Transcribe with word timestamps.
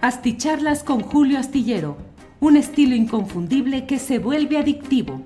Asticharlas 0.00 0.84
con 0.84 1.00
Julio 1.00 1.40
Astillero, 1.40 1.96
un 2.38 2.56
estilo 2.56 2.94
inconfundible 2.94 3.84
que 3.84 3.98
se 3.98 4.20
vuelve 4.20 4.56
adictivo. 4.56 5.22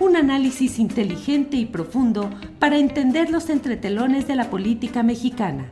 Un 0.00 0.16
análisis 0.16 0.80
inteligente 0.80 1.56
y 1.56 1.64
profundo 1.64 2.28
para 2.58 2.76
entender 2.76 3.30
los 3.30 3.48
entretelones 3.50 4.26
de 4.26 4.34
la 4.34 4.50
política 4.50 5.04
mexicana. 5.04 5.70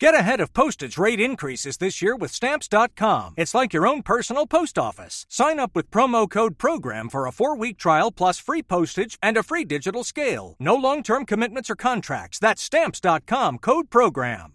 Get 0.00 0.16
ahead 0.16 0.40
of 0.40 0.52
postage 0.52 0.98
rate 0.98 1.20
increases 1.20 1.76
this 1.76 2.02
year 2.02 2.16
with 2.16 2.32
stamps.com. 2.32 3.34
It's 3.36 3.54
like 3.54 3.72
your 3.72 3.86
own 3.86 4.02
personal 4.02 4.48
post 4.48 4.76
office. 4.76 5.24
Sign 5.28 5.60
up 5.60 5.76
with 5.76 5.92
promo 5.92 6.28
code 6.28 6.58
PROGRAM 6.58 7.08
for 7.08 7.28
a 7.28 7.32
four 7.32 7.56
week 7.56 7.78
trial 7.78 8.10
plus 8.10 8.40
free 8.40 8.64
postage 8.64 9.16
and 9.22 9.36
a 9.36 9.44
free 9.44 9.64
digital 9.64 10.02
scale. 10.02 10.56
No 10.58 10.74
long 10.74 11.04
term 11.04 11.24
commitments 11.24 11.70
or 11.70 11.76
contracts. 11.76 12.40
That's 12.40 12.60
stamps.com 12.60 13.58
code 13.58 13.88
PROGRAM. 13.88 14.54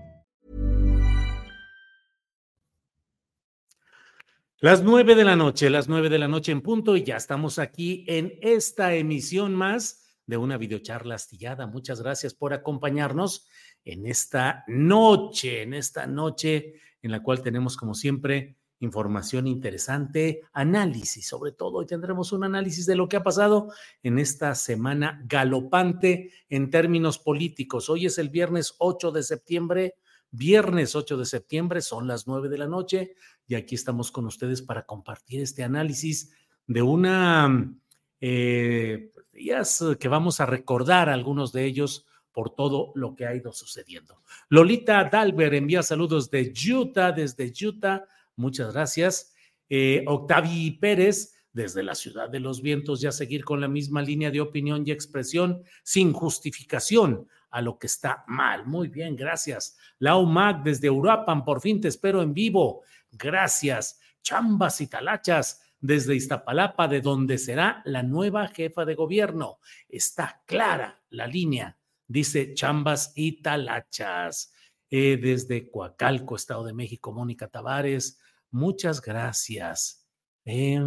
Las 4.63 4.83
nueve 4.83 5.15
de 5.15 5.23
la 5.23 5.35
noche, 5.35 5.71
las 5.71 5.89
nueve 5.89 6.07
de 6.07 6.19
la 6.19 6.27
noche 6.27 6.51
en 6.51 6.61
punto, 6.61 6.95
y 6.95 7.03
ya 7.03 7.15
estamos 7.17 7.57
aquí 7.57 8.05
en 8.07 8.37
esta 8.43 8.93
emisión 8.93 9.55
más 9.55 10.19
de 10.27 10.37
una 10.37 10.55
videocharla 10.59 11.15
astillada. 11.15 11.65
Muchas 11.65 11.99
gracias 11.99 12.35
por 12.35 12.53
acompañarnos 12.53 13.47
en 13.85 14.05
esta 14.05 14.63
noche, 14.67 15.63
en 15.63 15.73
esta 15.73 16.05
noche 16.05 16.75
en 17.01 17.09
la 17.09 17.23
cual 17.23 17.41
tenemos, 17.41 17.75
como 17.75 17.95
siempre, 17.95 18.55
información 18.81 19.47
interesante, 19.47 20.41
análisis, 20.53 21.27
sobre 21.27 21.53
todo. 21.53 21.79
Hoy 21.79 21.87
tendremos 21.87 22.31
un 22.31 22.43
análisis 22.43 22.85
de 22.85 22.95
lo 22.95 23.09
que 23.09 23.17
ha 23.17 23.23
pasado 23.23 23.73
en 24.03 24.19
esta 24.19 24.53
semana 24.53 25.23
galopante 25.25 26.33
en 26.49 26.69
términos 26.69 27.17
políticos. 27.17 27.89
Hoy 27.89 28.05
es 28.05 28.19
el 28.19 28.29
viernes 28.29 28.75
8 28.77 29.11
de 29.11 29.23
septiembre 29.23 29.95
viernes 30.31 30.95
8 30.95 31.17
de 31.17 31.25
septiembre, 31.25 31.81
son 31.81 32.07
las 32.07 32.25
9 32.25 32.49
de 32.49 32.57
la 32.57 32.67
noche 32.67 33.15
y 33.47 33.55
aquí 33.55 33.75
estamos 33.75 34.11
con 34.11 34.25
ustedes 34.25 34.61
para 34.61 34.85
compartir 34.85 35.41
este 35.41 35.63
análisis 35.63 36.31
de 36.67 36.81
una 36.81 37.73
eh, 38.21 39.11
días 39.33 39.83
que 39.99 40.07
vamos 40.07 40.39
a 40.39 40.45
recordar 40.45 41.09
algunos 41.09 41.51
de 41.51 41.65
ellos 41.65 42.05
por 42.31 42.55
todo 42.55 42.91
lo 42.95 43.15
que 43.15 43.25
ha 43.25 43.35
ido 43.35 43.51
sucediendo. 43.51 44.21
Lolita 44.49 45.03
Dalber 45.11 45.53
envía 45.53 45.83
saludos 45.83 46.31
de 46.31 46.53
Utah, 46.73 47.11
desde 47.11 47.51
Utah, 47.65 48.05
muchas 48.35 48.73
gracias. 48.73 49.33
Eh, 49.69 50.03
Octavi 50.07 50.71
Pérez, 50.79 51.33
desde 51.51 51.83
la 51.83 51.95
ciudad 51.95 52.29
de 52.29 52.39
los 52.39 52.61
vientos, 52.61 53.01
ya 53.01 53.11
seguir 53.11 53.43
con 53.43 53.59
la 53.59 53.67
misma 53.67 54.01
línea 54.01 54.31
de 54.31 54.39
opinión 54.39 54.83
y 54.85 54.91
expresión 54.91 55.63
sin 55.83 56.13
justificación 56.13 57.27
a 57.51 57.61
lo 57.61 57.77
que 57.77 57.87
está 57.87 58.23
mal. 58.27 58.65
Muy 58.65 58.87
bien, 58.87 59.15
gracias. 59.15 59.77
Lau 59.99 60.25
Mac 60.25 60.63
desde 60.63 60.89
Uruapan, 60.89 61.43
por 61.45 61.61
fin 61.61 61.79
te 61.79 61.89
espero 61.89 62.21
en 62.21 62.33
vivo. 62.33 62.83
Gracias. 63.11 63.99
Chambas 64.23 64.81
y 64.81 64.87
talachas 64.87 65.61
desde 65.79 66.15
Iztapalapa, 66.15 66.87
de 66.87 67.01
donde 67.01 67.37
será 67.37 67.81
la 67.85 68.03
nueva 68.03 68.47
jefa 68.47 68.85
de 68.85 68.95
gobierno. 68.95 69.59
Está 69.89 70.41
clara 70.45 71.03
la 71.09 71.27
línea, 71.27 71.77
dice 72.07 72.53
Chambas 72.53 73.13
y 73.15 73.41
talachas. 73.41 74.53
Eh, 74.93 75.17
desde 75.17 75.71
Coacalco, 75.71 76.35
Estado 76.35 76.65
de 76.65 76.73
México, 76.73 77.13
Mónica 77.13 77.47
Tavares, 77.47 78.19
muchas 78.51 79.01
gracias. 79.01 80.05
Eh, 80.43 80.79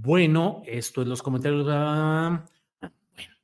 bueno, 0.00 0.62
esto 0.66 1.02
es 1.02 1.08
los 1.08 1.22
comentarios. 1.22 1.66
Ah, 1.68 2.44
bueno, 2.80 3.34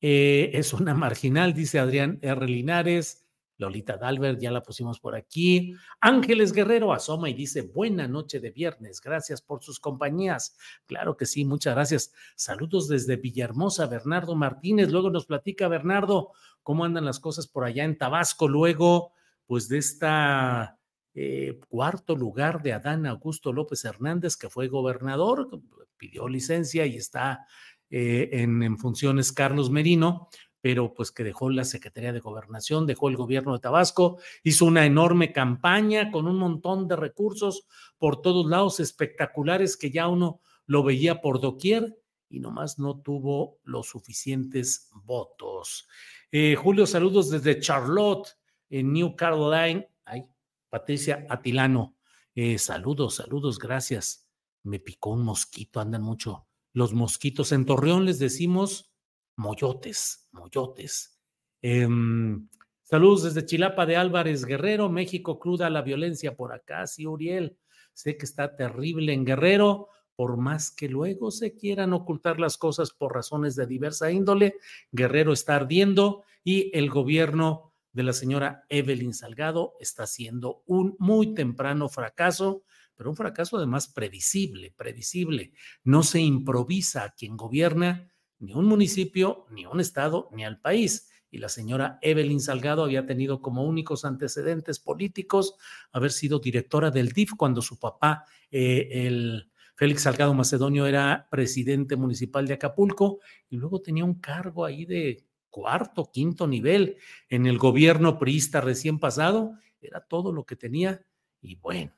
eh, 0.00 0.50
es 0.52 0.72
una 0.72 0.94
marginal, 0.94 1.54
dice 1.54 1.78
Adrián 1.78 2.18
R. 2.22 2.46
Linares. 2.46 3.22
Lolita 3.56 3.96
Dalbert, 3.96 4.40
ya 4.40 4.50
la 4.50 4.62
pusimos 4.62 4.98
por 4.98 5.14
aquí. 5.14 5.74
Ángeles 6.00 6.52
Guerrero 6.52 6.92
asoma 6.92 7.30
y 7.30 7.34
dice, 7.34 7.62
buena 7.62 8.08
noche 8.08 8.40
de 8.40 8.50
viernes, 8.50 9.00
gracias 9.00 9.40
por 9.42 9.62
sus 9.62 9.78
compañías. 9.78 10.56
Claro 10.86 11.16
que 11.16 11.24
sí, 11.24 11.44
muchas 11.44 11.74
gracias. 11.74 12.12
Saludos 12.34 12.88
desde 12.88 13.16
Villahermosa, 13.16 13.86
Bernardo 13.86 14.34
Martínez. 14.34 14.90
Luego 14.90 15.08
nos 15.08 15.26
platica 15.26 15.68
Bernardo 15.68 16.32
cómo 16.64 16.84
andan 16.84 17.04
las 17.04 17.20
cosas 17.20 17.46
por 17.46 17.64
allá 17.64 17.84
en 17.84 17.96
Tabasco. 17.96 18.48
Luego, 18.48 19.12
pues 19.46 19.68
de 19.68 19.78
esta 19.78 20.78
eh, 21.14 21.60
cuarto 21.68 22.16
lugar 22.16 22.60
de 22.60 22.72
Adán 22.72 23.06
Augusto 23.06 23.52
López 23.52 23.84
Hernández, 23.84 24.36
que 24.36 24.50
fue 24.50 24.66
gobernador, 24.66 25.48
pidió 25.96 26.28
licencia 26.28 26.86
y 26.86 26.96
está 26.96 27.46
eh, 27.90 28.28
en, 28.32 28.78
funciones 28.78 29.32
Carlos 29.32 29.70
Merino, 29.70 30.28
pero 30.60 30.94
pues 30.94 31.12
que 31.12 31.24
dejó 31.24 31.50
la 31.50 31.64
Secretaría 31.64 32.12
de 32.12 32.20
Gobernación, 32.20 32.86
dejó 32.86 33.08
el 33.08 33.16
gobierno 33.16 33.52
de 33.52 33.60
Tabasco, 33.60 34.18
hizo 34.42 34.64
una 34.64 34.86
enorme 34.86 35.32
campaña 35.32 36.10
con 36.10 36.26
un 36.26 36.38
montón 36.38 36.88
de 36.88 36.96
recursos 36.96 37.66
por 37.98 38.22
todos 38.22 38.46
lados 38.46 38.80
espectaculares 38.80 39.76
que 39.76 39.90
ya 39.90 40.08
uno 40.08 40.40
lo 40.66 40.82
veía 40.82 41.20
por 41.20 41.40
doquier 41.40 41.96
y 42.28 42.40
nomás 42.40 42.78
no 42.78 43.00
tuvo 43.00 43.58
los 43.62 43.86
suficientes 43.86 44.90
votos. 45.04 45.86
Eh, 46.32 46.56
Julio, 46.56 46.86
saludos 46.86 47.30
desde 47.30 47.60
Charlotte, 47.60 48.36
en 48.70 48.92
New 48.92 49.14
Carolina. 49.14 49.86
Ay, 50.04 50.24
Patricia 50.68 51.26
Atilano. 51.28 51.96
Eh, 52.34 52.58
saludos, 52.58 53.16
saludos, 53.16 53.58
gracias. 53.58 54.23
Me 54.64 54.80
picó 54.80 55.10
un 55.10 55.22
mosquito, 55.22 55.78
andan 55.78 56.02
mucho. 56.02 56.48
Los 56.72 56.92
mosquitos 56.92 57.52
en 57.52 57.64
Torreón 57.64 58.04
les 58.04 58.18
decimos 58.18 58.92
moyotes, 59.36 60.28
moyotes. 60.32 61.20
Em, 61.62 62.48
saludos 62.82 63.22
desde 63.22 63.46
Chilapa 63.46 63.86
de 63.86 63.96
Álvarez 63.96 64.44
Guerrero, 64.44 64.88
México, 64.88 65.38
cruda 65.38 65.70
la 65.70 65.82
violencia 65.82 66.36
por 66.36 66.52
acá, 66.52 66.86
sí, 66.86 67.06
Uriel. 67.06 67.56
Sé 67.92 68.16
que 68.16 68.24
está 68.26 68.56
terrible 68.56 69.12
en 69.12 69.24
Guerrero, 69.24 69.88
por 70.16 70.36
más 70.36 70.70
que 70.70 70.88
luego 70.88 71.30
se 71.30 71.54
quieran 71.54 71.92
ocultar 71.92 72.38
las 72.38 72.56
cosas 72.56 72.92
por 72.92 73.14
razones 73.14 73.56
de 73.56 73.66
diversa 73.66 74.10
índole, 74.10 74.56
Guerrero 74.92 75.32
está 75.32 75.56
ardiendo 75.56 76.24
y 76.42 76.76
el 76.76 76.90
gobierno 76.90 77.72
de 77.92 78.02
la 78.02 78.12
señora 78.12 78.64
Evelyn 78.68 79.14
Salgado 79.14 79.74
está 79.80 80.06
siendo 80.06 80.62
un 80.66 80.96
muy 80.98 81.34
temprano 81.34 81.88
fracaso, 81.88 82.64
pero 82.96 83.10
un 83.10 83.16
fracaso 83.16 83.56
además 83.56 83.88
previsible, 83.88 84.72
previsible. 84.76 85.52
No 85.82 86.02
se 86.02 86.20
improvisa 86.20 87.04
a 87.04 87.14
quien 87.14 87.36
gobierna 87.36 88.10
ni 88.38 88.54
un 88.54 88.66
municipio, 88.66 89.46
ni 89.50 89.66
un 89.66 89.80
estado, 89.80 90.28
ni 90.32 90.44
al 90.44 90.60
país. 90.60 91.10
Y 91.30 91.38
la 91.38 91.48
señora 91.48 91.98
Evelyn 92.02 92.40
Salgado 92.40 92.84
había 92.84 93.06
tenido 93.06 93.40
como 93.40 93.64
únicos 93.64 94.04
antecedentes 94.04 94.78
políticos 94.78 95.56
haber 95.90 96.12
sido 96.12 96.38
directora 96.38 96.90
del 96.90 97.10
DIF 97.10 97.32
cuando 97.36 97.60
su 97.60 97.78
papá, 97.78 98.24
eh, 98.50 98.88
el 99.06 99.50
Félix 99.74 100.02
Salgado 100.02 100.32
Macedonio, 100.34 100.86
era 100.86 101.26
presidente 101.30 101.96
municipal 101.96 102.46
de 102.46 102.54
Acapulco 102.54 103.18
y 103.50 103.56
luego 103.56 103.80
tenía 103.80 104.04
un 104.04 104.20
cargo 104.20 104.64
ahí 104.64 104.84
de 104.84 105.26
cuarto, 105.50 106.10
quinto 106.12 106.46
nivel 106.46 106.98
en 107.28 107.46
el 107.46 107.58
gobierno 107.58 108.18
priista 108.18 108.60
recién 108.60 109.00
pasado, 109.00 109.58
era 109.80 110.00
todo 110.00 110.32
lo 110.32 110.44
que 110.44 110.56
tenía 110.56 111.04
y 111.40 111.56
bueno. 111.56 111.92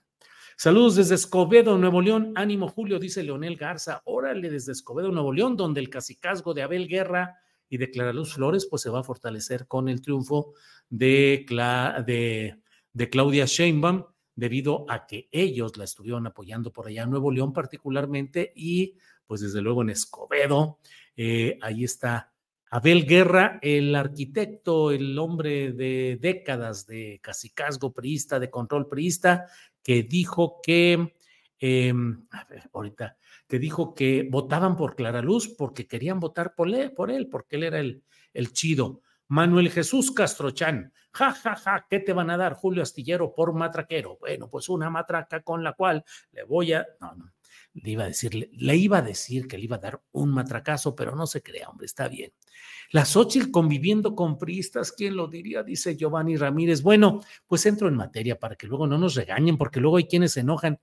Saludos 0.58 0.96
desde 0.96 1.16
Escobedo, 1.16 1.76
Nuevo 1.76 2.00
León. 2.00 2.32
Ánimo, 2.34 2.68
Julio, 2.68 2.98
dice 2.98 3.22
Leonel 3.22 3.56
Garza. 3.56 4.00
Órale, 4.06 4.48
desde 4.48 4.72
Escobedo, 4.72 5.12
Nuevo 5.12 5.30
León, 5.30 5.54
donde 5.54 5.80
el 5.80 5.90
cacicazgo 5.90 6.54
de 6.54 6.62
Abel 6.62 6.88
Guerra 6.88 7.36
y 7.68 7.76
de 7.76 7.90
Clara 7.90 8.14
Luz 8.14 8.32
Flores, 8.32 8.64
pues 8.64 8.80
se 8.80 8.88
va 8.88 9.00
a 9.00 9.04
fortalecer 9.04 9.66
con 9.66 9.86
el 9.90 10.00
triunfo 10.00 10.54
de, 10.88 11.44
de, 12.06 12.58
de 12.90 13.10
Claudia 13.10 13.44
Sheinbaum, 13.44 14.04
debido 14.34 14.86
a 14.88 15.06
que 15.06 15.28
ellos 15.30 15.76
la 15.76 15.84
estuvieron 15.84 16.26
apoyando 16.26 16.72
por 16.72 16.86
allá 16.86 17.04
Nuevo 17.04 17.30
León 17.30 17.52
particularmente 17.52 18.54
y 18.56 18.96
pues 19.26 19.42
desde 19.42 19.60
luego 19.60 19.82
en 19.82 19.90
Escobedo, 19.90 20.78
eh, 21.18 21.58
ahí 21.60 21.84
está 21.84 22.32
Abel 22.70 23.06
Guerra, 23.06 23.58
el 23.62 23.94
arquitecto, 23.94 24.90
el 24.90 25.18
hombre 25.18 25.72
de 25.72 26.18
décadas 26.20 26.86
de 26.86 27.20
casicazgo 27.22 27.92
priista, 27.92 28.38
de 28.40 28.50
control 28.50 28.88
priista, 28.88 29.46
que 29.86 30.02
dijo 30.02 30.60
que 30.62 31.14
Em, 31.58 32.26
a 32.32 32.44
ver, 32.44 32.68
ahorita 32.72 33.16
te 33.46 33.58
dijo 33.58 33.94
que 33.94 34.28
votaban 34.30 34.76
por 34.76 34.94
Clara 34.94 35.22
Luz 35.22 35.48
porque 35.56 35.86
querían 35.86 36.20
votar 36.20 36.54
por 36.54 36.68
él, 36.68 36.92
por 36.92 37.10
él 37.10 37.28
porque 37.28 37.56
él 37.56 37.64
era 37.64 37.80
el, 37.80 38.04
el 38.32 38.52
chido. 38.52 39.02
Manuel 39.28 39.70
Jesús 39.70 40.12
Castrochan, 40.12 40.92
ja, 41.12 41.32
ja, 41.32 41.56
ja, 41.56 41.86
¿qué 41.88 41.98
te 41.98 42.12
van 42.12 42.30
a 42.30 42.36
dar, 42.36 42.54
Julio 42.54 42.82
Astillero, 42.82 43.34
por 43.34 43.54
matraquero? 43.54 44.18
Bueno, 44.20 44.48
pues 44.48 44.68
una 44.68 44.90
matraca 44.90 45.42
con 45.42 45.64
la 45.64 45.72
cual 45.72 46.04
le 46.30 46.44
voy 46.44 46.74
a. 46.74 46.86
No, 47.00 47.32
le 47.82 47.90
iba 47.90 48.04
a 48.04 48.08
decir, 48.08 48.50
le, 48.52 48.76
iba 48.76 48.98
a 48.98 49.02
decir 49.02 49.46
que 49.46 49.58
le 49.58 49.64
iba 49.64 49.76
a 49.76 49.80
dar 49.80 50.02
un 50.12 50.30
matracazo, 50.30 50.94
pero 50.96 51.14
no 51.14 51.26
se 51.26 51.42
crea, 51.42 51.68
hombre, 51.68 51.86
está 51.86 52.08
bien. 52.08 52.32
La 52.90 53.04
Xochitl 53.04 53.50
conviviendo 53.50 54.14
con 54.14 54.38
priistas, 54.38 54.92
¿quién 54.92 55.16
lo 55.16 55.26
diría? 55.28 55.62
Dice 55.62 55.96
Giovanni 55.96 56.36
Ramírez. 56.36 56.82
Bueno, 56.82 57.20
pues 57.46 57.66
entro 57.66 57.88
en 57.88 57.96
materia 57.96 58.38
para 58.38 58.56
que 58.56 58.66
luego 58.66 58.86
no 58.86 58.96
nos 58.96 59.14
regañen, 59.14 59.58
porque 59.58 59.80
luego 59.80 59.98
hay 59.98 60.06
quienes 60.06 60.32
se 60.32 60.40
enojan. 60.40 60.80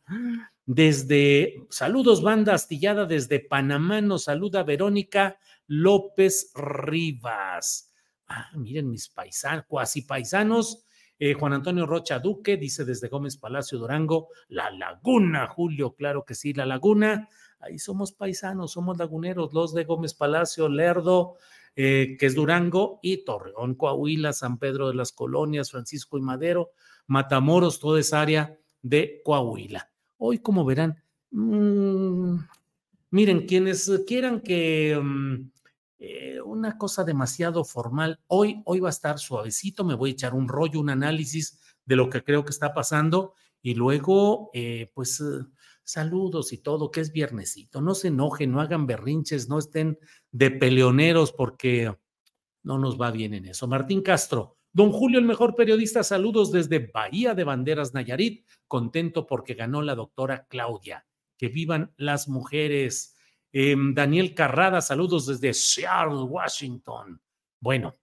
Desde, 0.66 1.66
saludos, 1.69 2.22
banda 2.22 2.54
astillada, 2.54 3.06
desde 3.06 3.39
Panamá 3.39 4.01
nos 4.01 4.25
saluda 4.25 4.63
Verónica 4.63 5.39
López 5.66 6.51
Rivas. 6.56 7.92
Ah, 8.28 8.51
miren 8.56 8.89
mis 8.89 9.10
paisanos, 9.10 9.66
cuasi 9.68 10.04
paisanos. 10.04 10.86
Eh, 11.25 11.36
Juan 11.36 11.54
Antonio 11.54 11.86
Rocha 11.86 12.20
Duque 12.20 12.58
dice 12.58 12.84
desde 12.84 13.08
Gómez 13.08 13.38
Palacio 13.38 13.80
Durango, 13.80 14.28
La 14.50 14.70
Laguna, 14.72 15.48
Julio, 15.48 15.96
claro 15.96 16.25
que 16.25 16.36
sí, 16.36 16.52
La 16.52 16.66
Laguna. 16.66 17.30
Ahí 17.62 17.80
somos 17.80 18.12
paisanos, 18.12 18.74
somos 18.74 18.98
laguneros, 18.98 19.54
los 19.54 19.74
de 19.74 19.86
Gómez 19.86 20.14
Palacio, 20.16 20.68
Lerdo, 20.68 21.38
eh, 21.78 22.18
que 22.20 22.25
es 22.25 22.36
Durango, 22.36 23.00
y 23.02 23.24
Torreón, 23.24 23.75
Coahuila, 23.75 24.34
San 24.34 24.58
Pedro 24.58 24.90
de 24.90 24.96
las 24.96 25.14
Colonias, 25.14 25.72
Francisco 25.72 26.18
y 26.18 26.22
Madero, 26.22 26.72
Matamoros, 27.08 27.80
toda 27.80 28.02
esa 28.02 28.20
área 28.20 28.60
de 28.81 29.22
Coahuila. 29.24 29.90
Hoy, 30.18 30.40
como 30.40 30.66
verán, 30.66 31.02
mmm, 31.31 32.36
miren, 33.12 33.46
quienes 33.46 33.90
quieran 34.06 34.42
que 34.42 35.00
mm, 35.02 35.53
eh, 36.06 36.42
una 36.42 36.78
cosa 36.78 37.06
demasiado 37.06 37.64
formal, 37.64 38.20
hoy, 38.28 38.62
hoy 38.66 38.82
va 38.82 38.90
a 38.90 38.92
estar 38.92 39.20
suavecito, 39.20 39.86
me 39.86 39.96
voy 39.96 40.10
a 40.10 40.14
echar 40.14 40.34
un 40.34 40.50
rollo, 40.50 40.82
un 40.82 40.90
análisis 40.90 41.62
de 41.86 41.96
lo 41.96 42.10
que 42.10 42.22
creo 42.26 42.44
que 42.44 42.50
está 42.50 42.74
pasando 42.74 43.36
y 43.62 43.76
luego, 43.76 44.50
eh, 44.54 44.92
pues, 44.94 45.22
eh, 45.22 45.46
saludos 45.82 46.52
y 46.52 46.58
todo, 46.58 46.92
que 46.92 47.00
es 47.00 47.14
viernesito. 47.14 47.80
No 47.80 47.96
se 47.96 48.10
enojen, 48.10 48.52
no 48.52 48.60
hagan 48.60 48.86
berrinches, 48.86 49.48
no 49.48 49.58
estén 49.58 49.98
de 50.30 50.52
peleoneros 50.52 51.32
porque 51.32 51.96
no 52.64 52.78
nos 52.80 53.00
va 53.00 53.10
bien 53.10 53.34
en 53.34 53.46
eso. 53.46 53.66
Martín 53.70 54.02
Castro, 54.02 54.58
don 54.74 54.92
Julio, 54.92 55.20
el 55.20 55.26
mejor 55.26 55.56
periodista, 55.56 56.04
saludos 56.04 56.52
desde 56.52 56.92
Bahía 56.94 57.34
de 57.34 57.46
Banderas, 57.46 57.94
Nayarit, 57.94 58.46
contento 58.68 59.26
porque 59.26 59.54
ganó 59.54 59.82
la 59.82 59.96
doctora 59.96 60.48
Claudia. 60.50 61.08
Que 61.38 61.48
vivan 61.48 61.94
las 61.96 62.28
mujeres. 62.28 63.12
Em, 63.56 63.94
Daniel 63.94 64.34
Carrada, 64.34 64.82
saludos 64.82 65.28
desde 65.28 65.54
Seattle, 65.54 66.24
Washington. 66.24 67.22
Bueno, 67.60 67.94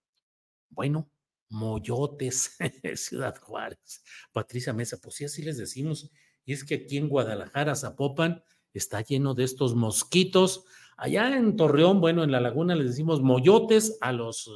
bueno, 0.69 1.11
Moyotes, 1.49 2.57
Ciudad 2.95 3.37
Juárez. 3.37 4.05
Patricia 4.33 4.73
Mesa, 4.73 4.99
pues 5.03 5.17
sí, 5.17 5.25
así 5.25 5.43
les 5.43 5.59
decimos. 5.59 6.09
Y 6.45 6.53
es 6.53 6.63
que 6.63 6.77
aquí 6.77 6.99
en 6.99 7.09
Guadalajara, 7.09 7.75
Zapopan, 7.75 8.45
está 8.73 9.01
lleno 9.01 9.35
de 9.35 9.43
estos 9.43 9.75
mosquitos. 9.75 10.67
Allá 10.97 11.37
en 11.37 11.57
Torreón, 11.57 12.01
bueno, 12.01 12.23
en 12.23 12.31
la 12.31 12.41
laguna 12.41 12.77
les 12.77 12.87
decimos 12.87 13.21
moyotes 13.21 13.99
a 14.01 14.13
los 14.13 14.49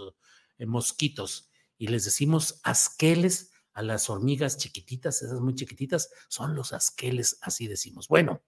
eh, 0.58 0.67
mosquitos 0.67 1.50
y 1.76 1.88
les 1.88 2.05
decimos 2.05 2.61
asqueles 2.62 3.50
a 3.73 3.82
las 3.82 4.08
hormigas 4.08 4.58
chiquititas, 4.58 5.23
esas 5.23 5.40
muy 5.40 5.56
chiquititas, 5.56 6.12
son 6.29 6.55
los 6.55 6.73
asqueles, 6.73 7.38
así 7.43 7.67
decimos. 7.67 8.06
Bueno, 8.06 8.44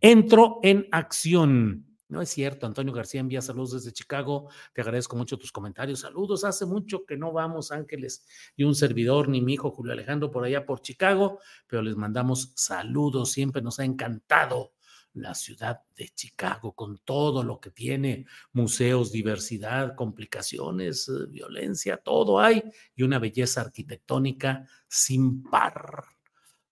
entro 0.00 0.60
en 0.62 0.88
acción. 0.92 1.86
No 2.08 2.22
es 2.22 2.28
cierto, 2.28 2.66
Antonio 2.66 2.92
García 2.92 3.20
envía 3.20 3.42
saludos 3.42 3.72
desde 3.72 3.92
Chicago. 3.92 4.48
Te 4.72 4.80
agradezco 4.80 5.16
mucho 5.16 5.38
tus 5.38 5.50
comentarios. 5.50 6.00
Saludos, 6.00 6.44
hace 6.44 6.64
mucho 6.64 7.04
que 7.04 7.16
no 7.16 7.32
vamos, 7.32 7.72
Ángeles, 7.72 8.24
y 8.54 8.62
un 8.62 8.76
servidor, 8.76 9.28
ni 9.28 9.40
mi 9.40 9.54
hijo 9.54 9.72
Julio 9.72 9.92
Alejandro 9.92 10.30
por 10.30 10.44
allá 10.44 10.64
por 10.64 10.82
Chicago, 10.82 11.40
pero 11.66 11.82
les 11.82 11.96
mandamos 11.96 12.52
saludos. 12.54 13.32
Siempre 13.32 13.60
nos 13.60 13.80
ha 13.80 13.84
encantado 13.84 14.74
la 15.14 15.34
ciudad 15.34 15.82
de 15.96 16.08
Chicago 16.10 16.74
con 16.74 16.98
todo 16.98 17.42
lo 17.42 17.58
que 17.58 17.70
tiene, 17.70 18.26
museos, 18.52 19.10
diversidad, 19.10 19.94
complicaciones, 19.96 21.08
eh, 21.08 21.26
violencia, 21.28 21.96
todo 21.96 22.38
hay 22.38 22.62
y 22.94 23.02
una 23.02 23.18
belleza 23.18 23.62
arquitectónica 23.62 24.66
sin 24.88 25.42
par. 25.42 26.15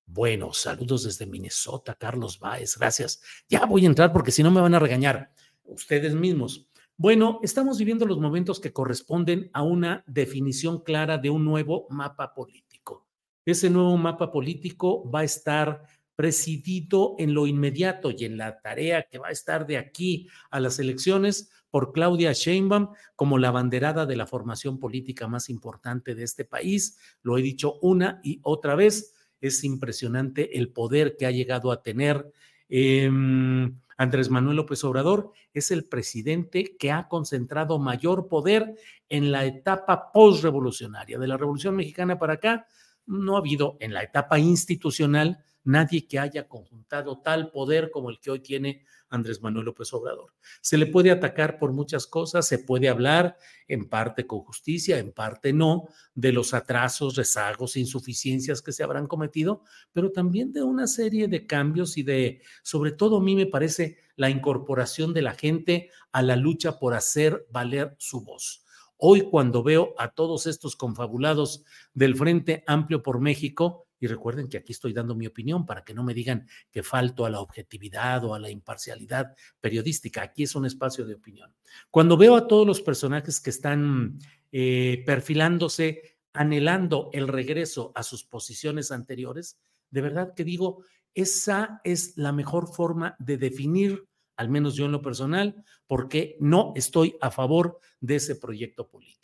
Bueno, 0.07 0.53
saludos 0.53 1.05
desde 1.05 1.27
Minnesota, 1.27 1.95
Carlos 1.95 2.39
Báez, 2.39 2.77
gracias. 2.77 3.23
Ya 3.49 3.65
voy 3.65 3.85
a 3.85 3.89
entrar 3.89 4.13
porque 4.13 4.31
si 4.31 4.43
no 4.43 4.51
me 4.51 4.61
van 4.61 4.75
a 4.75 4.79
regañar 4.79 5.33
ustedes 5.65 6.15
mismos. 6.15 6.69
Bueno, 6.97 7.41
estamos 7.43 7.79
viviendo 7.79 8.07
los 8.07 8.21
momentos 8.21 8.61
que 8.61 8.73
corresponden 8.73 9.51
a 9.53 9.63
una 9.63 10.05
definición 10.07 10.83
clara 10.83 11.19
de 11.19 11.31
un 11.31 11.45
nuevo 11.45 11.87
mapa 11.91 12.35
político. 12.35 13.09
Ese 13.45 13.69
nuevo 13.71 13.97
mapa 13.97 14.31
político 14.31 15.11
va 15.11 15.21
a 15.21 15.25
estar 15.25 15.83
presidido 16.15 17.17
en 17.19 17.35
lo 17.35 17.47
inmediato 17.47 18.11
y 18.11 18.25
en 18.25 18.37
la 18.37 18.61
tarea 18.61 19.09
que 19.11 19.19
va 19.19 19.29
a 19.29 19.33
estar 19.33 19.67
de 19.67 19.79
aquí 19.79 20.29
a 20.51 20.61
las 20.61 20.79
elecciones 20.79 21.51
por 21.71 21.93
Claudia 21.93 22.33
Sheinbaum 22.33 22.91
como 23.17 23.39
la 23.39 23.51
banderada 23.51 24.07
de 24.07 24.15
la 24.15 24.29
formación 24.29 24.79
política 24.79 25.27
más 25.27 25.51
importante 25.51 26.15
de 26.15 26.23
este 26.23 26.45
país. 26.45 26.99
Lo 27.23 27.37
he 27.37 27.43
dicho 27.43 27.81
una 27.83 28.21
y 28.23 28.39
otra 28.45 28.77
vez 28.77 29.14
es 29.47 29.65
impresionante 29.65 30.59
el 30.59 30.71
poder 30.71 31.17
que 31.17 31.27
ha 31.27 31.31
llegado 31.31 31.71
a 31.71 31.83
tener 31.83 32.33
em, 32.69 33.79
Andrés 33.97 34.31
Manuel 34.31 34.57
López 34.57 34.83
Obrador. 34.85 35.33
Es 35.53 35.71
el 35.71 35.85
presidente 35.85 36.77
que 36.79 36.91
ha 36.91 37.09
concentrado 37.09 37.79
mayor 37.79 38.29
poder 38.29 38.75
en 39.09 39.31
la 39.31 39.45
etapa 39.45 40.13
postrevolucionaria. 40.13 41.19
De 41.19 41.29
la 41.29 41.37
Revolución 41.37 41.77
Mexicana 41.77 42.19
para 42.19 42.35
acá, 42.35 42.67
no 43.07 43.37
ha 43.37 43.41
habido 43.41 43.77
en 43.81 43.93
la 43.93 44.03
etapa 44.03 44.39
institucional 44.39 45.45
nadie 45.65 46.07
que 46.07 46.19
haya 46.19 46.47
conjuntado 46.47 47.21
tal 47.21 47.51
poder 47.51 47.91
como 47.91 48.11
el 48.11 48.21
que 48.21 48.31
hoy 48.31 48.41
tiene 48.41 48.85
Andrés 49.09 49.41
Manuel 49.41 49.67
López 49.67 49.93
Obrador. 49.93 50.35
Se 50.61 50.77
le 50.77 50.87
puede 50.87 51.11
atacar 51.11 51.59
por 51.59 51.73
muchas 51.73 52.07
cosas, 52.07 52.47
se 52.47 52.59
puede 52.59 52.89
hablar 52.89 53.37
en 53.69 53.89
parte 53.89 54.27
con 54.27 54.41
justicia, 54.41 54.99
en 54.99 55.13
parte 55.13 55.53
no, 55.53 55.89
de 56.15 56.33
los 56.33 56.53
atrasos, 56.53 57.17
rezagos, 57.17 57.77
insuficiencias 57.77 58.61
que 58.61 58.73
se 58.73 58.83
habrán 58.83 59.07
cometido, 59.07 59.63
pero 59.93 60.11
también 60.13 60.53
de 60.53 60.63
una 60.63 60.87
serie 60.87 61.29
de 61.29 61.47
cambios 61.47 61.97
y 61.97 62.03
de, 62.03 62.43
sobre 62.63 62.93
todo 62.93 63.19
a 63.19 63.23
mí 63.23 63.35
me 63.35 63.47
parece, 63.47 63.99
la 64.17 64.31
incorporación 64.31 65.13
de 65.13 65.23
la 65.23 65.35
gente 65.35 65.91
a 66.13 66.23
la 66.23 66.37
lucha 66.37 66.79
por 66.79 66.95
hacer 66.95 67.47
valer 67.51 67.97
su 67.99 68.23
voz. 68.23 68.65
Hoy 68.97 69.23
cuando 69.23 69.63
veo 69.63 69.95
a 69.99 70.13
todos 70.13 70.47
estos 70.47 70.77
confabulados 70.77 71.65
del 71.95 72.17
Frente 72.17 72.63
Amplio 72.67 73.03
por 73.03 73.21
México, 73.21 73.84
y 74.05 74.07
recuerden 74.07 74.49
que 74.49 74.59
aquí 74.59 74.73
estoy 74.73 74.93
dando 74.93 75.15
mi 75.15 75.27
opinión 75.27 75.65
para 75.65 75.83
que 75.83 75.95
no 75.95 76.05
me 76.05 76.13
digan 76.13 76.47
que 76.71 76.83
falto 76.83 77.25
a 77.25 77.31
la 77.31 77.41
objetividad 77.41 78.23
o 78.25 78.35
a 78.35 78.39
la 78.39 78.51
imparcialidad 78.51 79.35
periodística. 79.63 80.21
Aquí 80.21 80.43
es 80.43 80.55
un 80.55 80.67
espacio 80.67 81.07
de 81.07 81.15
opinión. 81.15 81.55
Cuando 81.91 82.19
veo 82.19 82.37
a 82.37 82.47
todos 82.47 82.67
los 82.67 82.83
personajes 82.83 83.41
que 83.41 83.49
están 83.49 84.19
eh, 84.53 85.03
perfilándose, 85.07 86.19
anhelando 86.35 87.09
el 87.15 87.29
regreso 87.29 87.93
a 87.95 88.03
sus 88.03 88.25
posiciones 88.25 88.93
anteriores, 88.93 89.59
de 89.89 90.03
verdad 90.03 90.35
que 90.35 90.45
digo, 90.45 90.85
esa 91.15 91.81
es 91.83 92.19
la 92.19 92.33
mejor 92.33 92.69
forma 92.69 93.17
de 93.19 93.39
definir, 93.39 94.07
al 94.37 94.51
menos 94.51 94.75
yo 94.75 94.85
en 94.85 94.93
lo 94.93 95.01
personal, 95.01 95.65
porque 95.87 96.37
no 96.41 96.75
estoy 96.77 97.17
a 97.23 97.31
favor 97.31 97.79
de 98.01 98.17
ese 98.17 98.37
proyecto 98.37 98.87
político. 98.87 99.24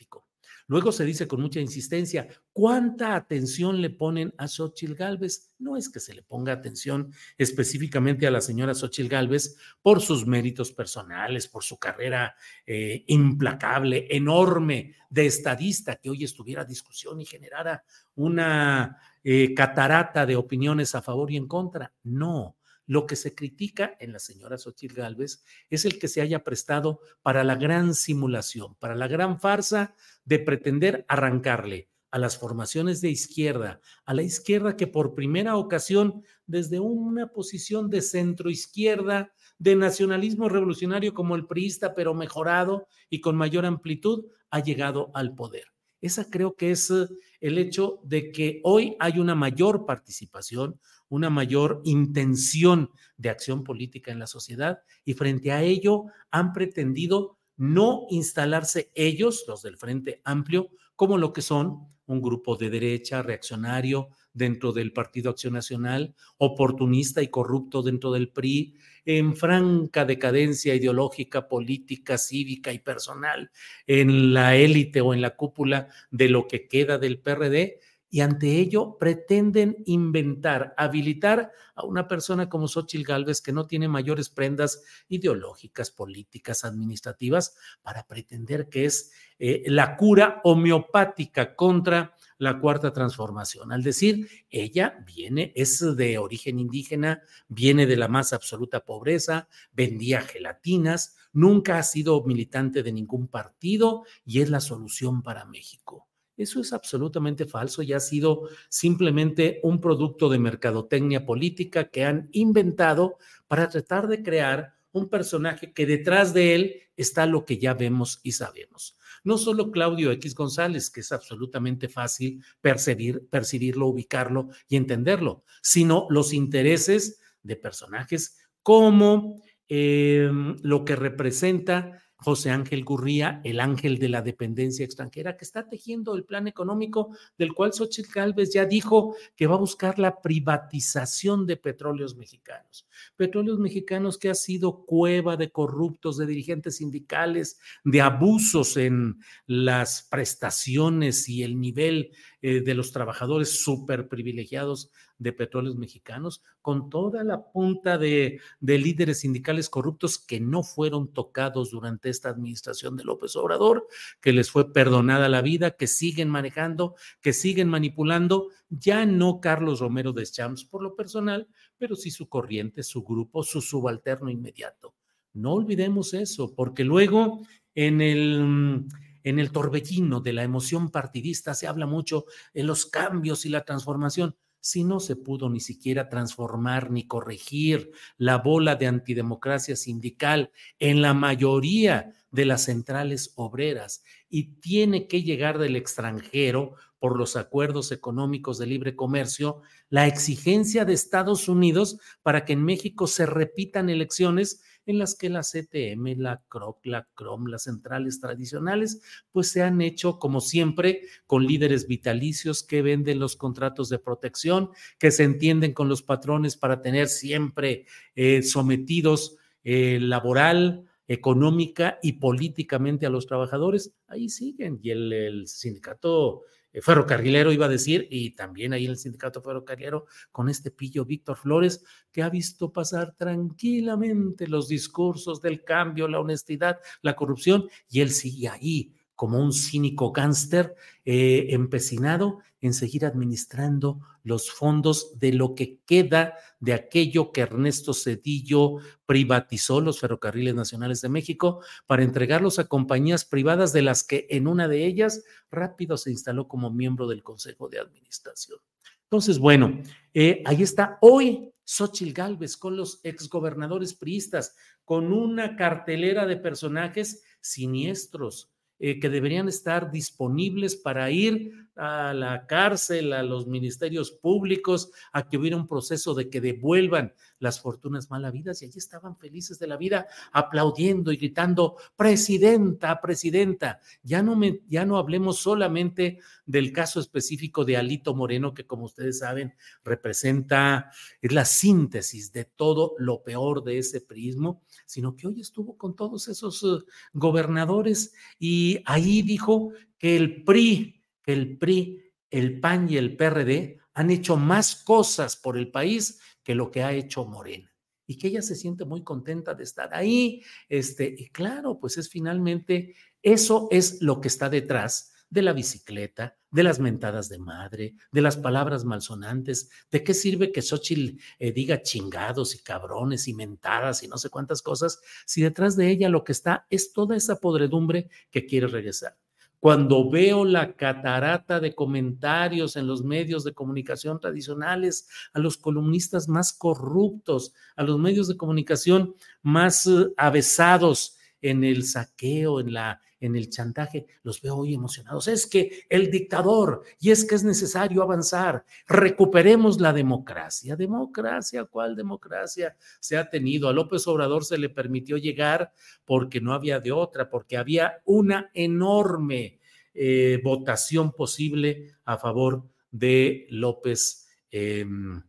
Luego 0.71 0.93
se 0.93 1.05
dice 1.05 1.27
con 1.27 1.41
mucha 1.41 1.59
insistencia, 1.59 2.29
¿cuánta 2.53 3.17
atención 3.17 3.81
le 3.81 3.91
ponen 3.91 4.33
a 4.39 4.47
Xochitl 4.47 4.95
Galvez? 4.95 5.50
No 5.59 5.77
es 5.77 5.89
que 5.89 5.99
se 5.99 6.15
le 6.15 6.23
ponga 6.23 6.53
atención 6.53 7.12
específicamente 7.37 8.25
a 8.29 8.31
la 8.31 8.41
señora 8.41 8.73
Xochitl 8.73 9.09
Galvez 9.09 9.57
por 9.83 10.00
sus 10.00 10.29
méritos 10.29 10.71
personales, 10.71 11.49
por 11.49 11.65
su 11.65 11.77
carrera 11.81 12.37
eh, 12.65 13.03
implacable, 13.09 14.07
enorme 14.11 14.95
de 15.09 15.27
estadista 15.27 15.97
que 15.97 16.09
hoy 16.09 16.23
estuviera 16.23 16.65
discusión 16.65 17.21
y 17.21 17.25
generara 17.25 17.83
una 18.15 18.97
eh, 19.25 19.53
catarata 19.55 20.25
de 20.25 20.37
opiniones 20.37 20.95
a 20.95 21.03
favor 21.03 21.33
y 21.33 21.37
en 21.37 21.49
contra. 21.49 21.93
No, 22.05 22.60
lo 22.90 23.06
que 23.06 23.14
se 23.14 23.37
critica 23.37 23.97
en 24.00 24.12
la 24.12 24.18
señora 24.18 24.59
Xochitl 24.59 24.97
Gálvez 24.97 25.44
es 25.70 25.85
el 25.85 26.00
que 26.00 26.09
se 26.09 26.23
haya 26.23 26.42
prestado 26.42 26.99
para 27.23 27.44
la 27.44 27.54
gran 27.54 27.94
simulación, 27.94 28.75
para 28.80 28.97
la 28.97 29.06
gran 29.06 29.38
farsa 29.38 29.94
de 30.25 30.40
pretender 30.40 31.04
arrancarle 31.06 31.88
a 32.11 32.18
las 32.18 32.37
formaciones 32.37 33.00
de 33.00 33.09
izquierda, 33.09 33.80
a 34.04 34.12
la 34.12 34.23
izquierda 34.23 34.76
que 34.76 34.88
por 34.88 35.14
primera 35.14 35.56
ocasión, 35.56 36.25
desde 36.47 36.80
una 36.80 37.28
posición 37.28 37.90
de 37.90 38.02
centro 38.02 38.50
izquierda, 38.50 39.32
de 39.61 39.76
nacionalismo 39.76 40.49
revolucionario 40.49 41.14
como 41.14 41.37
el 41.37 41.47
priista, 41.47 41.94
pero 41.94 42.12
mejorado 42.12 42.88
y 43.09 43.20
con 43.20 43.37
mayor 43.37 43.66
amplitud, 43.66 44.25
ha 44.50 44.59
llegado 44.59 45.12
al 45.14 45.37
poder. 45.37 45.66
Esa 46.00 46.28
creo 46.28 46.56
que 46.56 46.73
es 46.73 46.90
eh, 46.90 47.06
el 47.40 47.59
hecho 47.59 48.00
de 48.02 48.32
que 48.32 48.61
hoy 48.64 48.97
hay 48.99 49.20
una 49.20 49.35
mayor 49.35 49.87
participación, 49.87 50.80
una 51.11 51.29
mayor 51.29 51.83
intención 51.85 52.90
de 53.19 53.29
acción 53.29 53.62
política 53.62 54.11
en 54.11 54.19
la 54.19 54.26
sociedad 54.26 54.81
y 55.05 55.12
frente 55.12 55.52
a 55.52 55.62
ello 55.62 56.07
han 56.31 56.55
pretendido 56.55 57.37
no 57.59 58.07
instalarse 58.09 58.90
ellos, 58.95 59.45
los 59.47 59.61
del 59.61 59.76
Frente 59.76 60.23
Amplio, 60.25 60.71
como 60.97 61.19
lo 61.19 61.35
que 61.35 61.43
son 61.43 61.90
un 62.07 62.23
grupo 62.23 62.57
de 62.57 62.71
derecha 62.71 63.23
reaccionario 63.23 64.09
dentro 64.33 64.73
del 64.73 64.93
Partido 64.93 65.31
Acción 65.31 65.52
Nacional, 65.52 66.14
oportunista 66.38 67.23
y 67.23 67.29
corrupto 67.29 67.83
dentro 67.83 68.12
del 68.12 68.31
PRI, 68.31 68.75
en 69.05 69.37
franca 69.37 70.05
decadencia 70.05 70.75
ideológica, 70.75 71.49
política, 71.49 72.19
cívica 72.19 72.73
y 72.73 72.79
personal 72.79 73.50
en 73.87 74.33
la 74.33 74.57
élite 74.57 75.00
o 75.00 75.14
en 75.14 75.21
la 75.21 75.37
cúpula 75.37 75.88
de 76.11 76.29
lo 76.29 76.47
que 76.47 76.67
queda 76.67 76.99
del 76.99 77.21
PRD, 77.21 77.81
y 78.11 78.21
ante 78.21 78.59
ello 78.59 78.99
pretenden 78.99 79.76
inventar, 79.87 80.75
habilitar 80.76 81.52
a 81.76 81.85
una 81.85 82.09
persona 82.09 82.49
como 82.49 82.67
Xochitl 82.67 83.05
Gálvez 83.05 83.40
que 83.40 83.52
no 83.52 83.67
tiene 83.67 83.87
mayores 83.87 84.29
prendas 84.29 84.83
ideológicas, 85.09 85.90
políticas, 85.90 86.64
administrativas, 86.64 87.57
para 87.83 88.07
pretender 88.07 88.69
que 88.69 88.85
es 88.85 89.12
eh, 89.38 89.62
la 89.67 89.97
cura 89.97 90.40
homeopática 90.43 91.55
contra 91.55 92.17
la 92.38 92.59
cuarta 92.59 92.93
transformación. 92.93 93.71
Al 93.71 93.83
decir, 93.83 94.29
ella 94.50 95.05
viene, 95.07 95.52
es 95.55 95.81
de 95.97 96.19
origen 96.19 96.59
indígena, 96.59 97.23
viene 97.49 97.87
de 97.87 97.97
la 97.97 98.09
más 98.09 98.33
absoluta 98.33 98.85
pobreza, 98.85 99.49
vendía 99.73 100.21
gelatinas, 100.23 101.17
nunca 101.33 101.79
ha 101.79 101.83
sido 101.85 102.25
militante 102.25 102.83
de 102.83 102.93
ningún 102.93 103.29
partido 103.29 104.05
y 104.25 104.40
es 104.40 104.50
la 104.50 104.61
solución 104.61 105.23
para 105.23 105.45
México. 105.45 106.10
Eso 106.40 106.62
es 106.62 106.73
absolutamente 106.73 107.44
falso 107.44 107.82
y 107.82 107.92
ha 107.92 108.00
sido 108.00 108.49
simplemente 108.70 109.61
un 109.62 109.78
producto 109.78 110.30
de 110.30 110.38
mercadotecnia 110.38 111.26
política 111.26 111.90
que 111.90 112.04
han 112.04 112.30
inventado 112.32 113.18
para 113.47 113.68
tratar 113.68 114.09
de 114.09 114.23
crear 114.23 114.73
un 114.92 115.11
personaje 115.11 115.75
que 115.75 115.85
detrás 115.85 116.32
de 116.32 116.54
él 116.54 116.76
está 116.97 117.26
lo 117.26 117.44
que 117.44 117.59
ya 117.59 117.75
vemos 117.75 118.20
y 118.23 118.32
sabemos. 118.32 118.97
No 119.23 119.37
solo 119.37 119.70
Claudio 119.70 120.11
X 120.12 120.35
González, 120.35 120.88
que 120.90 121.00
es 121.00 121.12
absolutamente 121.12 121.90
fácil 121.90 122.42
percibir, 122.62 123.28
percibirlo, 123.28 123.88
ubicarlo 123.88 124.49
y 124.66 124.76
entenderlo, 124.76 125.44
sino 125.61 126.06
los 126.09 126.32
intereses 126.32 127.20
de 127.42 127.56
personajes 127.56 128.38
como 128.62 129.42
eh, 129.68 130.30
lo 130.62 130.87
que 130.87 130.97
representa 130.97 132.02
José 132.23 132.50
Ángel 132.50 132.85
Gurría, 132.85 133.41
el 133.45 133.61
ángel 133.61 133.99
de 133.99 134.09
la 134.09 134.23
dependencia 134.23 134.85
extranjera, 134.85 135.37
que 135.37 135.45
está 135.45 135.69
tejiendo 135.69 136.15
el 136.15 136.25
plan 136.25 136.47
económico 136.47 137.17
del 137.39 137.55
cual 137.55 137.73
Xochitl 137.73 138.12
Gálvez 138.12 138.53
ya 138.53 138.67
dijo 138.67 139.17
que 139.37 139.47
va 139.47 139.55
a 139.55 139.59
buscar 139.59 139.99
la 139.99 140.21
privatización 140.21 141.47
de 141.47 141.57
petróleos 141.57 142.17
mexicanos. 142.17 142.87
Petróleos 143.17 143.59
mexicanos 143.59 144.19
que 144.19 144.31
ha 144.31 144.35
sido 144.35 144.85
cueva 144.85 145.37
de 145.37 145.50
corruptos, 145.50 146.19
de 146.19 146.27
dirigentes 146.27 146.77
sindicales, 146.77 147.59
de 147.85 148.00
abusos 148.00 148.77
en 148.77 149.21
las 149.47 150.07
prestaciones 150.11 151.29
y 151.29 151.43
el 151.43 151.59
nivel 151.59 152.11
eh, 152.43 152.61
de 152.61 152.75
los 152.75 152.93
trabajadores 152.93 153.62
súper 153.62 154.09
privilegiados 154.09 154.91
de 155.21 155.33
petróleos 155.33 155.77
mexicanos, 155.77 156.43
con 156.62 156.91
toda 156.91 157.23
la 157.23 157.53
punta 157.53 157.99
de, 157.99 158.41
de, 158.59 158.79
líderes 158.79 159.21
sindicales 159.21 159.69
corruptos 159.69 160.19
que 160.19 160.41
no 160.41 160.62
fueron 160.62 161.12
tocados 161.12 161.71
durante 161.71 162.09
esta 162.09 162.31
administración 162.31 162.97
de 162.97 163.05
López 163.05 163.37
Obrador, 163.37 163.87
que 164.21 164.33
les 164.33 164.50
fue 164.50 164.73
perdonada 164.73 165.29
la 165.29 165.43
vida, 165.43 165.73
que 165.73 165.87
siguen 165.87 166.31
manejando, 166.31 166.97
que 167.21 167.33
siguen 167.33 167.69
manipulando, 167.69 168.49
ya 168.71 169.05
no 169.05 169.41
Carlos 169.41 169.81
Romero 169.81 170.12
de 170.12 170.25
Champs 170.25 170.65
por 170.65 170.83
lo 170.83 170.97
personal, 170.97 171.47
pero 171.77 171.95
sí 171.95 172.11
su 172.11 172.29
corriente, 172.29 172.83
su 172.83 173.05
grupo, 173.05 173.45
su 173.45 173.61
subalterno 173.61 174.31
inmediato. 174.31 174.95
No 175.35 175.53
olvidemos 175.53 176.15
eso, 176.15 176.55
porque 176.55 176.83
luego 176.83 177.43
en 177.75 178.00
el 178.00 178.87
en 179.23 179.39
el 179.39 179.53
torbellino 179.53 180.21
de 180.21 180.33
la 180.33 180.43
emoción 180.43 180.91
partidista 180.91 181.55
se 181.55 181.67
habla 181.67 181.87
mucho 181.87 182.25
de 182.55 182.62
los 182.62 182.87
cambios 182.87 183.45
y 183.45 183.50
la 183.50 183.65
transformación. 183.65 184.35
Si 184.61 184.85
no 184.85 185.00
se 185.00 185.17
pudo 185.17 185.49
ni 185.49 185.61
siquiera 185.61 186.09
transformar 186.09 186.90
ni 186.90 187.07
corregir 187.07 187.90
la 188.19 188.38
bola 188.38 188.76
de 188.76 188.87
antidemocracia 188.87 189.76
sindical 189.76 190.50
en 190.79 191.02
la 191.02 191.14
mayoría 191.14 192.12
de 192.31 192.45
las 192.45 192.64
centrales 192.64 193.33
obreras 193.37 194.02
y 194.29 194.55
tiene 194.61 195.09
que 195.09 195.23
llegar 195.23 195.59
del 195.59 195.76
extranjero 195.76 196.75
por 196.99 197.17
los 197.17 197.37
acuerdos 197.37 197.93
económicos 197.93 198.59
de 198.59 198.67
libre 198.67 198.95
comercio, 198.95 199.62
la 199.88 200.07
exigencia 200.07 200.85
de 200.85 200.93
Estados 200.93 201.49
Unidos 201.49 201.99
para 202.23 202.45
que 202.45 202.52
en 202.52 202.64
México 202.64 203.07
se 203.07 203.26
repitan 203.26 203.88
elecciones 203.88 204.62
en 204.87 204.99
las 204.99 205.15
que 205.15 205.29
la 205.29 205.43
CTM, 205.43 206.17
la 206.17 206.43
CROC, 206.49 206.87
la 206.87 207.09
CROM, 207.15 207.47
las 207.47 207.65
centrales 207.65 208.21
tradicionales, 208.21 209.03
pues 209.33 209.51
se 209.51 209.63
han 209.63 209.81
hecho, 209.81 210.19
como 210.19 210.41
siempre, 210.41 211.03
con 211.27 211.47
líderes 211.47 211.87
vitalicios 211.87 212.63
que 212.63 212.83
venden 212.83 213.19
los 213.19 213.37
contratos 213.37 213.89
de 213.89 213.99
protección, 213.99 214.71
que 214.99 215.11
se 215.11 215.25
entienden 215.25 215.73
con 215.73 215.89
los 215.89 216.03
patrones 216.03 216.57
para 216.57 216.83
tener 216.83 217.09
siempre 217.09 217.87
eh, 218.15 218.43
sometidos 218.43 219.37
eh, 219.63 219.99
laboral, 220.01 220.89
económica 221.11 221.99
y 222.05 222.12
políticamente 222.12 223.05
a 223.05 223.11
los 223.11 223.26
trabajadores, 223.26 223.93
ahí 224.07 224.29
siguen. 224.29 224.79
Y 224.81 224.90
el 224.90 225.43
sindicato 225.49 226.43
eh, 226.73 226.81
ferrocarrilero 226.81 227.52
iba 227.52 227.67
a 227.67 227.69
decir, 227.69 228.07
y 228.11 228.37
también 228.37 228.73
ahí 228.73 228.87
el 228.87 228.97
sindicato 228.97 229.43
ferrocarrilero 229.43 230.07
con 230.31 230.49
este 230.49 230.71
pillo 230.71 231.05
Víctor 231.05 231.37
Flores, 231.37 231.83
que 232.12 232.23
ha 232.23 232.31
visto 232.31 232.73
pasar 232.73 233.17
tranquilamente 233.17 234.47
los 234.47 234.69
discursos 234.69 235.40
del 235.43 235.64
cambio, 235.64 236.07
la 236.07 236.21
honestidad, 236.21 236.79
la 237.02 237.17
corrupción, 237.17 237.69
y 237.88 238.02
él 238.02 238.11
sigue 238.11 238.49
ahí 238.49 238.95
como 239.21 239.39
un 239.39 239.53
cínico 239.53 240.12
gánster 240.12 240.75
eh, 241.05 241.49
empecinado 241.50 242.39
en 242.62 242.73
seguir 242.73 243.05
administrando 243.05 244.00
los 244.23 244.50
fondos 244.50 245.19
de 245.19 245.35
lo 245.35 245.55
que 245.55 245.79
queda 245.85 246.37
de 246.59 246.73
aquello 246.73 247.31
que 247.31 247.43
Ernesto 247.43 247.93
Cedillo 247.93 248.77
privatizó, 249.05 249.83
los 249.83 250.00
ferrocarriles 250.00 250.55
nacionales 250.55 251.03
de 251.03 251.11
México, 251.11 251.61
para 251.87 252.03
entregarlos 252.03 252.59
a 252.59 252.67
compañías 252.67 253.27
privadas 253.27 253.75
de 253.75 253.83
las 253.83 254.05
que 254.05 254.27
en 254.31 254.47
una 254.47 254.69
de 254.69 254.87
ellas 254.87 255.23
rápido 255.50 255.99
se 255.99 256.11
instaló 256.12 256.49
como 256.49 256.71
miembro 256.71 257.07
del 257.07 257.23
Consejo 257.23 257.69
de 257.69 257.79
Administración. 257.79 258.59
Entonces, 259.03 259.39
bueno, 259.39 259.83
eh, 260.15 260.43
ahí 260.47 260.62
está 260.62 260.97
hoy 261.03 261.53
Xochil 261.62 262.15
Gálvez 262.15 262.57
con 262.57 262.75
los 262.75 263.00
exgobernadores 263.03 263.93
priistas, 263.93 264.57
con 264.87 265.12
una 265.12 265.57
cartelera 265.57 266.25
de 266.25 266.39
personajes 266.39 267.23
siniestros, 267.43 268.50
eh, 268.81 268.99
que 268.99 269.11
deberían 269.11 269.49
estar 269.49 269.91
disponibles 269.91 270.75
para 270.75 271.11
ir 271.11 271.53
a 271.81 272.13
la 272.13 272.47
cárcel, 272.47 273.15
a 273.15 273.23
los 273.23 273.47
ministerios 273.47 274.11
públicos, 274.11 274.91
a 275.13 275.27
que 275.31 275.39
hubiera 275.39 275.57
un 275.57 275.67
proceso 275.67 276.13
de 276.13 276.29
que 276.29 276.43
devuelvan 276.43 277.15
las 277.39 277.59
fortunas 277.59 278.11
mal 278.11 278.27
habidas 278.27 278.61
y 278.61 278.67
allí 278.67 278.77
estaban 278.77 279.17
felices 279.17 279.59
de 279.59 279.67
la 279.67 279.79
vida, 279.79 280.07
aplaudiendo 280.31 281.11
y 281.11 281.17
gritando, 281.17 281.79
presidenta, 281.97 283.01
presidenta. 283.01 283.81
Ya 284.03 284.23
no, 284.23 284.37
me, 284.37 284.61
ya 284.69 284.85
no 284.85 284.99
hablemos 284.99 285.39
solamente 285.39 286.19
del 286.45 286.71
caso 286.71 287.01
específico 287.01 287.65
de 287.65 287.79
Alito 287.79 288.15
Moreno, 288.15 288.53
que 288.53 288.67
como 288.67 288.85
ustedes 288.85 289.21
saben, 289.21 289.55
representa, 289.83 290.91
es 291.23 291.33
la 291.33 291.47
síntesis 291.47 292.31
de 292.31 292.45
todo 292.45 292.93
lo 292.99 293.23
peor 293.23 293.65
de 293.65 293.79
ese 293.79 294.03
prismo, 294.03 294.63
sino 294.85 295.17
que 295.17 295.29
hoy 295.29 295.41
estuvo 295.41 295.79
con 295.79 295.97
todos 295.97 296.29
esos 296.29 296.63
uh, 296.63 296.85
gobernadores 297.15 298.13
y 298.39 298.83
ahí 298.85 299.23
dijo 299.23 299.73
que 299.99 300.17
el 300.17 300.45
PRI, 300.45 301.00
el 301.33 301.59
PRI, 301.59 302.03
el 302.31 302.61
PAN 302.61 302.91
y 302.91 302.97
el 302.97 303.17
PRD 303.17 303.79
han 303.95 304.11
hecho 304.11 304.37
más 304.37 304.77
cosas 304.77 305.37
por 305.37 305.57
el 305.57 305.71
país 305.71 306.21
que 306.43 306.55
lo 306.55 306.71
que 306.71 306.83
ha 306.83 306.93
hecho 306.93 307.25
Morena 307.25 307.71
y 308.07 308.17
que 308.17 308.27
ella 308.27 308.43
se 308.43 308.57
siente 308.57 308.85
muy 308.85 309.05
contenta 309.05 309.55
de 309.55 309.63
estar 309.63 309.95
ahí. 309.95 310.43
Este, 310.69 311.15
y 311.17 311.29
claro, 311.29 311.79
pues 311.79 311.97
es 311.97 312.09
finalmente, 312.09 312.97
eso 313.23 313.69
es 313.71 314.03
lo 314.03 314.21
que 314.21 314.27
está 314.27 314.49
detrás 314.49 315.13
de 315.29 315.43
la 315.43 315.53
bicicleta, 315.53 316.37
de 316.51 316.65
las 316.65 316.81
mentadas 316.81 317.29
de 317.29 317.39
madre, 317.39 317.95
de 318.11 318.21
las 318.21 318.37
palabras 318.37 318.85
malsonantes. 318.85 319.71
¿De 319.93 320.03
qué 320.03 320.13
sirve 320.13 320.51
que 320.51 320.61
Xochitl 320.61 321.21
eh, 321.39 321.53
diga 321.53 321.83
chingados 321.83 322.57
y 322.57 322.65
cabrones 322.65 323.29
y 323.29 323.35
mentadas 323.35 324.03
y 324.03 324.09
no 324.09 324.19
sé 324.19 324.29
cuántas 324.29 324.61
cosas 324.61 325.01
si 325.25 325.43
detrás 325.43 325.77
de 325.77 325.89
ella 325.89 326.09
lo 326.09 326.25
que 326.25 326.33
está 326.33 326.67
es 326.69 326.93
toda 326.93 327.17
esa 327.17 327.37
podredumbre 327.37 328.11
que 328.33 328.45
quiere 328.45 328.67
regresar? 328.67 329.17
Cuando 329.61 330.09
veo 330.11 330.45
la 330.45 330.75
catarata 330.75 331.61
de 331.61 331.75
comentarios 331.75 332.76
en 332.76 332.87
los 332.87 333.05
medios 333.05 333.45
de 333.45 333.52
comunicación 333.52 334.19
tradicionales, 334.19 335.09
a 335.35 335.38
los 335.38 335.59
columnistas 335.59 336.29
más 336.29 336.52
corruptos, 336.52 337.52
a 337.76 337.83
los 337.83 337.99
medios 337.99 338.26
de 338.26 338.38
comunicación 338.38 339.14
más 339.43 339.87
eh, 339.87 340.09
avesados 340.17 341.19
en 341.42 341.64
el 341.64 341.85
saqueo, 341.85 342.61
en 342.61 342.73
la 342.73 343.00
en 343.20 343.37
el 343.37 343.50
chantaje, 343.50 344.06
los 344.23 344.40
veo 344.40 344.56
hoy 344.56 344.75
emocionados. 344.75 345.28
Es 345.28 345.47
que 345.47 345.85
el 345.88 346.11
dictador, 346.11 346.82
y 346.99 347.11
es 347.11 347.25
que 347.25 347.35
es 347.35 347.44
necesario 347.44 348.02
avanzar, 348.02 348.64
recuperemos 348.88 349.78
la 349.78 349.92
democracia. 349.92 350.75
¿Democracia? 350.75 351.64
¿Cuál 351.66 351.94
democracia 351.94 352.76
se 352.99 353.18
ha 353.18 353.28
tenido? 353.28 353.68
A 353.68 353.73
López 353.73 354.06
Obrador 354.09 354.44
se 354.44 354.59
le 354.59 354.70
permitió 354.70 355.18
llegar 355.18 355.73
porque 356.04 356.40
no 356.40 356.54
había 356.54 356.80
de 356.80 356.92
otra, 356.92 357.28
porque 357.28 357.59
había 357.59 358.00
una 358.06 358.50
enorme 358.54 359.61
eh, 359.92 360.40
votación 360.42 361.12
posible 361.12 361.92
a 362.04 362.16
favor 362.16 362.64
de 362.90 363.47
López, 363.50 364.28
em, 364.50 365.23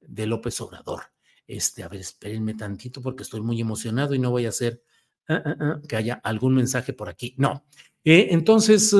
de 0.00 0.26
López 0.26 0.60
Obrador. 0.60 1.04
Este, 1.46 1.82
a 1.82 1.88
ver, 1.88 2.00
espérenme 2.00 2.54
tantito 2.54 3.00
porque 3.00 3.22
estoy 3.22 3.40
muy 3.40 3.60
emocionado 3.60 4.14
y 4.14 4.18
no 4.18 4.30
voy 4.30 4.46
a 4.46 4.50
hacer 4.50 4.82
Ah, 5.32 5.42
ah, 5.44 5.56
ah, 5.60 5.80
que 5.86 5.94
haya 5.94 6.14
algún 6.24 6.56
mensaje 6.56 6.92
por 6.92 7.08
aquí. 7.08 7.34
No. 7.38 7.64
Eh, 8.02 8.28
entonces, 8.32 8.92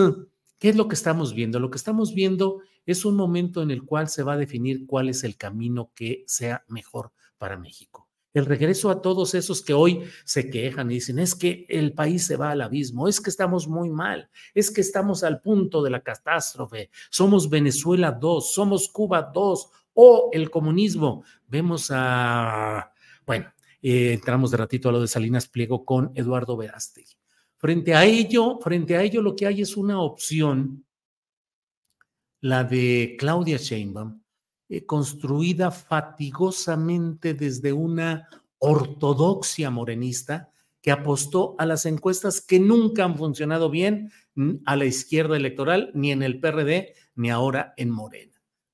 ¿qué 0.60 0.68
es 0.68 0.76
lo 0.76 0.86
que 0.86 0.94
estamos 0.94 1.34
viendo? 1.34 1.58
Lo 1.58 1.72
que 1.72 1.76
estamos 1.76 2.14
viendo 2.14 2.60
es 2.86 3.04
un 3.04 3.16
momento 3.16 3.62
en 3.62 3.72
el 3.72 3.82
cual 3.82 4.08
se 4.08 4.22
va 4.22 4.34
a 4.34 4.36
definir 4.36 4.86
cuál 4.86 5.08
es 5.08 5.24
el 5.24 5.36
camino 5.36 5.90
que 5.92 6.22
sea 6.28 6.64
mejor 6.68 7.12
para 7.36 7.58
México. 7.58 8.08
El 8.32 8.46
regreso 8.46 8.90
a 8.90 9.02
todos 9.02 9.34
esos 9.34 9.60
que 9.60 9.74
hoy 9.74 10.04
se 10.24 10.50
quejan 10.50 10.88
y 10.92 10.94
dicen, 10.94 11.18
es 11.18 11.34
que 11.34 11.66
el 11.68 11.94
país 11.94 12.24
se 12.26 12.36
va 12.36 12.52
al 12.52 12.60
abismo, 12.60 13.08
es 13.08 13.20
que 13.20 13.28
estamos 13.28 13.66
muy 13.66 13.90
mal, 13.90 14.30
es 14.54 14.70
que 14.70 14.82
estamos 14.82 15.24
al 15.24 15.40
punto 15.40 15.82
de 15.82 15.90
la 15.90 16.02
catástrofe, 16.04 16.90
somos 17.10 17.50
Venezuela 17.50 18.12
2, 18.12 18.54
somos 18.54 18.88
Cuba 18.88 19.32
2 19.34 19.68
o 19.94 20.30
el 20.32 20.48
comunismo. 20.48 21.24
Vemos 21.48 21.90
a, 21.92 22.92
bueno, 23.26 23.52
eh, 23.82 24.12
entramos 24.12 24.50
de 24.50 24.56
ratito 24.58 24.88
a 24.88 24.92
lo 24.92 25.00
de 25.00 25.08
Salinas 25.08 25.48
Pliego 25.48 25.84
con 25.84 26.12
Eduardo 26.14 26.56
Verástegui. 26.56 27.14
Frente 27.56 27.94
a 27.94 28.04
ello, 28.04 28.58
frente 28.60 28.96
a 28.96 29.02
ello, 29.02 29.22
lo 29.22 29.36
que 29.36 29.46
hay 29.46 29.60
es 29.62 29.76
una 29.76 30.00
opción, 30.00 30.86
la 32.40 32.64
de 32.64 33.16
Claudia 33.18 33.58
Sheinbaum, 33.58 34.22
eh, 34.68 34.86
construida 34.86 35.70
fatigosamente 35.70 37.34
desde 37.34 37.72
una 37.72 38.28
ortodoxia 38.58 39.70
morenista 39.70 40.50
que 40.80 40.90
apostó 40.90 41.54
a 41.58 41.66
las 41.66 41.84
encuestas 41.84 42.40
que 42.40 42.58
nunca 42.58 43.04
han 43.04 43.16
funcionado 43.16 43.68
bien 43.68 44.10
a 44.64 44.76
la 44.76 44.86
izquierda 44.86 45.36
electoral, 45.36 45.90
ni 45.94 46.12
en 46.12 46.22
el 46.22 46.40
PRD, 46.40 46.94
ni 47.16 47.30
ahora 47.30 47.74
en 47.76 47.90
Morena 47.90 48.29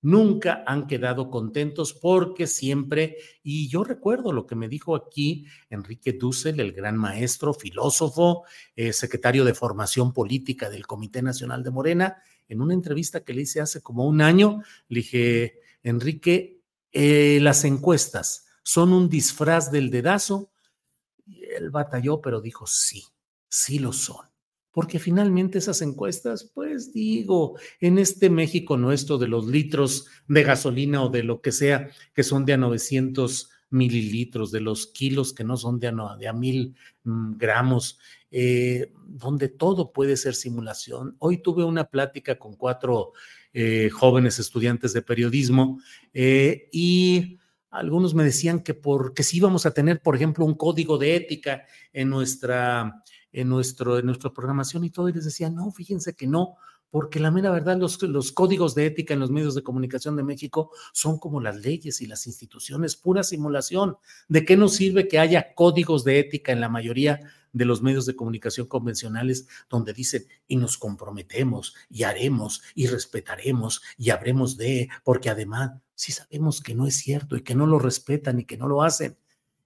nunca 0.06 0.62
han 0.68 0.86
quedado 0.86 1.30
contentos 1.32 1.92
porque 1.92 2.46
siempre, 2.46 3.16
y 3.42 3.66
yo 3.66 3.82
recuerdo 3.82 4.30
lo 4.30 4.46
que 4.46 4.54
me 4.54 4.68
dijo 4.68 4.94
aquí 4.94 5.46
Enrique 5.68 6.12
Dussel, 6.12 6.60
el 6.60 6.72
gran 6.72 6.96
maestro, 6.96 7.52
filósofo, 7.52 8.44
eh, 8.76 8.92
secretario 8.92 9.44
de 9.44 9.52
formación 9.52 10.12
política 10.12 10.70
del 10.70 10.86
Comité 10.86 11.22
Nacional 11.22 11.64
de 11.64 11.72
Morena, 11.72 12.22
en 12.46 12.60
una 12.60 12.72
entrevista 12.72 13.24
que 13.24 13.34
le 13.34 13.42
hice 13.42 13.60
hace 13.60 13.82
como 13.82 14.06
un 14.06 14.22
año, 14.22 14.62
le 14.86 15.00
dije, 15.00 15.60
Enrique, 15.82 16.62
eh, 16.92 17.40
las 17.42 17.64
encuestas 17.64 18.46
son 18.62 18.92
un 18.92 19.08
disfraz 19.08 19.72
del 19.72 19.90
dedazo. 19.90 20.52
Y 21.26 21.46
él 21.46 21.70
batalló, 21.70 22.20
pero 22.20 22.40
dijo, 22.40 22.64
sí, 22.68 23.02
sí 23.48 23.80
lo 23.80 23.92
son 23.92 24.35
porque 24.76 24.98
finalmente 24.98 25.56
esas 25.56 25.80
encuestas, 25.80 26.50
pues 26.52 26.92
digo, 26.92 27.58
en 27.80 27.96
este 27.96 28.28
México 28.28 28.76
nuestro 28.76 29.16
de 29.16 29.26
los 29.26 29.46
litros 29.46 30.04
de 30.28 30.42
gasolina 30.42 31.02
o 31.02 31.08
de 31.08 31.22
lo 31.22 31.40
que 31.40 31.50
sea, 31.50 31.88
que 32.12 32.22
son 32.22 32.44
de 32.44 32.52
a 32.52 32.56
900 32.58 33.48
mililitros, 33.70 34.52
de 34.52 34.60
los 34.60 34.88
kilos 34.88 35.32
que 35.32 35.44
no 35.44 35.56
son 35.56 35.80
de 35.80 35.88
a, 35.88 36.16
de 36.18 36.28
a 36.28 36.34
mil 36.34 36.76
mm, 37.04 37.38
gramos, 37.38 37.98
eh, 38.30 38.92
donde 39.06 39.48
todo 39.48 39.94
puede 39.94 40.14
ser 40.18 40.34
simulación. 40.34 41.16
Hoy 41.20 41.38
tuve 41.38 41.64
una 41.64 41.84
plática 41.84 42.38
con 42.38 42.54
cuatro 42.54 43.14
eh, 43.54 43.88
jóvenes 43.88 44.38
estudiantes 44.38 44.92
de 44.92 45.00
periodismo 45.00 45.80
eh, 46.12 46.68
y 46.70 47.38
algunos 47.70 48.14
me 48.14 48.24
decían 48.24 48.60
que, 48.60 48.74
porque 48.74 49.22
si 49.22 49.38
íbamos 49.38 49.64
a 49.64 49.70
tener, 49.70 50.02
por 50.02 50.16
ejemplo, 50.16 50.44
un 50.44 50.54
código 50.54 50.98
de 50.98 51.16
ética 51.16 51.64
en 51.94 52.10
nuestra 52.10 53.02
en, 53.32 53.48
nuestro, 53.48 53.98
en 53.98 54.06
nuestra 54.06 54.30
programación 54.30 54.84
y 54.84 54.90
todo, 54.90 55.08
y 55.08 55.12
les 55.12 55.24
decía, 55.24 55.50
no, 55.50 55.70
fíjense 55.70 56.14
que 56.14 56.26
no, 56.26 56.56
porque 56.90 57.20
la 57.20 57.30
mera 57.30 57.50
verdad, 57.50 57.76
los, 57.76 58.00
los 58.02 58.32
códigos 58.32 58.74
de 58.74 58.86
ética 58.86 59.14
en 59.14 59.20
los 59.20 59.30
medios 59.30 59.54
de 59.54 59.62
comunicación 59.62 60.16
de 60.16 60.22
México 60.22 60.70
son 60.92 61.18
como 61.18 61.40
las 61.40 61.56
leyes 61.56 62.00
y 62.00 62.06
las 62.06 62.26
instituciones, 62.26 62.96
pura 62.96 63.22
simulación. 63.22 63.96
¿De 64.28 64.44
qué 64.44 64.56
nos 64.56 64.74
sirve 64.74 65.08
que 65.08 65.18
haya 65.18 65.54
códigos 65.54 66.04
de 66.04 66.18
ética 66.20 66.52
en 66.52 66.60
la 66.60 66.68
mayoría 66.68 67.20
de 67.52 67.64
los 67.64 67.82
medios 67.82 68.06
de 68.06 68.14
comunicación 68.14 68.66
convencionales 68.66 69.48
donde 69.68 69.92
dicen 69.94 70.26
y 70.46 70.56
nos 70.56 70.76
comprometemos 70.76 71.74
y 71.88 72.02
haremos 72.02 72.62
y 72.74 72.86
respetaremos 72.86 73.82
y 73.96 74.10
habremos 74.10 74.56
de, 74.56 74.88
porque 75.04 75.30
además 75.30 75.72
si 75.94 76.12
sabemos 76.12 76.60
que 76.60 76.74
no 76.74 76.86
es 76.86 76.96
cierto 76.96 77.36
y 77.36 77.42
que 77.42 77.54
no 77.54 77.66
lo 77.66 77.78
respetan 77.78 78.40
y 78.40 78.44
que 78.44 78.58
no 78.58 78.68
lo 78.68 78.82
hacen. 78.82 79.16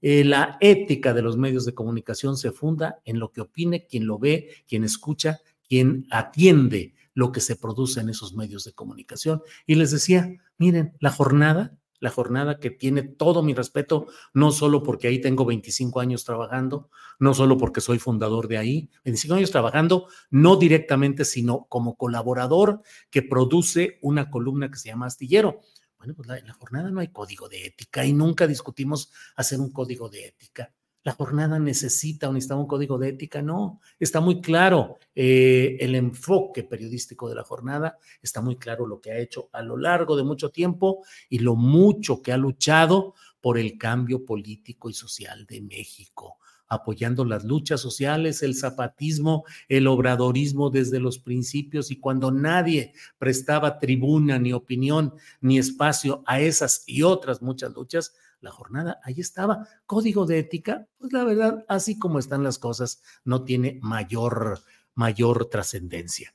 Eh, 0.02 0.24
la 0.24 0.56
ética 0.60 1.12
de 1.12 1.22
los 1.22 1.36
medios 1.36 1.64
de 1.64 1.74
comunicación 1.74 2.36
se 2.36 2.52
funda 2.52 3.00
en 3.04 3.18
lo 3.18 3.32
que 3.32 3.42
opine 3.42 3.86
quien 3.86 4.06
lo 4.06 4.18
ve, 4.18 4.64
quien 4.66 4.84
escucha, 4.84 5.40
quien 5.68 6.06
atiende 6.10 6.94
lo 7.14 7.32
que 7.32 7.40
se 7.40 7.56
produce 7.56 8.00
en 8.00 8.08
esos 8.08 8.34
medios 8.34 8.64
de 8.64 8.72
comunicación. 8.72 9.42
Y 9.66 9.74
les 9.74 9.90
decía, 9.90 10.32
miren, 10.58 10.94
la 11.00 11.10
jornada, 11.10 11.76
la 12.00 12.10
jornada 12.10 12.58
que 12.58 12.70
tiene 12.70 13.02
todo 13.02 13.42
mi 13.42 13.54
respeto, 13.54 14.06
no 14.32 14.52
solo 14.52 14.82
porque 14.82 15.06
ahí 15.06 15.20
tengo 15.20 15.44
25 15.44 16.00
años 16.00 16.24
trabajando, 16.24 16.88
no 17.18 17.34
solo 17.34 17.58
porque 17.58 17.82
soy 17.82 17.98
fundador 17.98 18.48
de 18.48 18.56
ahí, 18.56 18.90
25 19.04 19.34
años 19.34 19.50
trabajando, 19.50 20.06
no 20.30 20.56
directamente, 20.56 21.24
sino 21.26 21.66
como 21.68 21.96
colaborador 21.96 22.82
que 23.10 23.22
produce 23.22 23.98
una 24.00 24.30
columna 24.30 24.70
que 24.70 24.78
se 24.78 24.88
llama 24.88 25.06
Astillero. 25.06 25.60
Bueno, 26.00 26.14
pues 26.14 26.30
en 26.30 26.46
la 26.46 26.54
jornada 26.54 26.90
no 26.90 27.00
hay 27.00 27.08
código 27.08 27.46
de 27.46 27.66
ética 27.66 28.06
y 28.06 28.14
nunca 28.14 28.46
discutimos 28.46 29.12
hacer 29.36 29.60
un 29.60 29.70
código 29.70 30.08
de 30.08 30.28
ética. 30.28 30.72
La 31.02 31.12
jornada 31.12 31.58
necesita 31.58 32.30
o 32.30 32.32
necesita 32.32 32.56
un 32.56 32.66
código 32.66 32.96
de 32.96 33.10
ética, 33.10 33.42
no, 33.42 33.82
está 33.98 34.20
muy 34.20 34.40
claro 34.40 34.98
eh, 35.14 35.76
el 35.78 35.94
enfoque 35.94 36.62
periodístico 36.64 37.28
de 37.28 37.34
la 37.34 37.44
jornada, 37.44 37.98
está 38.22 38.40
muy 38.40 38.56
claro 38.56 38.86
lo 38.86 38.98
que 38.98 39.12
ha 39.12 39.18
hecho 39.18 39.50
a 39.52 39.60
lo 39.60 39.76
largo 39.76 40.16
de 40.16 40.24
mucho 40.24 40.48
tiempo 40.48 41.04
y 41.28 41.40
lo 41.40 41.54
mucho 41.54 42.22
que 42.22 42.32
ha 42.32 42.38
luchado 42.38 43.14
por 43.38 43.58
el 43.58 43.76
cambio 43.76 44.24
político 44.24 44.88
y 44.88 44.94
social 44.94 45.44
de 45.44 45.60
México 45.60 46.39
apoyando 46.70 47.24
las 47.24 47.44
luchas 47.44 47.80
sociales, 47.80 48.42
el 48.42 48.54
zapatismo, 48.54 49.44
el 49.68 49.86
obradorismo 49.88 50.70
desde 50.70 51.00
los 51.00 51.18
principios 51.18 51.90
y 51.90 52.00
cuando 52.00 52.30
nadie 52.30 52.94
prestaba 53.18 53.78
tribuna, 53.78 54.38
ni 54.38 54.54
opinión, 54.54 55.12
ni 55.40 55.58
espacio 55.58 56.22
a 56.26 56.40
esas 56.40 56.84
y 56.86 57.02
otras 57.02 57.42
muchas 57.42 57.74
luchas, 57.74 58.14
la 58.40 58.50
jornada 58.50 59.00
ahí 59.02 59.16
estaba. 59.18 59.68
Código 59.84 60.24
de 60.24 60.38
ética, 60.38 60.86
pues 60.96 61.12
la 61.12 61.24
verdad, 61.24 61.64
así 61.68 61.98
como 61.98 62.18
están 62.18 62.42
las 62.42 62.58
cosas, 62.58 63.02
no 63.24 63.44
tiene 63.44 63.78
mayor, 63.82 64.60
mayor 64.94 65.50
trascendencia 65.50 66.32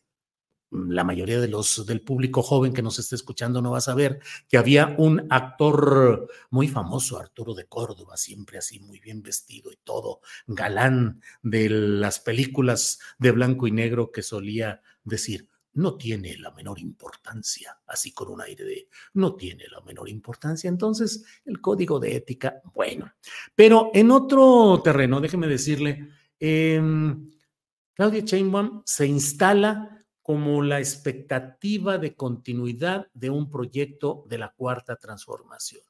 la 0.88 1.04
mayoría 1.04 1.40
de 1.40 1.48
los 1.48 1.86
del 1.86 2.02
público 2.02 2.42
joven 2.42 2.74
que 2.74 2.82
nos 2.82 3.00
esté 3.00 3.16
escuchando 3.16 3.62
no 3.62 3.72
va 3.72 3.80
a 3.80 3.82
saber 3.82 4.20
que 4.50 4.58
había 4.58 4.96
un 4.98 5.28
actor 5.30 6.30
muy 6.50 6.68
famoso, 6.68 7.20
Arturo 7.20 7.54
de 7.54 7.66
Córdoba, 7.66 8.18
siempre 8.18 8.58
así 8.58 8.80
muy 8.80 9.00
bien 9.00 9.22
vestido 9.22 9.72
y 9.72 9.78
todo, 9.84 10.22
galán 10.48 11.22
de 11.42 11.70
las 11.70 12.20
películas 12.20 13.00
de 13.18 13.32
blanco 13.32 13.68
y 13.68 13.72
negro 13.72 14.12
que 14.12 14.22
solía 14.22 14.82
decir, 15.04 15.50
no 15.76 15.96
tiene 15.96 16.38
la 16.38 16.52
menor 16.52 16.80
importancia, 16.80 17.78
así 17.88 18.12
con 18.14 18.30
un 18.30 18.42
aire 18.42 18.64
de 18.64 18.88
no 19.14 19.36
tiene 19.36 19.66
la 19.70 19.82
menor 19.82 20.10
importancia. 20.10 20.70
Entonces, 20.70 21.26
el 21.46 21.60
código 21.60 22.00
de 22.00 22.16
ética, 22.16 22.62
bueno, 22.74 23.14
pero 23.54 23.92
en 23.94 24.12
otro 24.12 24.82
terreno, 24.84 25.20
déjeme 25.20 25.48
decirle, 25.48 26.10
em, 26.40 27.30
Claudia 27.94 28.22
Sheinbaum 28.22 28.84
se 28.86 29.06
instala 29.06 29.95
como 30.26 30.64
la 30.64 30.80
expectativa 30.80 32.00
de 32.00 32.16
continuidad 32.16 33.06
de 33.14 33.30
un 33.30 33.52
proyecto 33.52 34.26
de 34.28 34.40
la 34.40 34.56
cuarta 34.58 34.96
transformación. 34.96 35.84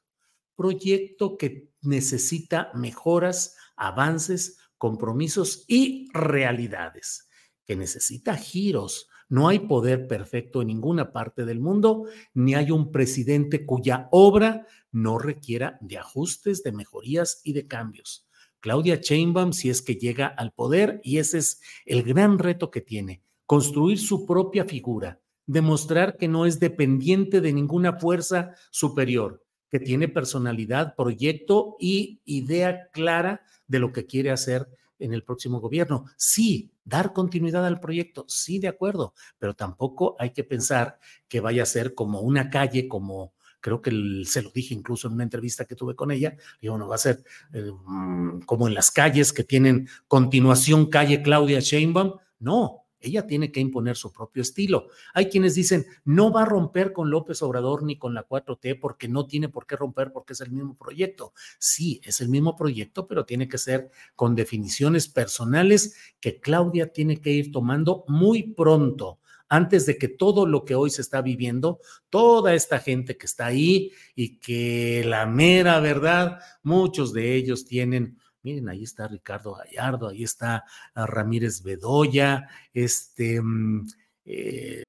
Proyecto 0.58 1.38
que 1.38 1.70
necesita 1.82 2.70
mejoras, 2.74 3.56
avances, 3.78 4.58
compromisos 4.78 5.64
y 5.70 6.10
realidades, 6.12 7.30
que 7.64 7.78
necesita 7.78 8.36
giros. 8.36 9.08
No 9.30 9.48
hay 9.48 9.60
poder 9.60 10.06
perfecto 10.06 10.62
en 10.62 10.68
ninguna 10.68 11.14
parte 11.14 11.46
del 11.46 11.62
mundo, 11.62 12.04
ni 12.34 12.56
hay 12.56 12.72
un 12.72 12.92
presidente 12.92 13.66
cuya 13.66 14.10
obra 14.12 14.68
no 14.92 15.18
requiera 15.18 15.78
de 15.80 15.98
ajustes, 15.98 16.62
de 16.62 16.74
mejorías 16.74 17.40
y 17.46 17.54
de 17.54 17.68
cambios. 17.68 18.28
Claudia 18.60 18.98
Sheinbaum, 18.98 19.54
si 19.54 19.70
es 19.70 19.82
que 19.82 19.96
llega 19.96 20.28
al 20.28 20.52
poder, 20.52 21.00
y 21.06 21.20
ese 21.20 21.38
es 21.38 21.62
el 21.86 22.04
gran 22.04 22.38
reto 22.38 22.70
que 22.70 22.82
tiene, 22.82 23.24
construir 23.46 24.00
su 24.00 24.26
propia 24.26 24.66
figura, 24.66 25.20
demostrar 25.46 26.18
que 26.18 26.28
no 26.28 26.46
es 26.46 26.60
dependiente 26.60 27.42
de 27.42 27.54
ninguna 27.54 27.94
fuerza 28.00 28.52
superior, 28.72 29.44
que 29.72 29.80
tiene 29.80 30.08
personalidad, 30.08 30.96
proyecto 30.96 31.76
y 31.80 32.22
idea 32.26 32.90
clara 32.92 33.42
de 33.68 33.80
lo 33.80 33.92
que 33.92 34.06
quiere 34.06 34.32
hacer 34.32 34.68
en 35.00 35.14
el 35.14 35.24
próximo 35.24 35.60
gobierno. 35.60 36.06
Sí, 36.16 36.72
dar 36.84 37.14
continuidad 37.14 37.66
al 37.66 37.80
proyecto, 37.80 38.26
sí, 38.28 38.60
de 38.60 38.68
acuerdo, 38.68 39.14
pero 39.38 39.54
tampoco 39.54 40.16
hay 40.20 40.32
que 40.32 40.44
pensar 40.44 41.00
que 41.28 41.40
vaya 41.40 41.64
a 41.64 41.68
ser 41.68 41.94
como 41.94 42.22
una 42.22 42.50
calle, 42.50 42.88
como 42.88 43.34
creo 43.60 43.82
que 43.82 43.92
se 44.26 44.44
lo 44.44 44.52
dije 44.52 44.76
incluso 44.76 45.08
en 45.08 45.16
una 45.16 45.24
entrevista 45.24 45.66
que 45.66 45.76
tuve 45.76 45.96
con 45.96 46.12
ella, 46.12 46.38
digo, 46.62 46.78
no 46.78 46.88
va 46.88 46.96
a 46.96 47.00
ser 47.00 47.24
eh, 47.52 47.72
mm, 47.72 48.42
como 48.42 48.68
en 48.68 48.76
las 48.76 48.92
calles 48.92 49.34
que 49.34 49.44
tienen 49.44 49.90
continuación 50.08 50.86
calle 50.86 51.24
Claudia 51.24 51.60
Sheinbaum, 51.60 52.14
no, 52.40 52.85
ella 53.00 53.28
tiene 53.28 53.52
que 53.52 53.60
imponer 53.60 53.96
su 53.96 54.12
propio 54.12 54.42
estilo. 54.42 54.88
Hay 55.14 55.28
quienes 55.30 55.56
dicen, 55.56 55.86
no 56.04 56.32
va 56.32 56.44
a 56.44 56.46
romper 56.46 56.94
con 56.94 57.10
López 57.10 57.42
Obrador 57.42 57.84
ni 57.84 57.98
con 57.98 58.14
la 58.14 58.28
4T 58.28 58.80
porque 58.80 59.08
no 59.08 59.28
tiene 59.28 59.50
por 59.50 59.68
qué 59.68 59.76
romper 59.76 60.12
porque 60.12 60.34
es 60.34 60.42
el 60.42 60.52
mismo 60.52 60.76
proyecto. 60.76 61.34
Sí, 61.60 62.02
es 62.04 62.22
el 62.22 62.30
mismo 62.30 62.56
proyecto, 62.56 63.08
pero 63.08 63.26
tiene 63.26 63.48
que 63.48 63.58
ser 63.58 63.90
con 64.16 64.36
definiciones 64.36 65.08
personales 65.08 65.96
que 66.20 66.40
Claudia 66.40 66.92
tiene 66.92 67.22
que 67.22 67.32
ir 67.32 67.52
tomando 67.52 68.06
muy 68.08 68.44
pronto 68.44 69.20
antes 69.48 69.86
de 69.86 69.98
que 69.98 70.08
todo 70.08 70.46
lo 70.46 70.66
que 70.66 70.76
hoy 70.76 70.90
se 70.90 71.02
está 71.02 71.22
viviendo, 71.22 71.80
toda 72.10 72.54
esta 72.54 72.80
gente 72.80 73.18
que 73.18 73.26
está 73.26 73.48
ahí 73.48 73.92
y 74.16 74.40
que 74.40 75.04
la 75.06 75.26
mera 75.26 75.80
verdad, 75.80 76.40
muchos 76.64 77.14
de 77.14 77.36
ellos 77.36 77.66
tienen 77.66 78.18
Miren, 78.46 78.70
ahí 78.70 78.84
está 78.84 79.08
Ricardo 79.08 79.56
Gallardo, 79.56 80.08
ahí 80.08 80.24
está 80.24 80.64
ah, 80.94 81.08
Ramírez 81.08 81.64
Bedoya, 81.64 82.48
este. 82.76 83.42
Mm, 83.42 83.88
eh. 84.24 84.84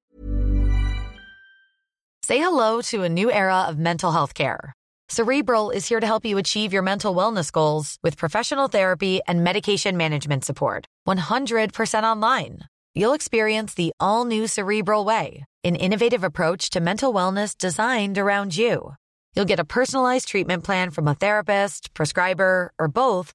Say 2.22 2.38
hello 2.38 2.82
to 2.90 3.04
a 3.04 3.08
new 3.08 3.30
era 3.30 3.62
of 3.62 3.78
mental 3.78 4.12
health 4.12 4.34
care. 4.34 4.74
Cerebral 5.08 5.70
is 5.70 5.88
here 5.88 6.00
to 6.00 6.06
help 6.06 6.26
you 6.26 6.36
achieve 6.36 6.74
your 6.74 6.82
mental 6.82 7.14
wellness 7.14 7.50
goals 7.50 7.96
with 8.02 8.18
professional 8.18 8.68
therapy 8.68 9.20
and 9.26 9.42
medication 9.42 9.96
management 9.96 10.44
support. 10.44 10.84
100% 11.08 12.02
online. 12.02 12.58
You'll 12.94 13.14
experience 13.14 13.72
the 13.72 13.92
all 13.98 14.26
new 14.26 14.46
Cerebral 14.46 15.06
Way, 15.06 15.44
an 15.64 15.76
innovative 15.76 16.24
approach 16.24 16.68
to 16.70 16.80
mental 16.80 17.14
wellness 17.14 17.56
designed 17.56 18.18
around 18.18 18.54
you. 18.54 18.96
You'll 19.36 19.44
get 19.44 19.60
a 19.60 19.66
personalized 19.66 20.28
treatment 20.28 20.64
plan 20.64 20.90
from 20.90 21.06
a 21.06 21.14
therapist, 21.14 21.92
prescriber, 21.92 22.72
or 22.78 22.88
both 22.88 23.34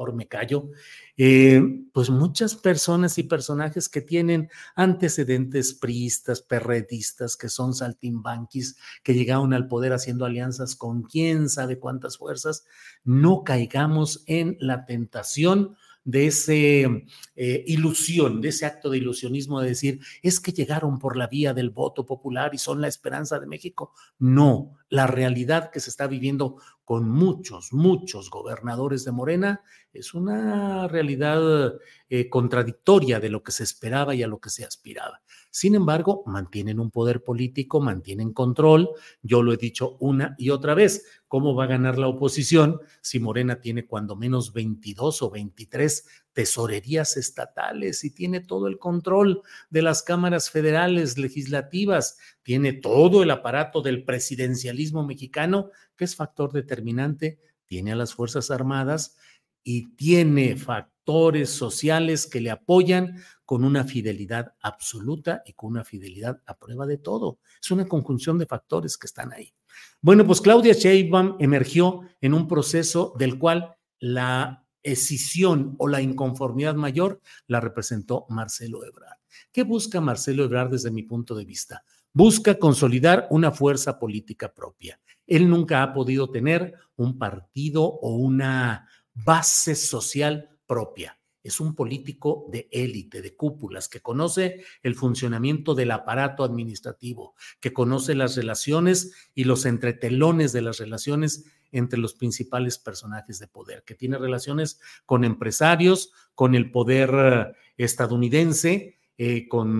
Mejor 0.00 0.14
me 0.14 0.26
callo. 0.26 0.70
Eh, 1.16 1.60
pues 1.92 2.08
muchas 2.08 2.54
personas 2.54 3.18
y 3.18 3.24
personajes 3.24 3.88
que 3.88 4.00
tienen 4.00 4.48
antecedentes 4.74 5.74
priistas, 5.74 6.40
perredistas, 6.40 7.36
que 7.36 7.48
son 7.48 7.74
saltimbanquis, 7.74 8.76
que 9.02 9.14
llegaron 9.14 9.52
al 9.52 9.68
poder 9.68 9.92
haciendo 9.92 10.24
alianzas 10.24 10.74
con 10.74 11.02
quién 11.02 11.48
sabe 11.50 11.78
cuántas 11.78 12.16
fuerzas, 12.16 12.64
no 13.04 13.44
caigamos 13.44 14.24
en 14.26 14.56
la 14.60 14.86
tentación 14.86 15.76
de 16.04 16.26
ese 16.26 17.06
eh, 17.36 17.64
ilusión, 17.66 18.40
de 18.40 18.48
ese 18.48 18.64
acto 18.64 18.88
de 18.88 18.98
ilusionismo 18.98 19.60
de 19.60 19.68
decir, 19.68 20.00
es 20.22 20.40
que 20.40 20.52
llegaron 20.52 20.98
por 20.98 21.16
la 21.16 21.26
vía 21.26 21.52
del 21.52 21.70
voto 21.70 22.06
popular 22.06 22.54
y 22.54 22.58
son 22.58 22.80
la 22.80 22.88
esperanza 22.88 23.38
de 23.38 23.46
México. 23.46 23.92
No, 24.18 24.78
la 24.88 25.06
realidad 25.06 25.70
que 25.70 25.80
se 25.80 25.90
está 25.90 26.06
viviendo 26.06 26.56
con 26.84 27.08
muchos, 27.08 27.72
muchos 27.72 28.30
gobernadores 28.30 29.04
de 29.04 29.12
Morena 29.12 29.62
es 29.92 30.14
una 30.14 30.86
realidad 30.88 31.74
eh, 32.08 32.28
contradictoria 32.28 33.18
de 33.20 33.28
lo 33.28 33.42
que 33.42 33.52
se 33.52 33.64
esperaba 33.64 34.14
y 34.14 34.22
a 34.22 34.28
lo 34.28 34.40
que 34.40 34.50
se 34.50 34.64
aspiraba. 34.64 35.20
Sin 35.52 35.74
embargo, 35.74 36.22
mantienen 36.26 36.78
un 36.78 36.92
poder 36.92 37.24
político, 37.24 37.80
mantienen 37.80 38.32
control. 38.32 38.90
Yo 39.20 39.42
lo 39.42 39.52
he 39.52 39.56
dicho 39.56 39.96
una 39.98 40.36
y 40.38 40.50
otra 40.50 40.74
vez. 40.74 41.04
¿Cómo 41.26 41.56
va 41.56 41.64
a 41.64 41.68
ganar 41.68 41.98
la 41.98 42.06
oposición 42.06 42.80
si 43.00 43.18
Morena 43.18 43.60
tiene 43.60 43.86
cuando 43.86 44.14
menos 44.14 44.52
22 44.52 45.22
o 45.22 45.30
23 45.30 46.06
tesorerías 46.32 47.16
estatales 47.16 48.04
y 48.04 48.10
tiene 48.10 48.40
todo 48.40 48.68
el 48.68 48.78
control 48.78 49.42
de 49.70 49.82
las 49.82 50.02
cámaras 50.04 50.50
federales 50.50 51.18
legislativas? 51.18 52.16
Tiene 52.44 52.72
todo 52.72 53.24
el 53.24 53.30
aparato 53.32 53.82
del 53.82 54.04
presidencialismo 54.04 55.04
mexicano, 55.04 55.70
que 55.96 56.04
es 56.04 56.14
factor 56.14 56.52
determinante. 56.52 57.40
Tiene 57.66 57.92
a 57.92 57.96
las 57.96 58.14
Fuerzas 58.14 58.52
Armadas 58.52 59.16
y 59.62 59.94
tiene 59.96 60.56
factores 60.56 61.50
sociales 61.50 62.26
que 62.26 62.40
le 62.40 62.50
apoyan 62.50 63.16
con 63.44 63.64
una 63.64 63.84
fidelidad 63.84 64.54
absoluta 64.62 65.42
y 65.44 65.54
con 65.54 65.70
una 65.70 65.84
fidelidad 65.84 66.40
a 66.46 66.56
prueba 66.56 66.86
de 66.86 66.98
todo. 66.98 67.38
Es 67.60 67.70
una 67.70 67.86
conjunción 67.88 68.38
de 68.38 68.46
factores 68.46 68.96
que 68.96 69.06
están 69.06 69.32
ahí. 69.32 69.52
Bueno, 70.00 70.26
pues 70.26 70.40
Claudia 70.40 70.72
Sheinbaum 70.72 71.36
emergió 71.40 72.02
en 72.20 72.34
un 72.34 72.46
proceso 72.46 73.14
del 73.18 73.38
cual 73.38 73.76
la 73.98 74.66
escisión 74.82 75.74
o 75.78 75.88
la 75.88 76.00
inconformidad 76.00 76.74
mayor 76.74 77.20
la 77.46 77.60
representó 77.60 78.26
Marcelo 78.28 78.84
Ebrard. 78.84 79.18
¿Qué 79.52 79.62
busca 79.62 80.00
Marcelo 80.00 80.44
Ebrard 80.44 80.70
desde 80.70 80.90
mi 80.90 81.02
punto 81.02 81.34
de 81.34 81.44
vista? 81.44 81.84
Busca 82.12 82.58
consolidar 82.58 83.26
una 83.30 83.52
fuerza 83.52 83.98
política 83.98 84.52
propia. 84.52 85.00
Él 85.26 85.48
nunca 85.48 85.82
ha 85.82 85.92
podido 85.92 86.30
tener 86.30 86.74
un 86.96 87.18
partido 87.18 87.84
o 87.84 88.16
una 88.16 88.88
base 89.14 89.74
social 89.74 90.58
propia. 90.66 91.18
Es 91.42 91.58
un 91.58 91.74
político 91.74 92.46
de 92.50 92.68
élite, 92.70 93.22
de 93.22 93.34
cúpulas, 93.34 93.88
que 93.88 94.00
conoce 94.00 94.62
el 94.82 94.94
funcionamiento 94.94 95.74
del 95.74 95.90
aparato 95.90 96.44
administrativo, 96.44 97.34
que 97.60 97.72
conoce 97.72 98.14
las 98.14 98.36
relaciones 98.36 99.12
y 99.34 99.44
los 99.44 99.64
entretelones 99.64 100.52
de 100.52 100.62
las 100.62 100.78
relaciones 100.78 101.44
entre 101.72 101.98
los 101.98 102.14
principales 102.14 102.78
personajes 102.78 103.38
de 103.38 103.46
poder, 103.46 103.84
que 103.84 103.94
tiene 103.94 104.18
relaciones 104.18 104.80
con 105.06 105.24
empresarios, 105.24 106.12
con 106.34 106.54
el 106.54 106.70
poder 106.70 107.10
eh, 107.14 107.52
estadounidense, 107.78 108.98
eh, 109.16 109.48
con 109.48 109.70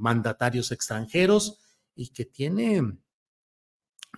mandatarios 0.00 0.72
extranjeros 0.72 1.60
y 1.94 2.08
que 2.08 2.26
tiene 2.26 2.98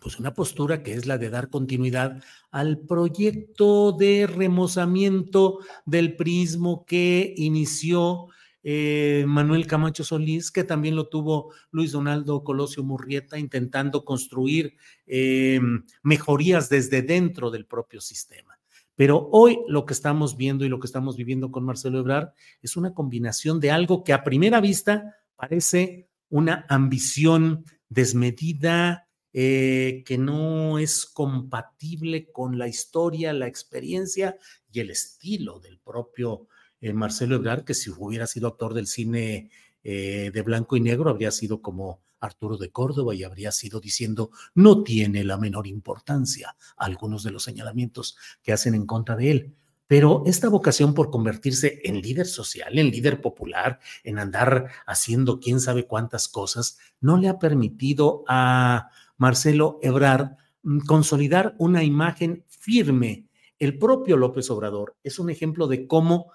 pues 0.00 0.18
una 0.18 0.34
postura 0.34 0.82
que 0.82 0.94
es 0.94 1.06
la 1.06 1.18
de 1.18 1.30
dar 1.30 1.50
continuidad 1.50 2.22
al 2.50 2.78
proyecto 2.78 3.92
de 3.92 4.26
remozamiento 4.26 5.58
del 5.86 6.16
prismo 6.16 6.84
que 6.86 7.34
inició 7.36 8.28
eh, 8.62 9.24
Manuel 9.26 9.66
Camacho 9.66 10.04
Solís, 10.04 10.50
que 10.50 10.64
también 10.64 10.96
lo 10.96 11.08
tuvo 11.08 11.52
Luis 11.70 11.92
Donaldo 11.92 12.44
Colosio 12.44 12.82
Murrieta, 12.82 13.38
intentando 13.38 14.04
construir 14.04 14.76
eh, 15.06 15.60
mejorías 16.02 16.68
desde 16.68 17.02
dentro 17.02 17.50
del 17.50 17.66
propio 17.66 18.00
sistema. 18.00 18.58
Pero 18.94 19.28
hoy 19.30 19.60
lo 19.68 19.86
que 19.86 19.94
estamos 19.94 20.36
viendo 20.36 20.64
y 20.64 20.68
lo 20.68 20.80
que 20.80 20.86
estamos 20.86 21.16
viviendo 21.16 21.52
con 21.52 21.64
Marcelo 21.64 22.00
Ebrard 22.00 22.30
es 22.60 22.76
una 22.76 22.94
combinación 22.94 23.60
de 23.60 23.70
algo 23.70 24.02
que 24.02 24.12
a 24.12 24.24
primera 24.24 24.60
vista 24.60 25.16
parece 25.36 26.08
una 26.28 26.66
ambición 26.68 27.64
desmedida, 27.88 29.07
eh, 29.40 30.02
que 30.04 30.18
no 30.18 30.80
es 30.80 31.06
compatible 31.06 32.32
con 32.32 32.58
la 32.58 32.66
historia, 32.66 33.32
la 33.32 33.46
experiencia 33.46 34.36
y 34.72 34.80
el 34.80 34.90
estilo 34.90 35.60
del 35.60 35.78
propio 35.78 36.48
eh, 36.80 36.92
Marcelo 36.92 37.36
Ebrard, 37.36 37.62
que 37.62 37.74
si 37.74 37.88
hubiera 37.88 38.26
sido 38.26 38.48
actor 38.48 38.74
del 38.74 38.88
cine 38.88 39.52
eh, 39.84 40.32
de 40.34 40.42
blanco 40.42 40.76
y 40.76 40.80
negro 40.80 41.08
habría 41.08 41.30
sido 41.30 41.62
como 41.62 42.00
Arturo 42.18 42.56
de 42.56 42.72
Córdoba 42.72 43.14
y 43.14 43.22
habría 43.22 43.52
sido 43.52 43.78
diciendo 43.78 44.32
no 44.56 44.82
tiene 44.82 45.22
la 45.22 45.36
menor 45.36 45.68
importancia 45.68 46.56
algunos 46.76 47.22
de 47.22 47.30
los 47.30 47.44
señalamientos 47.44 48.16
que 48.42 48.52
hacen 48.52 48.74
en 48.74 48.86
contra 48.86 49.14
de 49.14 49.30
él. 49.30 49.54
Pero 49.86 50.24
esta 50.26 50.48
vocación 50.48 50.94
por 50.94 51.10
convertirse 51.10 51.80
en 51.84 52.02
líder 52.02 52.26
social, 52.26 52.76
en 52.76 52.90
líder 52.90 53.20
popular, 53.20 53.78
en 54.02 54.18
andar 54.18 54.68
haciendo 54.84 55.38
quién 55.38 55.60
sabe 55.60 55.86
cuántas 55.86 56.26
cosas, 56.26 56.76
no 57.00 57.16
le 57.16 57.28
ha 57.28 57.38
permitido 57.38 58.24
a 58.26 58.90
Marcelo 59.18 59.78
Ebrard 59.82 60.36
mm, 60.62 60.80
consolidar 60.86 61.54
una 61.58 61.84
imagen 61.84 62.44
firme. 62.48 63.26
El 63.58 63.76
propio 63.78 64.16
López 64.16 64.50
Obrador 64.50 64.96
es 65.02 65.18
un 65.18 65.30
ejemplo 65.30 65.66
de 65.66 65.86
cómo 65.86 66.32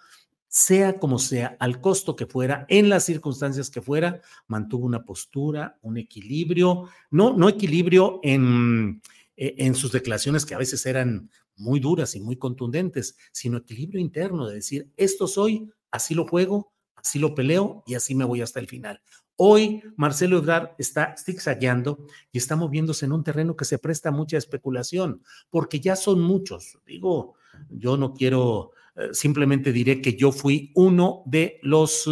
sea 0.54 1.00
como 1.00 1.18
sea, 1.18 1.58
al 1.60 1.82
costo 1.82 2.16
que 2.16 2.28
fuera, 2.28 2.68
en 2.70 2.88
las 2.88 3.06
circunstancias 3.06 3.72
que 3.72 3.82
fuera, 3.82 4.22
mantuvo 4.46 4.86
una 4.86 5.04
postura, 5.04 5.80
un 5.82 5.98
equilibrio, 5.98 6.90
no, 7.10 7.36
no 7.36 7.50
equilibrio 7.50 8.20
en, 8.22 9.02
eh, 9.36 9.56
en 9.58 9.74
sus 9.74 9.92
declaraciones 9.92 10.46
que 10.46 10.54
a 10.54 10.60
veces 10.60 10.86
eran 10.86 11.32
muy 11.56 11.80
duras 11.80 12.14
y 12.16 12.20
muy 12.20 12.36
contundentes, 12.36 13.18
sino 13.32 13.58
equilibrio 13.58 14.00
interno 14.00 14.46
de 14.48 14.54
decir, 14.54 14.92
esto 14.96 15.28
soy, 15.28 15.72
así 15.90 16.14
lo 16.14 16.28
juego, 16.28 16.72
así 16.96 17.18
lo 17.18 17.34
peleo 17.34 17.84
y 17.88 17.96
así 17.96 18.14
me 18.14 18.26
voy 18.26 18.42
hasta 18.42 18.60
el 18.60 18.68
final. 18.68 19.02
Hoy 19.36 19.82
Marcelo 19.96 20.38
Ebrard 20.38 20.72
está 20.78 21.16
zigzagueando 21.18 22.06
y 22.32 22.38
está 22.38 22.56
moviéndose 22.56 23.06
en 23.06 23.14
un 23.14 23.24
terreno 23.24 23.56
que 23.56 23.66
se 23.66 23.80
presta 23.80 24.12
mucha 24.12 24.38
especulación, 24.38 25.24
porque 25.50 25.80
ya 25.80 25.96
son 25.96 26.22
muchos. 26.22 26.78
Digo, 26.86 27.36
yo 27.70 27.98
no 27.98 28.14
quiero 28.14 28.72
eh, 28.96 29.10
simplemente 29.14 29.72
diré 29.72 30.02
que 30.02 30.16
yo 30.16 30.32
fui 30.32 30.72
uno 30.76 31.24
de 31.26 31.60
los 31.64 32.08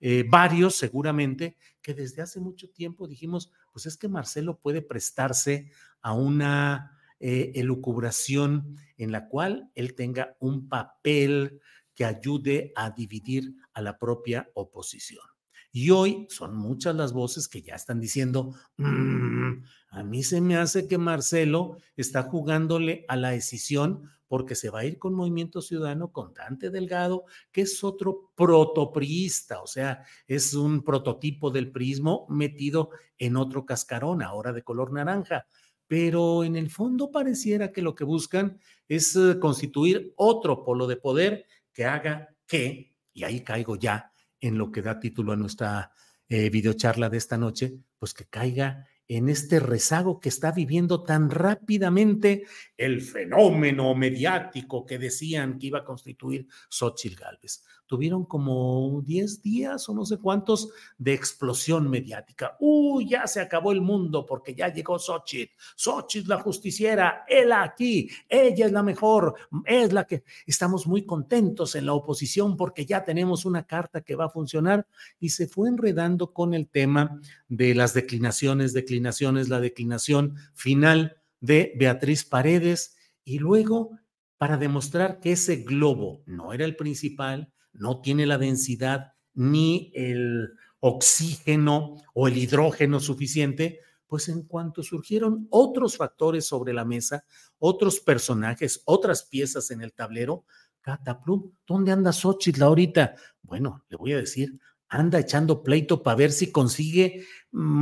eh, 0.00 0.24
varios, 0.28 0.76
seguramente, 0.76 1.56
que 1.82 1.94
desde 1.94 2.22
hace 2.22 2.40
mucho 2.40 2.70
tiempo 2.70 3.08
dijimos, 3.08 3.50
pues 3.72 3.86
es 3.86 3.96
que 3.96 4.08
Marcelo 4.08 4.58
puede 4.58 4.80
prestarse 4.80 5.70
a 6.02 6.12
una 6.12 6.98
eh, 7.18 7.52
elucubración 7.56 8.76
en 8.96 9.12
la 9.12 9.28
cual 9.28 9.70
él 9.74 9.94
tenga 9.94 10.36
un 10.38 10.68
papel 10.68 11.60
que 11.94 12.04
ayude 12.04 12.72
a 12.76 12.90
dividir 12.90 13.54
a 13.72 13.80
la 13.80 13.98
propia 13.98 14.48
oposición. 14.54 15.33
Y 15.76 15.90
hoy 15.90 16.28
son 16.30 16.54
muchas 16.56 16.94
las 16.94 17.12
voces 17.12 17.48
que 17.48 17.60
ya 17.60 17.74
están 17.74 17.98
diciendo, 17.98 18.54
mm, 18.76 19.64
a 19.90 20.04
mí 20.04 20.22
se 20.22 20.40
me 20.40 20.56
hace 20.56 20.86
que 20.86 20.98
Marcelo 20.98 21.78
está 21.96 22.22
jugándole 22.22 23.04
a 23.08 23.16
la 23.16 23.30
decisión 23.30 24.08
porque 24.28 24.54
se 24.54 24.70
va 24.70 24.80
a 24.80 24.84
ir 24.84 25.00
con 25.00 25.14
Movimiento 25.14 25.60
Ciudadano 25.60 26.12
con 26.12 26.32
Dante 26.32 26.70
Delgado, 26.70 27.24
que 27.50 27.62
es 27.62 27.82
otro 27.82 28.30
protopriista, 28.36 29.62
o 29.62 29.66
sea, 29.66 30.04
es 30.28 30.54
un 30.54 30.84
prototipo 30.84 31.50
del 31.50 31.72
prismo 31.72 32.24
metido 32.28 32.90
en 33.18 33.36
otro 33.36 33.66
cascarón, 33.66 34.22
ahora 34.22 34.52
de 34.52 34.62
color 34.62 34.92
naranja. 34.92 35.44
Pero 35.88 36.44
en 36.44 36.54
el 36.54 36.70
fondo 36.70 37.10
pareciera 37.10 37.72
que 37.72 37.82
lo 37.82 37.96
que 37.96 38.04
buscan 38.04 38.60
es 38.86 39.16
eh, 39.16 39.40
constituir 39.40 40.14
otro 40.14 40.62
polo 40.62 40.86
de 40.86 40.98
poder 40.98 41.46
que 41.72 41.84
haga 41.84 42.28
que, 42.46 42.94
y 43.12 43.24
ahí 43.24 43.40
caigo 43.42 43.74
ya, 43.74 44.13
en 44.46 44.58
lo 44.58 44.70
que 44.70 44.82
da 44.82 45.00
título 45.00 45.32
a 45.32 45.36
nuestra 45.36 45.90
eh, 46.28 46.50
videocharla 46.50 47.08
de 47.08 47.16
esta 47.16 47.38
noche, 47.38 47.74
pues 47.98 48.12
que 48.12 48.26
caiga 48.26 48.86
en 49.08 49.28
este 49.28 49.60
rezago 49.60 50.20
que 50.20 50.28
está 50.28 50.52
viviendo 50.52 51.02
tan 51.02 51.30
rápidamente 51.30 52.44
el 52.76 53.02
fenómeno 53.02 53.94
mediático 53.94 54.86
que 54.86 54.98
decían 54.98 55.58
que 55.58 55.68
iba 55.68 55.80
a 55.80 55.84
constituir 55.84 56.46
Xochitl 56.68 57.20
Gálvez 57.20 57.62
tuvieron 57.86 58.24
como 58.24 59.02
10 59.04 59.42
días 59.42 59.88
o 59.88 59.94
no 59.94 60.04
sé 60.04 60.18
cuántos 60.18 60.70
de 60.98 61.14
explosión 61.14 61.88
mediática. 61.88 62.56
Uy, 62.60 63.08
ya 63.08 63.26
se 63.26 63.40
acabó 63.40 63.72
el 63.72 63.80
mundo 63.80 64.24
porque 64.26 64.54
ya 64.54 64.72
llegó 64.72 64.98
Xochitl. 64.98 65.52
Xochitl 65.76 66.28
la 66.28 66.40
justiciera, 66.40 67.24
él 67.28 67.52
aquí, 67.52 68.08
ella 68.28 68.66
es 68.66 68.72
la 68.72 68.82
mejor, 68.82 69.34
es 69.64 69.92
la 69.92 70.04
que 70.04 70.24
estamos 70.46 70.86
muy 70.86 71.04
contentos 71.04 71.74
en 71.74 71.86
la 71.86 71.92
oposición 71.92 72.56
porque 72.56 72.86
ya 72.86 73.04
tenemos 73.04 73.44
una 73.44 73.66
carta 73.66 74.00
que 74.00 74.16
va 74.16 74.26
a 74.26 74.30
funcionar 74.30 74.86
y 75.18 75.30
se 75.30 75.46
fue 75.46 75.68
enredando 75.68 76.32
con 76.32 76.54
el 76.54 76.68
tema 76.68 77.20
de 77.48 77.74
las 77.74 77.94
declinaciones, 77.94 78.72
declinaciones, 78.72 79.48
la 79.48 79.60
declinación 79.60 80.36
final 80.54 81.16
de 81.40 81.74
Beatriz 81.76 82.24
Paredes 82.24 82.96
y 83.24 83.38
luego 83.38 83.98
para 84.38 84.56
demostrar 84.56 85.20
que 85.20 85.32
ese 85.32 85.56
globo 85.56 86.22
no 86.26 86.52
era 86.52 86.64
el 86.64 86.76
principal, 86.76 87.52
no 87.74 88.00
tiene 88.00 88.26
la 88.26 88.38
densidad 88.38 89.12
ni 89.34 89.92
el 89.94 90.54
oxígeno 90.80 91.96
o 92.14 92.28
el 92.28 92.36
hidrógeno 92.38 93.00
suficiente, 93.00 93.80
pues 94.06 94.28
en 94.28 94.42
cuanto 94.42 94.82
surgieron 94.82 95.46
otros 95.50 95.96
factores 95.96 96.46
sobre 96.46 96.72
la 96.72 96.84
mesa, 96.84 97.24
otros 97.58 98.00
personajes, 98.00 98.82
otras 98.84 99.24
piezas 99.24 99.70
en 99.70 99.80
el 99.80 99.92
tablero, 99.92 100.44
Cataplum, 100.80 101.52
¿dónde 101.66 101.92
anda 101.92 102.12
Xochitl 102.12 102.62
ahorita? 102.62 103.16
Bueno, 103.40 103.84
le 103.88 103.96
voy 103.96 104.12
a 104.12 104.18
decir, 104.18 104.60
anda 104.88 105.18
echando 105.18 105.62
pleito 105.62 106.02
para 106.02 106.16
ver 106.16 106.32
si 106.32 106.52
consigue 106.52 107.26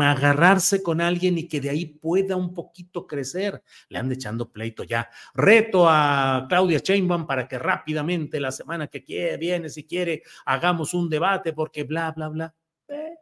agarrarse 0.01 0.83
con 0.83 1.01
alguien 1.01 1.39
y 1.39 1.49
que 1.49 1.61
de 1.61 1.71
ahí 1.71 1.87
pueda 1.87 2.37
un 2.37 2.53
poquito 2.53 3.07
crecer. 3.07 3.63
Le 3.89 3.99
anda 3.99 4.15
echando 4.15 4.51
pleito 4.51 4.85
ya. 4.85 5.09
Reto 5.35 5.89
a 5.89 6.47
Claudia 6.49 6.79
Sheinbaum 6.79 7.27
para 7.27 7.49
que 7.49 7.59
rápidamente 7.59 8.39
la 8.39 8.53
semana 8.53 8.87
que 8.89 9.03
quiere, 9.03 9.37
viene, 9.39 9.69
si 9.69 9.85
quiere, 9.85 10.23
hagamos 10.45 10.95
un 10.95 11.09
debate 11.09 11.53
porque 11.53 11.85
bla, 11.85 12.13
bla, 12.13 12.29
bla. 12.29 12.55
Eh, 12.89 13.15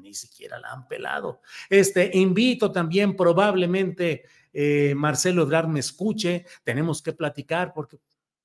ni 0.00 0.14
siquiera 0.14 0.58
la 0.58 0.72
han 0.72 0.88
pelado. 0.88 1.42
Este, 1.68 2.10
invito 2.14 2.72
también 2.72 3.14
probablemente 3.14 4.24
eh, 4.52 4.94
Marcelo 4.96 5.42
Ebrard 5.42 5.68
me 5.68 5.80
escuche, 5.80 6.46
tenemos 6.64 7.02
que 7.02 7.12
platicar 7.12 7.72
porque 7.74 7.98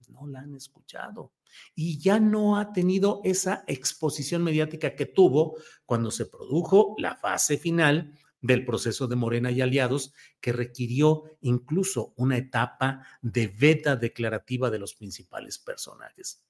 no 0.10 0.28
la 0.28 0.40
han 0.40 0.54
escuchado 0.54 1.32
y 1.76 2.00
ya 2.00 2.20
no 2.20 2.58
ha 2.58 2.74
tenido 2.74 3.22
esa 3.24 3.64
exposición 3.68 4.44
mediática 4.44 4.96
que 4.96 5.06
tuvo 5.06 5.58
cuando 5.86 6.12
se 6.12 6.26
produjo 6.26 6.96
la 6.98 7.16
fase 7.16 7.58
final 7.58 8.14
del 8.44 8.66
proceso 8.66 9.08
de 9.08 9.16
Morena 9.16 9.52
y 9.52 9.62
aliados, 9.62 10.14
que 10.42 10.52
requirió 10.52 11.24
incluso 11.42 12.14
una 12.18 12.38
etapa 12.38 13.08
de 13.22 13.48
veta 13.48 13.96
declarativa 13.96 14.70
de 14.70 14.80
los 14.80 14.94
principales 14.96 15.58
personajes. 15.58 16.44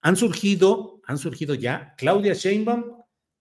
Han 0.00 0.16
surgido, 0.16 1.02
han 1.04 1.18
surgido 1.18 1.54
ya 1.54 1.94
Claudia 1.98 2.32
Sheinbaum, 2.32 2.98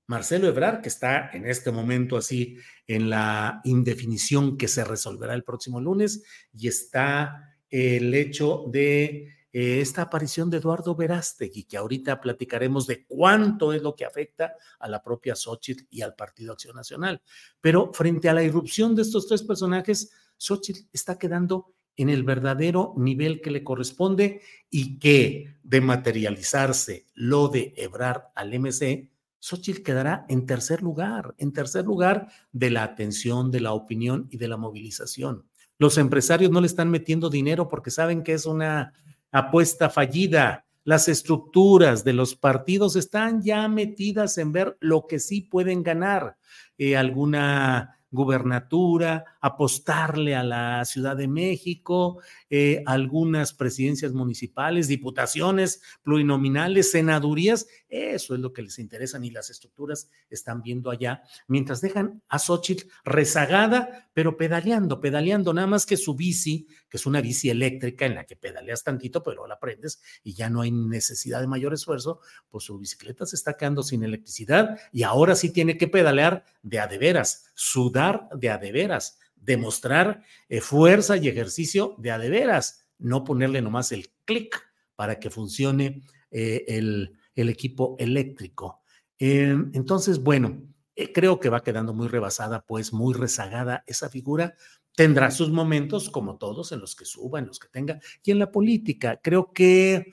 Marcelo 0.08 0.48
Ebrard, 0.48 0.82
que 0.82 0.90
está 0.90 1.30
en 1.32 1.46
este 1.46 1.72
momento 1.72 2.18
así 2.18 2.58
en 2.88 3.10
la 3.10 3.62
indefinición 3.64 4.58
que 4.58 4.68
se 4.68 4.84
resolverá 4.84 5.34
el 5.34 5.44
próximo 5.44 5.80
lunes, 5.80 6.24
y 6.54 6.68
está 6.68 7.58
el 7.70 8.14
hecho 8.14 8.66
de 8.68 9.34
eh, 9.54 9.80
esta 9.82 10.04
aparición 10.04 10.50
de 10.50 10.58
Eduardo 10.58 10.96
Verástegui, 10.96 11.64
que 11.64 11.78
ahorita 11.78 12.20
platicaremos 12.20 12.86
de 12.86 13.06
cuánto 13.06 13.74
es 13.74 13.82
lo 13.82 13.96
que 13.96 14.06
afecta 14.06 14.54
a 14.80 14.90
la 14.90 15.02
propia 15.02 15.36
Xochitl 15.36 15.86
y 15.90 16.02
al 16.02 16.16
Partido 16.16 16.54
Acción 16.54 16.76
Nacional. 16.76 17.22
Pero 17.62 17.92
frente 17.94 18.30
a 18.30 18.34
la 18.34 18.44
irrupción 18.44 18.96
de 18.96 19.04
estos 19.04 19.28
tres 19.28 19.44
personajes, 19.44 20.12
Xochitl 20.38 20.88
está 20.92 21.18
quedando 21.18 21.74
en 21.96 22.10
el 22.10 22.24
verdadero 22.24 22.94
nivel 22.96 23.42
que 23.42 23.52
le 23.52 23.64
corresponde 23.64 24.42
y 24.70 25.00
que 25.00 25.56
de 25.64 25.82
materializarse 25.82 27.08
lo 27.16 27.48
de 27.48 27.74
Ebrar 27.76 28.32
al 28.36 28.58
MC, 28.58 29.10
Xochitl 29.40 29.82
quedará 29.82 30.26
en 30.30 30.46
tercer 30.46 30.82
lugar, 30.82 31.36
en 31.38 31.54
tercer 31.54 31.86
lugar 31.86 32.28
de 32.52 32.70
la 32.70 32.84
atención, 32.84 33.50
de 33.52 33.62
la 33.62 33.74
opinión 33.74 34.28
y 34.30 34.38
de 34.38 34.48
la 34.48 34.58
movilización. 34.58 35.46
Los 35.80 35.98
empresarios 35.98 36.52
no 36.52 36.62
le 36.62 36.68
están 36.68 36.90
metiendo 36.90 37.30
dinero 37.30 37.68
porque 37.68 37.92
saben 37.92 38.24
que 38.24 38.34
es 38.34 38.46
una 38.46 38.94
apuesta 39.32 39.90
fallida. 39.90 40.66
Las 40.84 41.10
estructuras 41.10 42.04
de 42.04 42.14
los 42.14 42.36
partidos 42.36 42.96
están 42.96 43.42
ya 43.42 43.68
metidas 43.68 44.38
en 44.38 44.54
ver 44.54 44.78
lo 44.80 45.06
que 45.06 45.20
sí 45.20 45.42
pueden 45.42 45.84
ganar. 45.84 46.38
Eh, 46.78 46.96
alguna 46.96 47.98
gubernatura, 48.10 49.26
apostarle 49.42 50.36
a 50.36 50.44
la 50.44 50.86
Ciudad 50.86 51.16
de 51.16 51.28
México, 51.28 52.22
eh, 52.50 52.84
algunas 52.86 53.54
presidencias 53.54 54.14
municipales, 54.14 54.88
diputaciones 54.88 55.82
plurinominales, 56.04 56.92
senadurías, 56.92 57.68
eso 57.90 58.36
es 58.36 58.40
lo 58.40 58.54
que 58.54 58.62
les 58.62 58.80
interesa 58.80 59.18
y 59.24 59.32
las 59.32 59.50
estructuras 59.50 60.10
están 60.30 60.62
viendo 60.62 60.90
allá, 60.92 61.24
mientras 61.48 61.82
dejan 61.82 62.22
a 62.28 62.40
Xochitl 62.40 62.88
rezagada, 63.04 64.10
pero 64.14 64.38
pedaleando, 64.38 65.00
pedaleando, 65.00 65.54
nada 65.54 65.68
más 65.68 65.86
que 65.86 65.98
su 65.98 66.16
bici, 66.16 66.68
que 66.90 66.98
es 66.98 67.06
una 67.06 67.22
bici 67.22 67.50
eléctrica 67.50 68.06
en 68.06 68.16
la 68.16 68.26
que 68.26 68.36
pedaleas 68.36 68.84
tantito, 68.84 69.24
pero 69.24 69.48
la 69.48 69.60
prendes 69.60 70.02
y 70.24 70.34
ya 70.34 70.50
no 70.50 70.62
hay 70.62 70.72
necesidad 70.72 71.42
de 71.42 71.48
mayor 71.48 71.74
esfuerzo, 71.74 72.20
pues 72.50 72.66
su 72.66 72.78
bicicleta 72.78 73.26
se 73.26 73.36
está 73.36 73.56
quedando 73.56 73.84
sin 73.84 74.04
electricidad 74.04 74.80
y 74.92 75.04
ahora 75.04 75.36
sí 75.36 75.52
tiene 75.52 75.78
que 75.78 75.88
pedalear 75.88 76.44
de 76.62 76.80
a 76.80 76.88
de 76.88 76.98
veras, 76.98 77.52
sudar 77.56 78.28
de 78.36 78.50
a 78.50 78.58
de 78.58 78.72
veras 78.72 79.20
demostrar 79.48 80.22
eh, 80.50 80.62
fuerza 80.62 81.18
y 81.18 81.30
ejercicio 81.30 81.96
de 81.98 82.12
a 82.12 82.20
de 82.20 82.30
veras, 82.30 82.86
no 83.00 83.24
ponerle 83.24 83.62
nomás 83.62 83.92
el 83.94 84.10
clic 84.26 84.62
para 84.96 85.20
que 85.20 85.32
funcione 85.32 86.04
eh, 86.30 86.66
el, 86.68 87.18
equipo 87.36 87.96
eléctrico. 87.98 88.82
Em, 89.18 89.72
entonces, 89.74 90.22
bueno, 90.22 90.62
eh, 90.96 91.14
creo 91.14 91.40
que 91.40 91.50
va 91.50 91.64
quedando 91.64 91.94
muy 91.94 92.08
rebasada, 92.10 92.66
pues 92.66 92.92
muy 92.92 93.14
rezagada 93.14 93.84
esa 93.88 94.10
figura. 94.10 94.56
Tendrá 94.96 95.32
sus 95.32 95.50
momentos, 95.50 96.10
como 96.10 96.38
todos, 96.38 96.72
en 96.74 96.82
los 96.82 96.96
que 96.96 97.06
suba, 97.06 97.40
en 97.40 97.48
los 97.48 97.60
que 97.60 97.70
tenga. 97.70 98.00
Y 98.24 98.32
en 98.32 98.40
la 98.40 98.52
política, 98.52 99.22
creo 99.24 99.54
que 99.54 100.12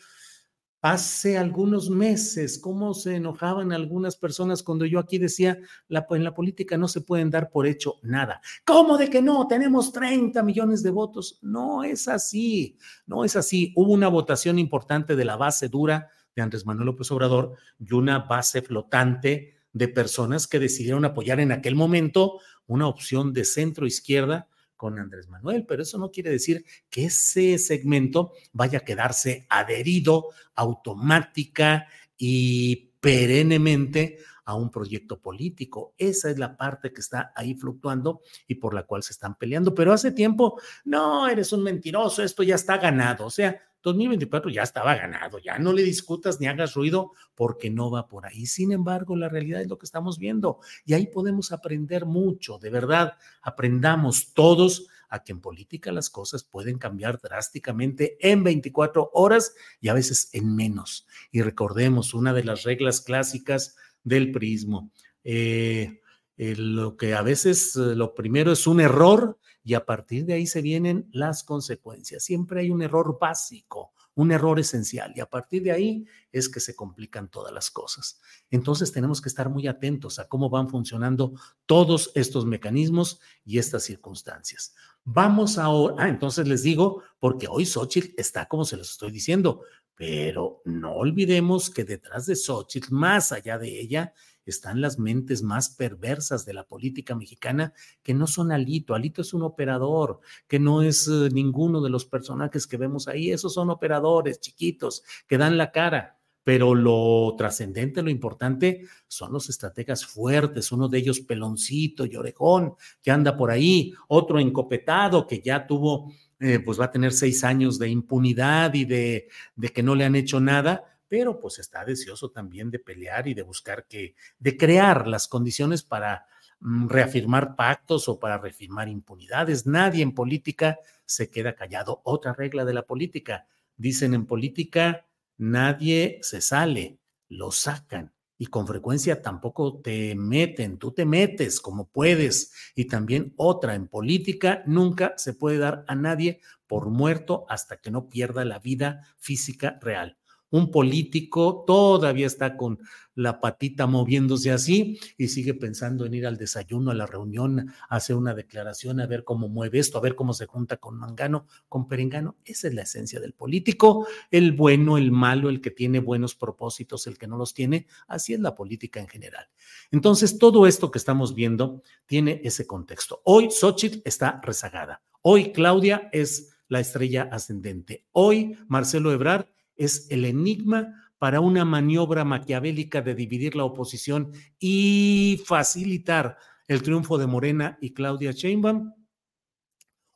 hace 0.85 1.39
algunos 1.39 1.89
meses, 1.89 2.59
cómo 2.59 2.93
se 2.93 3.17
enojaban 3.17 3.73
algunas 3.73 4.17
personas 4.17 4.63
cuando 4.63 4.85
yo 4.85 4.99
aquí 4.99 5.17
decía, 5.17 5.59
en 5.89 6.25
la 6.25 6.35
política 6.35 6.77
no 6.77 6.89
se 6.89 7.01
pueden 7.01 7.31
dar 7.31 7.49
por 7.49 7.67
hecho 7.67 7.95
nada. 8.03 8.43
¿Cómo 8.67 8.99
de 8.99 9.09
que 9.09 9.23
no? 9.23 9.47
Tenemos 9.47 9.95
30 9.95 10.43
millones 10.43 10.83
de 10.83 10.91
votos. 10.91 11.39
No 11.41 11.85
es 11.85 12.07
así, 12.07 12.77
no 13.07 13.25
es 13.25 13.35
así. 13.35 13.73
Hubo 13.77 13.95
una 13.95 14.09
votación 14.09 14.59
importante 14.59 15.17
de 15.17 15.25
la 15.25 15.37
base 15.37 15.71
dura 15.71 16.11
de 16.37 16.43
Andrés 16.43 16.67
Manuel 16.67 16.85
López 16.85 17.11
Obrador 17.13 17.55
y 17.79 17.95
una 17.95 18.19
base 18.19 18.61
flotante 18.61 19.55
de 19.73 19.89
personas 19.89 20.47
que 20.47 20.59
decidieron 20.59 21.07
apoyar 21.07 21.41
en 21.41 21.53
aquel 21.53 21.77
momento 21.77 22.41
una 22.67 22.89
opción 22.89 23.33
de 23.33 23.47
centro 23.47 23.87
izquierda 23.87 24.49
con 24.77 24.99
Andrés 24.99 25.29
Manuel, 25.29 25.65
pero 25.67 25.83
eso 25.83 25.99
no 25.99 26.11
quiere 26.11 26.31
decir 26.31 26.65
que 26.91 27.07
ese 27.07 27.59
segmento 27.59 28.33
vaya 28.53 28.79
a 28.79 28.85
quedarse 28.85 29.47
adherido 29.49 30.27
automática 30.55 31.87
y 32.17 32.93
perennemente 33.01 34.19
a 34.45 34.55
un 34.55 34.71
proyecto 34.71 35.21
político. 35.21 35.95
Esa 35.99 36.31
es 36.31 36.39
la 36.39 36.57
parte 36.57 36.93
que 36.93 37.01
está 37.01 37.33
ahí 37.35 37.55
fluctuando 37.55 38.21
y 38.47 38.57
por 38.57 38.75
la 38.75 38.85
cual 38.85 39.03
se 39.03 39.13
están 39.13 39.37
peleando. 39.37 39.75
Pero 39.75 39.93
hace 39.93 40.13
tiempo, 40.13 40.61
no, 40.85 41.29
eres 41.29 41.53
un 41.53 41.63
mentiroso, 41.63 42.23
esto 42.23 42.43
ya 42.43 42.55
está 42.55 42.77
ganado. 42.79 43.27
O 43.27 43.31
sea, 43.31 43.61
2024 43.85 44.51
ya 44.51 44.63
estaba 44.63 44.97
ganado, 44.97 45.39
ya 45.39 45.59
no 45.59 45.73
le 45.73 45.83
discutas 45.83 46.41
ni 46.41 46.47
hagas 46.47 46.75
ruido 46.75 47.13
porque 47.35 47.71
no 47.71 47.91
va 47.91 48.09
por 48.09 48.27
ahí. 48.27 48.47
Sin 48.47 48.73
embargo, 48.73 49.15
la 49.15 49.29
realidad 49.29 49.61
es 49.61 49.69
lo 49.69 49.79
que 49.79 49.85
estamos 49.87 50.19
viendo 50.19 50.59
y 50.85 50.95
ahí 50.95 51.07
podemos 51.07 51.53
aprender 51.53 52.07
mucho, 52.07 52.59
de 52.59 52.71
verdad, 52.71 53.19
aprendamos 53.43 54.33
todos 54.33 54.89
a 55.11 55.23
que 55.23 55.33
en 55.33 55.41
política 55.41 55.93
las 55.93 56.11
cosas 56.11 56.43
pueden 56.43 56.79
cambiar 56.79 57.21
drásticamente 57.21 58.17
en 58.21 58.43
24 58.43 59.11
horas 59.13 59.55
y 59.81 59.89
a 59.89 59.95
veces 59.95 60.31
en 60.33 60.57
menos. 60.57 61.07
Y 61.31 61.43
recordemos 61.43 62.15
una 62.15 62.33
de 62.33 62.43
las 62.43 62.65
reglas 62.65 63.03
clásicas 63.03 63.77
del 64.03 64.33
prismo. 64.33 64.91
Eh, 65.23 66.01
lo 66.37 66.97
que 66.97 67.15
a 67.15 67.23
veces 67.23 67.77
eh, 67.77 67.95
lo 67.95 68.15
primero 68.15 68.53
es 68.53 68.67
un 68.67 68.81
error 68.81 69.39
y 69.63 69.75
a 69.75 69.87
partir 69.87 70.27
de 70.27 70.35
ahí 70.35 70.47
se 70.47 70.63
vienen 70.63 71.09
las 71.13 71.45
consecuencias. 71.45 72.25
Siempre 72.25 72.61
hay 72.61 72.71
un 72.71 72.83
error 72.83 73.19
básico, 73.21 73.93
un 74.15 74.31
error 74.31 74.59
esencial 74.61 75.13
y 75.17 75.21
a 75.21 75.27
partir 75.27 75.63
de 75.63 75.73
ahí 75.73 76.05
es 76.31 76.49
que 76.49 76.61
se 76.61 76.77
complican 76.77 77.29
todas 77.29 77.53
las 77.53 77.71
cosas. 77.71 78.21
Entonces 78.51 78.93
tenemos 78.93 79.21
que 79.21 79.29
estar 79.29 79.49
muy 79.49 79.67
atentos 79.67 80.19
a 80.19 80.29
cómo 80.29 80.51
van 80.51 80.69
funcionando 80.69 81.35
todos 81.67 82.13
estos 82.15 82.45
mecanismos 82.47 83.21
y 83.45 83.59
estas 83.59 83.85
circunstancias. 83.85 84.75
Vamos 85.05 85.59
ahora, 85.59 85.97
ah, 85.99 86.09
entonces 86.09 86.49
les 86.49 86.63
digo, 86.63 87.03
porque 87.19 87.47
hoy 87.49 87.67
Xochitl 87.67 88.15
está 88.17 88.47
como 88.47 88.65
se 88.65 88.77
los 88.77 88.91
estoy 88.91 89.11
diciendo, 89.11 89.63
pero 89.95 90.63
no 90.65 90.95
olvidemos 90.95 91.71
que 91.71 91.85
detrás 91.85 92.27
de 92.27 92.37
Xochitl, 92.37 92.93
más 92.93 93.33
allá 93.33 93.59
de 93.59 93.81
ella, 93.81 94.13
están 94.51 94.81
las 94.81 94.99
mentes 94.99 95.43
más 95.43 95.71
perversas 95.71 96.45
de 96.45 96.55
la 96.55 96.65
política 96.65 97.15
mexicana, 97.15 97.73
que 98.03 98.15
no 98.15 98.27
son 98.27 98.53
Alito. 98.53 98.95
Alito 98.95 99.23
es 99.23 99.35
un 99.35 99.43
operador, 99.43 100.21
que 100.47 100.59
no 100.59 100.83
es 100.83 101.09
eh, 101.09 101.29
ninguno 101.33 101.81
de 101.81 101.91
los 101.91 102.05
personajes 102.05 102.67
que 102.67 102.77
vemos 102.77 103.09
ahí. 103.09 103.31
Esos 103.31 103.55
son 103.55 103.71
operadores 103.71 104.41
chiquitos 104.41 105.03
que 105.27 105.39
dan 105.39 105.57
la 105.57 105.71
cara. 105.73 106.19
Pero 106.45 106.75
lo 106.75 107.35
trascendente, 107.39 108.03
lo 108.03 108.11
importante, 108.11 108.83
son 109.09 109.33
los 109.33 109.49
estrategas 109.49 110.05
fuertes, 110.05 110.73
uno 110.73 110.89
de 110.89 110.99
ellos 110.99 111.21
peloncito 111.21 112.05
y 112.05 112.17
orejón, 112.17 112.75
que 113.03 113.11
anda 113.11 113.35
por 113.35 113.51
ahí, 113.51 113.95
otro 114.09 114.39
encopetado, 114.39 115.27
que 115.27 115.41
ya 115.41 115.67
tuvo, 115.67 116.13
eh, 116.39 116.59
pues 116.59 116.79
va 116.79 116.85
a 116.85 116.91
tener 116.91 117.15
seis 117.15 117.45
años 117.45 117.79
de 117.79 117.89
impunidad 117.89 118.75
y 118.75 118.85
de, 118.85 119.29
de 119.57 119.69
que 119.71 119.83
no 119.83 119.95
le 119.95 120.05
han 120.05 120.17
hecho 120.17 120.39
nada, 120.39 120.94
pero 121.15 121.39
pues 121.39 121.61
está 121.61 121.85
deseoso 121.85 122.33
también 122.33 122.73
de 122.73 122.81
pelear 122.81 123.29
y 123.29 123.35
de 123.35 123.43
buscar 123.43 123.87
que, 123.87 124.17
de 124.41 124.57
crear 124.57 125.07
las 125.07 125.29
condiciones 125.29 125.85
para 125.85 126.27
mm, 126.59 126.89
reafirmar 126.89 127.55
pactos 127.55 128.09
o 128.09 128.19
para 128.19 128.37
reafirmar 128.37 128.89
impunidades. 128.89 129.65
Nadie 129.65 130.03
en 130.03 130.13
política 130.13 130.81
se 131.05 131.31
queda 131.31 131.55
callado. 131.55 132.01
Otra 132.03 132.33
regla 132.33 132.65
de 132.65 132.75
la 132.75 132.85
política. 132.85 133.47
Dicen 133.77 134.13
en 134.13 134.27
política, 134.27 135.07
nadie 135.37 136.19
se 136.23 136.41
sale, 136.41 136.99
lo 137.29 137.53
sacan. 137.53 138.13
Y 138.37 138.47
con 138.47 138.67
frecuencia 138.67 139.23
tampoco 139.23 139.81
te 139.83 140.17
meten, 140.17 140.79
tú 140.79 140.91
te 140.91 141.05
metes 141.05 141.61
como 141.61 141.87
puedes. 141.87 142.53
Y 142.75 142.87
también 142.87 143.35
otra, 143.37 143.77
en 143.77 143.87
política 143.87 144.65
nunca 144.67 145.15
se 145.17 145.33
puede 145.33 145.59
dar 145.59 145.85
a 145.87 145.95
nadie 145.95 146.41
por 146.67 146.91
muerto 146.91 147.47
hasta 147.49 147.77
que 147.77 147.93
no 147.93 148.09
pierda 148.09 148.45
la 148.45 148.59
vida 148.59 149.03
física 149.17 149.79
real 149.81 150.19
un 150.55 150.71
político 150.71 151.65
todavía 151.67 152.29
está 152.29 152.57
con 152.57 152.79
la 153.17 153.41
patita 153.41 153.89
moviéndose 153.89 154.53
así 154.53 155.01
y 155.19 155.27
sigue 155.27 155.53
pensando 155.53 156.07
en 156.07 156.15
ir 156.15 156.29
al 156.29 156.37
desayuno, 156.37 156.93
a 156.93 156.95
la 156.95 157.07
reunión, 157.07 157.73
a 157.89 157.97
hacer 157.97 158.15
una 158.15 158.35
declaración, 158.35 159.01
a 159.01 159.07
ver 159.07 159.25
cómo 159.25 159.49
mueve 159.49 159.81
esto, 159.81 159.99
a 159.99 160.01
ver 160.01 160.15
cómo 160.15 160.33
se 160.33 160.47
junta 160.47 160.77
con 160.77 160.97
Mangano, 160.97 161.49
con 161.69 161.89
Perengano. 161.89 162.37
Esa 162.45 162.69
es 162.69 162.75
la 162.75 162.83
esencia 162.83 163.19
del 163.19 163.33
político, 163.33 164.07
el 164.31 164.53
bueno, 164.53 164.97
el 164.97 165.11
malo, 165.11 165.49
el 165.49 165.61
que 165.61 165.73
tiene 165.73 165.99
buenos 165.99 166.37
propósitos, 166.37 167.09
el 167.09 167.19
que 167.19 167.27
no 167.27 167.37
los 167.37 167.53
tiene. 167.53 167.89
Así 168.07 168.33
es 168.33 168.39
la 168.39 168.55
política 168.55 169.01
en 169.01 169.09
general. 169.09 169.49
Entonces, 169.91 170.39
todo 170.39 170.69
esto 170.69 170.93
que 170.93 170.99
estamos 170.99 171.35
viendo 171.35 171.83
tiene 172.07 172.41
ese 172.45 172.65
contexto. 172.65 173.23
Hoy 173.25 173.51
Xochitl 173.51 174.03
está 174.05 174.41
rezagada. 174.41 175.03
Hoy 175.21 175.51
Claudia 175.51 176.09
es 176.13 176.55
la 176.69 176.79
estrella 176.79 177.29
ascendente. 177.33 178.07
Hoy 178.13 178.57
Marcelo 178.69 179.11
Ebrard 179.11 179.47
es 179.77 180.07
el 180.11 180.25
enigma 180.25 181.11
para 181.19 181.41
una 181.41 181.65
maniobra 181.65 182.25
maquiavélica 182.25 183.01
de 183.03 183.15
dividir 183.15 183.57
la 183.57 183.65
oposición 183.65 184.33
y 184.59 185.43
facilitar 185.45 186.37
el 186.69 186.83
triunfo 186.83 187.19
de 187.19 187.27
Morena 187.27 187.79
y 187.81 187.93
Claudia 187.95 188.33
Sheinbaum, 188.33 188.93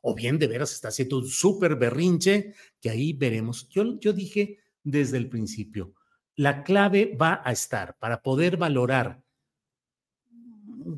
o 0.01 0.15
bien 0.15 0.39
de 0.39 0.47
veras 0.47 0.71
está 0.73 0.89
haciendo 0.89 1.17
un 1.17 1.27
súper 1.27 1.75
berrinche 1.75 2.53
que 2.79 2.89
ahí 2.89 3.13
veremos. 3.13 3.67
Yo, 3.69 3.99
yo 3.99 4.13
dije 4.13 4.59
desde 4.83 5.17
el 5.17 5.29
principio, 5.29 5.93
la 6.35 6.63
clave 6.63 7.17
va 7.19 7.41
a 7.43 7.51
estar 7.51 7.97
para 7.99 8.21
poder 8.21 8.57
valorar 8.57 9.21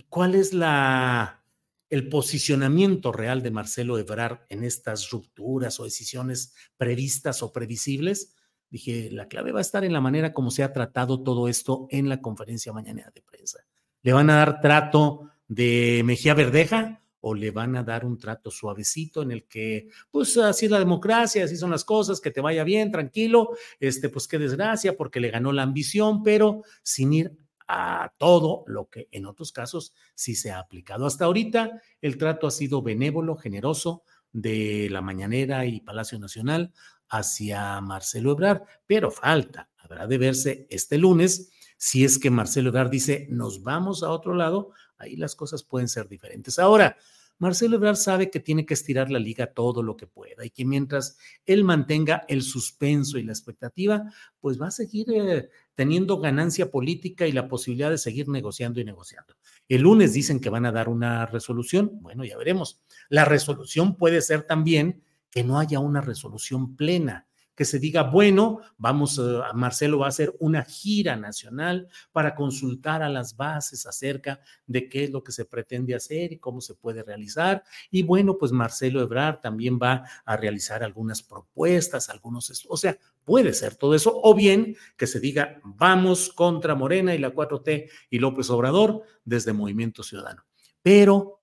cuál 0.09 0.35
es 0.35 0.53
la, 0.53 1.43
el 1.89 2.07
posicionamiento 2.09 3.11
real 3.11 3.41
de 3.41 3.51
Marcelo 3.51 3.97
Ebrard 3.97 4.41
en 4.49 4.63
estas 4.63 5.09
rupturas 5.09 5.79
o 5.79 5.83
decisiones 5.83 6.53
previstas 6.77 7.43
o 7.43 7.51
previsibles, 7.51 8.35
Dije, 8.71 9.09
la 9.11 9.27
clave 9.27 9.51
va 9.51 9.59
a 9.59 9.61
estar 9.61 9.83
en 9.83 9.91
la 9.91 9.99
manera 9.99 10.33
como 10.33 10.49
se 10.49 10.63
ha 10.63 10.71
tratado 10.71 11.21
todo 11.21 11.49
esto 11.49 11.87
en 11.91 12.07
la 12.07 12.21
conferencia 12.21 12.71
mañana 12.71 13.11
de 13.13 13.21
prensa. 13.21 13.59
¿Le 14.01 14.13
van 14.13 14.29
a 14.29 14.37
dar 14.37 14.61
trato 14.61 15.29
de 15.49 16.01
Mejía 16.05 16.33
Verdeja 16.33 17.03
o 17.19 17.35
le 17.35 17.51
van 17.51 17.75
a 17.75 17.83
dar 17.83 18.05
un 18.05 18.17
trato 18.17 18.49
suavecito 18.49 19.21
en 19.21 19.31
el 19.31 19.43
que, 19.43 19.89
pues 20.09 20.37
así 20.37 20.65
es 20.65 20.71
la 20.71 20.79
democracia, 20.79 21.43
así 21.43 21.57
son 21.57 21.69
las 21.69 21.83
cosas, 21.83 22.21
que 22.21 22.31
te 22.31 22.39
vaya 22.39 22.63
bien, 22.63 22.91
tranquilo, 22.91 23.49
este, 23.79 24.07
pues 24.07 24.27
qué 24.27 24.39
desgracia 24.39 24.95
porque 24.95 25.19
le 25.19 25.29
ganó 25.29 25.51
la 25.51 25.63
ambición, 25.63 26.23
pero 26.23 26.63
sin 26.81 27.11
ir 27.11 27.37
a 27.67 28.13
todo 28.17 28.63
lo 28.67 28.89
que 28.89 29.09
en 29.11 29.25
otros 29.25 29.51
casos 29.51 29.93
sí 30.15 30.33
se 30.33 30.51
ha 30.51 30.59
aplicado. 30.59 31.05
Hasta 31.05 31.25
ahorita 31.25 31.81
el 32.01 32.17
trato 32.17 32.47
ha 32.47 32.51
sido 32.51 32.81
benévolo, 32.81 33.35
generoso 33.35 34.03
de 34.31 34.87
la 34.89 35.01
Mañanera 35.01 35.65
y 35.65 35.81
Palacio 35.81 36.17
Nacional 36.19 36.71
hacia 37.11 37.79
Marcelo 37.81 38.31
Ebrard, 38.31 38.63
pero 38.87 39.11
falta, 39.11 39.69
habrá 39.77 40.07
de 40.07 40.17
verse 40.17 40.67
este 40.69 40.97
lunes. 40.97 41.51
Si 41.77 42.05
es 42.05 42.17
que 42.17 42.31
Marcelo 42.31 42.69
Ebrard 42.69 42.89
dice, 42.89 43.27
nos 43.29 43.63
vamos 43.63 44.01
a 44.01 44.09
otro 44.09 44.33
lado, 44.33 44.71
ahí 44.97 45.17
las 45.17 45.35
cosas 45.35 45.63
pueden 45.63 45.89
ser 45.89 46.07
diferentes. 46.07 46.57
Ahora, 46.57 46.97
Marcelo 47.37 47.77
Ebrard 47.77 47.95
sabe 47.95 48.29
que 48.29 48.39
tiene 48.39 48.65
que 48.65 48.75
estirar 48.75 49.09
la 49.09 49.17
liga 49.17 49.47
todo 49.47 49.81
lo 49.81 49.97
que 49.97 50.07
pueda 50.07 50.45
y 50.45 50.51
que 50.51 50.63
mientras 50.63 51.17
él 51.45 51.63
mantenga 51.63 52.23
el 52.27 52.43
suspenso 52.43 53.17
y 53.17 53.23
la 53.23 53.31
expectativa, 53.31 54.13
pues 54.39 54.61
va 54.61 54.67
a 54.67 54.71
seguir 54.71 55.07
eh, 55.11 55.49
teniendo 55.73 56.19
ganancia 56.19 56.69
política 56.69 57.25
y 57.25 57.31
la 57.31 57.47
posibilidad 57.47 57.89
de 57.89 57.97
seguir 57.97 58.29
negociando 58.29 58.79
y 58.79 58.85
negociando. 58.85 59.33
El 59.67 59.81
lunes 59.81 60.13
dicen 60.13 60.39
que 60.39 60.51
van 60.51 60.67
a 60.67 60.71
dar 60.71 60.87
una 60.87 61.25
resolución, 61.25 61.89
bueno, 62.01 62.23
ya 62.23 62.37
veremos. 62.37 62.79
La 63.09 63.25
resolución 63.25 63.97
puede 63.97 64.21
ser 64.21 64.43
también 64.43 65.03
que 65.31 65.43
no 65.43 65.57
haya 65.57 65.79
una 65.79 66.01
resolución 66.01 66.75
plena, 66.75 67.27
que 67.55 67.65
se 67.65 67.79
diga, 67.79 68.03
bueno, 68.03 68.61
vamos, 68.77 69.19
eh, 69.19 69.39
Marcelo 69.53 69.99
va 69.99 70.07
a 70.07 70.09
hacer 70.09 70.33
una 70.39 70.63
gira 70.63 71.15
nacional 71.15 71.87
para 72.11 72.33
consultar 72.33 73.03
a 73.03 73.09
las 73.09 73.35
bases 73.35 73.85
acerca 73.85 74.39
de 74.65 74.87
qué 74.89 75.03
es 75.03 75.11
lo 75.11 75.23
que 75.23 75.31
se 75.31 75.45
pretende 75.45 75.93
hacer 75.93 76.33
y 76.33 76.39
cómo 76.39 76.61
se 76.61 76.75
puede 76.75 77.03
realizar. 77.03 77.63
Y 77.91 78.03
bueno, 78.03 78.37
pues 78.37 78.51
Marcelo 78.51 79.01
Ebrard 79.01 79.41
también 79.41 79.77
va 79.81 80.03
a 80.25 80.37
realizar 80.37 80.83
algunas 80.83 81.21
propuestas, 81.21 82.09
algunos, 82.09 82.65
o 82.67 82.77
sea, 82.77 82.97
puede 83.23 83.53
ser 83.53 83.75
todo 83.75 83.95
eso, 83.95 84.11
o 84.23 84.33
bien 84.33 84.75
que 84.97 85.07
se 85.07 85.19
diga, 85.19 85.61
vamos 85.63 86.29
contra 86.29 86.73
Morena 86.73 87.13
y 87.13 87.19
la 87.19 87.33
4T 87.33 87.89
y 88.09 88.19
López 88.19 88.49
Obrador 88.49 89.03
desde 89.23 89.53
Movimiento 89.53 90.03
Ciudadano. 90.03 90.45
Pero 90.81 91.41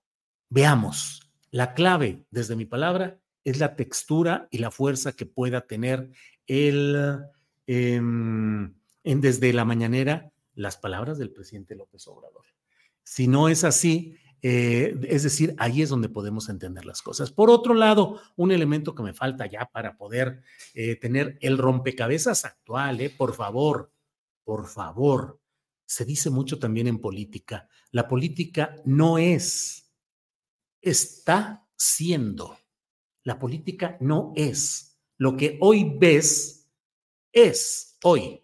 veamos, 0.49 1.31
la 1.51 1.75
clave, 1.75 2.25
desde 2.31 2.57
mi 2.57 2.65
palabra, 2.65 3.21
es 3.49 3.59
la 3.59 3.77
textura 3.77 4.47
y 4.51 4.59
la 4.59 4.71
fuerza 4.71 5.13
que 5.13 5.27
pueda 5.27 5.67
tener 5.67 6.11
el, 6.47 7.19
em, 7.67 8.75
en, 9.05 9.21
desde 9.21 9.53
la 9.53 9.65
mañanera 9.65 10.31
las 10.55 10.77
palabras 10.77 11.19
del 11.19 11.31
presidente 11.31 11.75
López 11.75 12.07
Obrador. 12.09 12.45
Si 13.05 13.27
no 13.27 13.49
es 13.49 13.65
así, 13.65 14.17
eh, 14.43 14.95
es 15.09 15.23
decir, 15.23 15.55
ahí 15.59 15.83
es 15.83 15.89
donde 15.89 16.09
podemos 16.09 16.49
entender 16.49 16.85
las 16.85 17.01
cosas. 17.01 17.31
Por 17.31 17.49
otro 17.49 17.75
lado, 17.75 18.21
un 18.37 18.53
elemento 18.53 18.95
que 18.95 19.03
me 19.03 19.15
falta 19.15 19.47
ya 19.47 19.67
para 19.73 19.97
poder 19.97 20.43
eh, 20.75 20.97
tener 20.97 21.39
el 21.41 21.57
rompecabezas 21.57 22.45
actual, 22.45 23.01
eh, 23.01 23.11
por 23.11 23.35
favor, 23.35 23.93
por 24.45 24.67
favor, 24.67 25.41
se 25.87 26.05
dice 26.05 26.29
mucho 26.29 26.59
también 26.59 26.87
en 26.87 27.01
política, 27.01 27.67
la 27.93 28.07
política 28.09 28.77
no 28.85 29.17
es, 29.17 29.91
está 30.83 31.67
siendo. 31.77 32.59
La 33.29 33.39
política 33.39 33.99
no 34.01 34.33
es. 34.37 34.99
Lo 35.19 35.37
que 35.37 35.59
hoy 35.61 35.99
ves 35.99 36.67
es 37.31 37.99
hoy, 38.03 38.43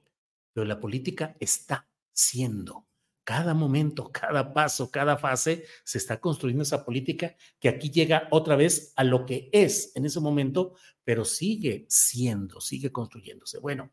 pero 0.52 0.66
la 0.66 0.78
política 0.78 1.34
está 1.40 1.88
siendo. 2.12 2.86
Cada 3.24 3.54
momento, 3.54 4.12
cada 4.12 4.52
paso, 4.52 4.90
cada 4.90 5.16
fase 5.16 5.64
se 5.84 5.96
está 5.96 6.20
construyendo 6.20 6.64
esa 6.64 6.84
política 6.84 7.34
que 7.58 7.70
aquí 7.70 7.90
llega 7.90 8.28
otra 8.30 8.56
vez 8.56 8.92
a 8.96 9.04
lo 9.04 9.24
que 9.24 9.48
es 9.52 9.90
en 9.96 10.04
ese 10.04 10.20
momento, 10.20 10.74
pero 11.02 11.24
sigue 11.24 11.86
siendo, 11.88 12.60
sigue 12.60 12.92
construyéndose. 12.92 13.60
Bueno, 13.60 13.90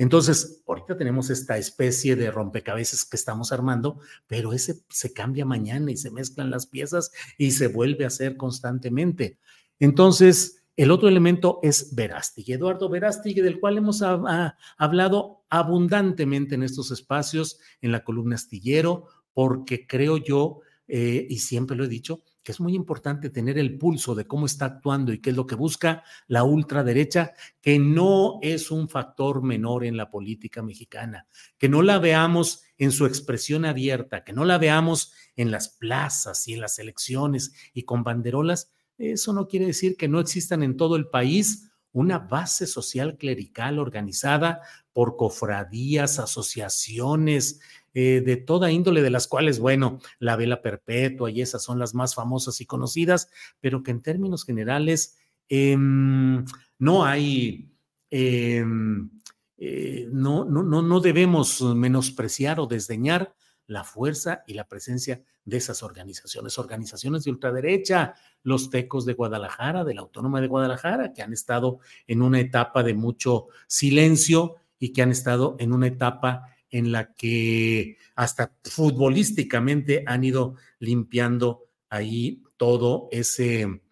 entonces, 0.00 0.62
ahorita 0.68 0.96
tenemos 0.96 1.30
esta 1.30 1.58
especie 1.58 2.14
de 2.14 2.30
rompecabezas 2.30 3.04
que 3.04 3.16
estamos 3.16 3.50
armando, 3.50 3.98
pero 4.28 4.52
ese 4.52 4.84
se 4.88 5.12
cambia 5.12 5.44
mañana 5.44 5.90
y 5.90 5.96
se 5.96 6.12
mezclan 6.12 6.52
las 6.52 6.66
piezas 6.66 7.10
y 7.36 7.50
se 7.50 7.66
vuelve 7.66 8.04
a 8.04 8.06
hacer 8.06 8.36
constantemente. 8.36 9.38
Entonces, 9.78 10.58
el 10.76 10.92
otro 10.92 11.08
elemento 11.08 11.58
es 11.62 11.94
Verástig, 11.94 12.52
Eduardo 12.52 12.88
Verástig, 12.88 13.42
del 13.42 13.58
cual 13.58 13.78
hemos 13.78 14.00
hablado 14.00 15.44
abundantemente 15.50 16.54
en 16.54 16.62
estos 16.62 16.92
espacios, 16.92 17.58
en 17.80 17.90
la 17.90 18.04
columna 18.04 18.36
astillero, 18.36 19.06
porque 19.32 19.88
creo 19.88 20.18
yo, 20.18 20.60
eh, 20.86 21.26
y 21.28 21.38
siempre 21.38 21.76
lo 21.76 21.84
he 21.84 21.88
dicho, 21.88 22.22
que 22.48 22.52
es 22.52 22.60
muy 22.60 22.74
importante 22.74 23.28
tener 23.28 23.58
el 23.58 23.76
pulso 23.76 24.14
de 24.14 24.26
cómo 24.26 24.46
está 24.46 24.64
actuando 24.64 25.12
y 25.12 25.18
qué 25.18 25.30
es 25.30 25.36
lo 25.36 25.46
que 25.46 25.54
busca 25.54 26.02
la 26.28 26.44
ultraderecha, 26.44 27.34
que 27.60 27.78
no 27.78 28.38
es 28.40 28.70
un 28.70 28.88
factor 28.88 29.42
menor 29.42 29.84
en 29.84 29.96
la 29.96 30.10
política 30.10 30.62
mexicana, 30.62 31.26
que 31.58 31.68
no 31.68 31.82
la 31.82 31.98
veamos 31.98 32.62
en 32.78 32.92
su 32.92 33.04
expresión 33.04 33.64
abierta, 33.64 34.24
que 34.24 34.32
no 34.32 34.44
la 34.44 34.58
veamos 34.58 35.12
en 35.36 35.50
las 35.50 35.68
plazas 35.68 36.48
y 36.48 36.54
en 36.54 36.60
las 36.60 36.78
elecciones 36.78 37.52
y 37.74 37.82
con 37.82 38.02
banderolas, 38.02 38.72
eso 38.98 39.32
no 39.32 39.46
quiere 39.46 39.66
decir 39.66 39.96
que 39.96 40.08
no 40.08 40.20
existan 40.20 40.62
en 40.62 40.76
todo 40.76 40.96
el 40.96 41.08
país 41.08 41.70
una 41.92 42.18
base 42.18 42.66
social 42.66 43.16
clerical 43.16 43.78
organizada 43.78 44.60
por 44.92 45.16
cofradías, 45.16 46.18
asociaciones, 46.18 47.60
eh, 47.94 48.22
de 48.24 48.36
toda 48.36 48.70
índole, 48.70 49.02
de 49.02 49.10
las 49.10 49.26
cuales, 49.26 49.58
bueno, 49.58 49.98
la 50.18 50.36
vela 50.36 50.60
perpetua 50.60 51.30
y 51.30 51.40
esas 51.40 51.62
son 51.62 51.78
las 51.78 51.94
más 51.94 52.14
famosas 52.14 52.60
y 52.60 52.66
conocidas, 52.66 53.30
pero 53.60 53.82
que 53.82 53.90
en 53.90 54.02
términos 54.02 54.44
generales 54.44 55.16
em, 55.48 56.44
no 56.78 57.04
hay, 57.04 57.72
em, 58.10 59.10
eh, 59.56 60.06
no, 60.12 60.44
no, 60.44 60.62
no, 60.62 60.82
no 60.82 61.00
debemos 61.00 61.62
menospreciar 61.62 62.60
o 62.60 62.66
desdeñar 62.66 63.34
la 63.68 63.84
fuerza 63.84 64.42
y 64.46 64.54
la 64.54 64.66
presencia 64.66 65.22
de 65.44 65.58
esas 65.58 65.82
organizaciones, 65.82 66.58
organizaciones 66.58 67.24
de 67.24 67.30
ultraderecha, 67.30 68.14
los 68.42 68.70
tecos 68.70 69.04
de 69.04 69.12
Guadalajara, 69.12 69.84
de 69.84 69.94
la 69.94 70.00
Autónoma 70.00 70.40
de 70.40 70.48
Guadalajara, 70.48 71.12
que 71.12 71.22
han 71.22 71.32
estado 71.32 71.78
en 72.06 72.22
una 72.22 72.40
etapa 72.40 72.82
de 72.82 72.94
mucho 72.94 73.48
silencio 73.66 74.56
y 74.78 74.92
que 74.92 75.02
han 75.02 75.10
estado 75.10 75.54
en 75.58 75.72
una 75.72 75.86
etapa 75.86 76.56
en 76.70 76.92
la 76.92 77.12
que 77.12 77.98
hasta 78.14 78.52
futbolísticamente 78.64 80.02
han 80.06 80.24
ido 80.24 80.54
limpiando 80.78 81.68
ahí 81.90 82.42
todo 82.56 83.08
ese, 83.10 83.82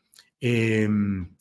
em, 0.40 1.36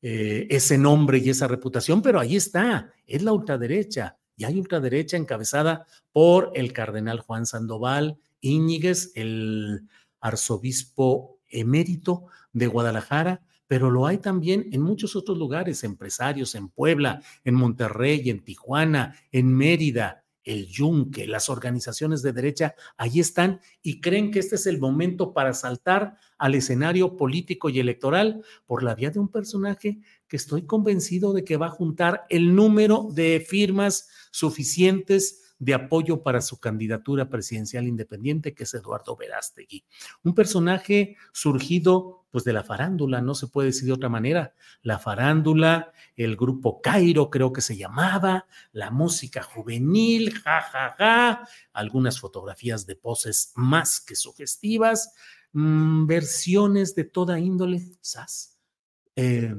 eh, 0.00 0.46
ese 0.48 0.78
nombre 0.78 1.18
y 1.18 1.30
esa 1.30 1.48
reputación, 1.48 2.02
pero 2.02 2.20
ahí 2.20 2.36
está, 2.36 2.92
es 3.04 3.22
la 3.22 3.32
ultraderecha 3.32 4.19
y 4.40 4.44
hay 4.44 4.58
ultraderecha 4.58 5.18
encabezada 5.18 5.86
por 6.12 6.52
el 6.54 6.72
cardenal 6.72 7.20
Juan 7.20 7.44
Sandoval 7.44 8.16
Íñiguez, 8.40 9.12
el 9.14 9.86
arzobispo 10.18 11.38
emérito 11.46 12.24
de 12.54 12.66
Guadalajara, 12.66 13.42
pero 13.66 13.90
lo 13.90 14.06
hay 14.06 14.16
también 14.16 14.66
en 14.72 14.80
muchos 14.80 15.14
otros 15.14 15.36
lugares, 15.36 15.84
empresarios, 15.84 16.54
en 16.54 16.70
Puebla, 16.70 17.20
en 17.44 17.54
Monterrey, 17.54 18.30
en 18.30 18.42
Tijuana, 18.42 19.14
en 19.30 19.54
Mérida, 19.54 20.24
el 20.44 20.66
Yunque, 20.66 21.26
las 21.26 21.48
organizaciones 21.48 22.22
de 22.22 22.32
derecha, 22.32 22.74
ahí 22.96 23.20
están 23.20 23.60
y 23.82 24.00
creen 24.00 24.30
que 24.30 24.38
este 24.38 24.56
es 24.56 24.66
el 24.66 24.78
momento 24.78 25.32
para 25.32 25.52
saltar 25.52 26.16
al 26.38 26.54
escenario 26.54 27.16
político 27.16 27.68
y 27.68 27.80
electoral 27.80 28.42
por 28.66 28.82
la 28.82 28.94
vía 28.94 29.10
de 29.10 29.18
un 29.18 29.28
personaje 29.28 30.00
que 30.28 30.36
estoy 30.36 30.62
convencido 30.62 31.32
de 31.32 31.44
que 31.44 31.56
va 31.56 31.66
a 31.66 31.70
juntar 31.70 32.24
el 32.30 32.54
número 32.54 33.08
de 33.12 33.44
firmas 33.46 34.08
suficientes 34.30 35.49
de 35.60 35.74
apoyo 35.74 36.22
para 36.22 36.40
su 36.40 36.58
candidatura 36.58 37.28
presidencial 37.28 37.86
independiente, 37.86 38.54
que 38.54 38.64
es 38.64 38.74
Eduardo 38.74 39.14
Verástegui. 39.14 39.84
Un 40.24 40.34
personaje 40.34 41.16
surgido 41.32 42.24
pues 42.30 42.44
de 42.44 42.52
la 42.52 42.62
farándula, 42.62 43.20
no 43.20 43.34
se 43.34 43.48
puede 43.48 43.66
decir 43.66 43.86
de 43.86 43.92
otra 43.92 44.08
manera. 44.08 44.54
La 44.82 44.98
farándula, 44.98 45.92
el 46.16 46.36
grupo 46.36 46.80
Cairo 46.80 47.28
creo 47.28 47.52
que 47.52 47.60
se 47.60 47.76
llamaba, 47.76 48.46
la 48.72 48.90
música 48.90 49.42
juvenil, 49.42 50.32
jajaja, 50.32 50.94
ja, 50.96 50.96
ja, 50.96 51.48
algunas 51.72 52.20
fotografías 52.20 52.86
de 52.86 52.96
poses 52.96 53.52
más 53.56 54.00
que 54.00 54.14
sugestivas, 54.14 55.12
mm, 55.52 56.06
versiones 56.06 56.94
de 56.94 57.04
toda 57.04 57.38
índole, 57.38 57.82
¿sas? 58.00 58.58
Eh, 59.16 59.54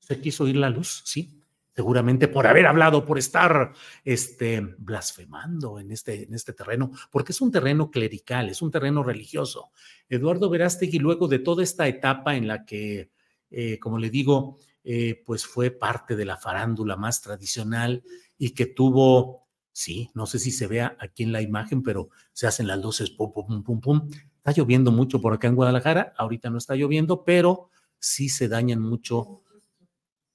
se 0.00 0.20
quiso 0.20 0.48
ir 0.48 0.56
la 0.56 0.70
luz, 0.70 1.02
sí, 1.04 1.42
seguramente 1.76 2.26
por 2.26 2.46
haber 2.46 2.66
hablado, 2.66 3.04
por 3.04 3.18
estar 3.18 3.74
este, 4.02 4.62
blasfemando 4.78 5.78
en 5.78 5.90
este, 5.90 6.24
en 6.24 6.32
este 6.32 6.54
terreno, 6.54 6.90
porque 7.10 7.32
es 7.32 7.40
un 7.42 7.52
terreno 7.52 7.90
clerical, 7.90 8.48
es 8.48 8.62
un 8.62 8.70
terreno 8.70 9.02
religioso. 9.02 9.72
Eduardo 10.08 10.48
Verástegui, 10.48 10.98
luego 10.98 11.28
de 11.28 11.38
toda 11.38 11.62
esta 11.62 11.86
etapa 11.86 12.34
en 12.34 12.48
la 12.48 12.64
que, 12.64 13.10
eh, 13.50 13.78
como 13.78 13.98
le 13.98 14.08
digo, 14.08 14.56
eh, 14.84 15.22
pues 15.26 15.44
fue 15.44 15.70
parte 15.70 16.16
de 16.16 16.24
la 16.24 16.38
farándula 16.38 16.96
más 16.96 17.20
tradicional 17.20 18.02
y 18.38 18.52
que 18.52 18.64
tuvo, 18.64 19.46
sí, 19.70 20.08
no 20.14 20.24
sé 20.24 20.38
si 20.38 20.52
se 20.52 20.66
vea 20.66 20.96
aquí 20.98 21.24
en 21.24 21.32
la 21.32 21.42
imagen, 21.42 21.82
pero 21.82 22.08
se 22.32 22.46
hacen 22.46 22.68
las 22.68 22.80
luces, 22.80 23.10
pum, 23.10 23.34
pum, 23.34 23.62
pum, 23.62 23.80
pum. 23.82 24.08
Está 24.38 24.52
lloviendo 24.52 24.92
mucho 24.92 25.20
por 25.20 25.34
acá 25.34 25.48
en 25.48 25.56
Guadalajara, 25.56 26.14
ahorita 26.16 26.48
no 26.48 26.56
está 26.56 26.74
lloviendo, 26.74 27.22
pero 27.22 27.68
sí 27.98 28.30
se 28.30 28.48
dañan 28.48 28.80
mucho, 28.80 29.42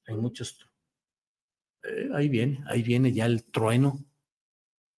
hay 0.05 0.17
muchos 0.17 0.70
eh, 1.83 2.09
ahí 2.13 2.29
viene, 2.29 2.63
ahí 2.67 2.83
viene 2.83 3.11
ya 3.11 3.25
el 3.25 3.43
trueno. 3.43 4.03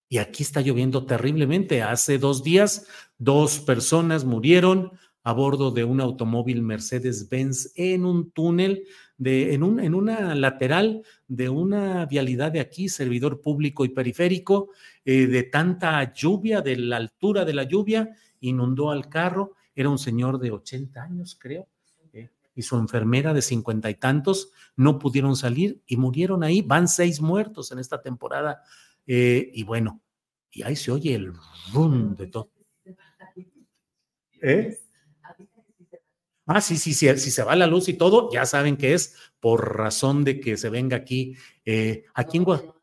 Y 0.08 0.18
aquí 0.18 0.42
está 0.42 0.60
lloviendo 0.60 1.06
terriblemente. 1.06 1.82
Hace 1.82 2.18
dos 2.18 2.42
días, 2.42 2.86
dos 3.18 3.60
personas 3.60 4.24
murieron 4.24 4.92
a 5.24 5.32
bordo 5.32 5.70
de 5.70 5.84
un 5.84 6.00
automóvil 6.00 6.62
Mercedes-Benz 6.62 7.72
en 7.76 8.04
un 8.04 8.30
túnel, 8.32 8.84
de, 9.16 9.54
en, 9.54 9.62
un, 9.62 9.78
en 9.80 9.94
una 9.94 10.34
lateral 10.34 11.02
de 11.28 11.48
una 11.48 12.04
vialidad 12.06 12.50
de 12.50 12.60
aquí, 12.60 12.88
servidor 12.88 13.40
público 13.40 13.84
y 13.84 13.90
periférico, 13.90 14.70
eh, 15.04 15.26
de 15.26 15.44
tanta 15.44 16.12
lluvia, 16.12 16.60
de 16.60 16.76
la 16.76 16.96
altura 16.96 17.44
de 17.44 17.54
la 17.54 17.62
lluvia, 17.62 18.10
inundó 18.40 18.90
al 18.90 19.08
carro. 19.08 19.52
Era 19.74 19.88
un 19.88 19.98
señor 19.98 20.38
de 20.38 20.50
80 20.50 21.02
años, 21.02 21.38
creo, 21.40 21.68
y 22.54 22.62
su 22.62 22.76
enfermera 22.76 23.32
de 23.32 23.42
cincuenta 23.42 23.90
y 23.90 23.94
tantos 23.94 24.50
no 24.76 24.98
pudieron 24.98 25.36
salir 25.36 25.82
y 25.86 25.96
murieron 25.96 26.44
ahí. 26.44 26.62
Van 26.62 26.88
seis 26.88 27.20
muertos 27.20 27.72
en 27.72 27.78
esta 27.78 28.00
temporada. 28.02 28.62
Eh, 29.06 29.50
y 29.52 29.62
bueno, 29.64 30.00
y 30.50 30.62
ahí 30.62 30.76
se 30.76 30.90
oye 30.90 31.14
el 31.14 31.32
rum 31.72 32.14
de 32.14 32.26
todo. 32.26 32.50
¿Eh? 34.42 34.78
Ah, 36.46 36.60
sí, 36.60 36.76
sí, 36.76 36.92
sí, 36.92 37.08
si 37.18 37.30
se 37.30 37.44
va 37.44 37.54
la 37.54 37.68
luz 37.68 37.88
y 37.88 37.94
todo, 37.94 38.28
ya 38.32 38.44
saben 38.44 38.76
que 38.76 38.94
es 38.94 39.16
por 39.38 39.76
razón 39.76 40.24
de 40.24 40.40
que 40.40 40.56
se 40.56 40.70
venga 40.70 40.96
aquí, 40.96 41.36
eh, 41.64 42.04
aquí 42.14 42.38
en 42.38 42.44
Guadalajara 42.44 42.81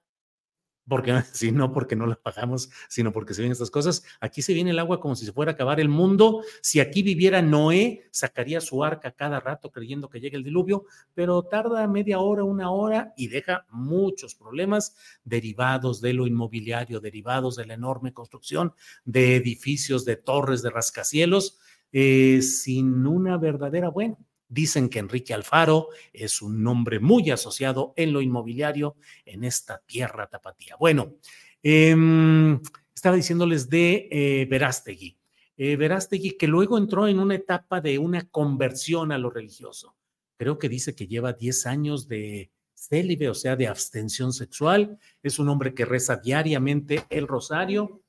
porque 0.89 1.13
si 1.33 1.51
no 1.51 1.71
porque 1.71 1.95
no 1.95 2.05
las 2.05 2.17
pagamos, 2.17 2.69
sino 2.89 3.13
porque 3.13 3.33
se 3.33 3.41
vienen 3.41 3.53
estas 3.53 3.71
cosas. 3.71 4.03
Aquí 4.19 4.41
se 4.41 4.53
viene 4.53 4.71
el 4.71 4.79
agua 4.79 4.99
como 4.99 5.15
si 5.15 5.25
se 5.25 5.31
fuera 5.31 5.51
a 5.51 5.53
acabar 5.53 5.79
el 5.79 5.87
mundo. 5.87 6.43
Si 6.61 6.79
aquí 6.79 7.03
viviera 7.03 7.41
Noé, 7.41 8.09
sacaría 8.11 8.59
su 8.59 8.83
arca 8.83 9.11
cada 9.11 9.39
rato 9.39 9.71
creyendo 9.71 10.09
que 10.09 10.19
llegue 10.19 10.35
el 10.35 10.43
diluvio, 10.43 10.85
pero 11.13 11.43
tarda 11.43 11.87
media 11.87 12.19
hora, 12.19 12.43
una 12.43 12.71
hora 12.71 13.13
y 13.15 13.27
deja 13.27 13.65
muchos 13.69 14.35
problemas 14.35 14.95
derivados 15.23 16.01
de 16.01 16.13
lo 16.13 16.27
inmobiliario, 16.27 16.99
derivados 16.99 17.55
de 17.55 17.65
la 17.65 17.75
enorme 17.75 18.11
construcción 18.11 18.73
de 19.05 19.35
edificios, 19.35 20.03
de 20.05 20.15
torres, 20.15 20.61
de 20.61 20.71
rascacielos, 20.71 21.59
eh, 21.91 22.41
sin 22.41 23.05
una 23.07 23.37
verdadera, 23.37 23.89
bueno, 23.89 24.17
Dicen 24.51 24.89
que 24.89 24.97
Enrique 24.97 25.35
Alfaro 25.35 25.89
es 26.11 26.41
un 26.41 26.63
nombre 26.63 26.99
muy 26.99 27.29
asociado 27.29 27.93
en 27.95 28.11
lo 28.11 28.19
inmobiliario 28.19 28.95
en 29.23 29.43
esta 29.43 29.77
tierra 29.85 30.27
tapatía. 30.27 30.75
Bueno, 30.79 31.17
em, 31.61 32.59
estaba 32.95 33.15
diciéndoles 33.15 33.69
de 33.69 34.07
eh, 34.09 34.47
Verástegui. 34.49 35.17
Eh, 35.55 35.75
Verástegui 35.75 36.31
que 36.31 36.47
luego 36.47 36.79
entró 36.79 37.07
en 37.07 37.19
una 37.19 37.35
etapa 37.35 37.79
de 37.79 37.99
una 37.99 38.27
conversión 38.27 39.11
a 39.11 39.19
lo 39.19 39.29
religioso. 39.29 39.95
Creo 40.35 40.57
que 40.57 40.67
dice 40.67 40.95
que 40.95 41.05
lleva 41.05 41.33
10 41.33 41.67
años 41.67 42.07
de 42.07 42.51
célibe, 42.73 43.29
o 43.29 43.35
sea, 43.35 43.55
de 43.55 43.67
abstención 43.67 44.33
sexual. 44.33 44.97
Es 45.21 45.37
un 45.37 45.49
hombre 45.49 45.73
que 45.73 45.85
reza 45.85 46.15
diariamente 46.15 47.05
el 47.09 47.27
rosario. 47.27 48.01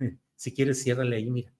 Eh, 0.00 0.16
si 0.34 0.52
quieres, 0.52 0.82
ciérrale 0.82 1.16
ahí, 1.16 1.30
mira, 1.30 1.54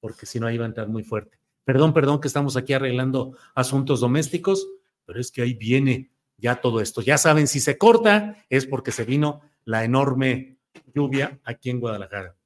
porque 0.00 0.26
si 0.26 0.38
no, 0.40 0.46
ahí 0.46 0.58
va 0.58 0.64
a 0.64 0.68
entrar 0.68 0.88
muy 0.88 1.04
fuerte. 1.04 1.41
Perdón, 1.64 1.94
perdón 1.94 2.20
que 2.20 2.28
estamos 2.28 2.56
aquí 2.56 2.72
arreglando 2.72 3.36
asuntos 3.54 4.00
domésticos, 4.00 4.66
pero 5.04 5.20
es 5.20 5.30
que 5.30 5.42
ahí 5.42 5.54
viene 5.54 6.10
ya 6.36 6.60
todo 6.60 6.80
esto. 6.80 7.00
Ya 7.02 7.18
saben, 7.18 7.46
si 7.46 7.60
se 7.60 7.78
corta 7.78 8.44
es 8.50 8.66
porque 8.66 8.90
se 8.90 9.04
vino 9.04 9.42
la 9.64 9.84
enorme 9.84 10.58
lluvia 10.94 11.40
aquí 11.44 11.70
en 11.70 11.80
Guadalajara. 11.80 12.36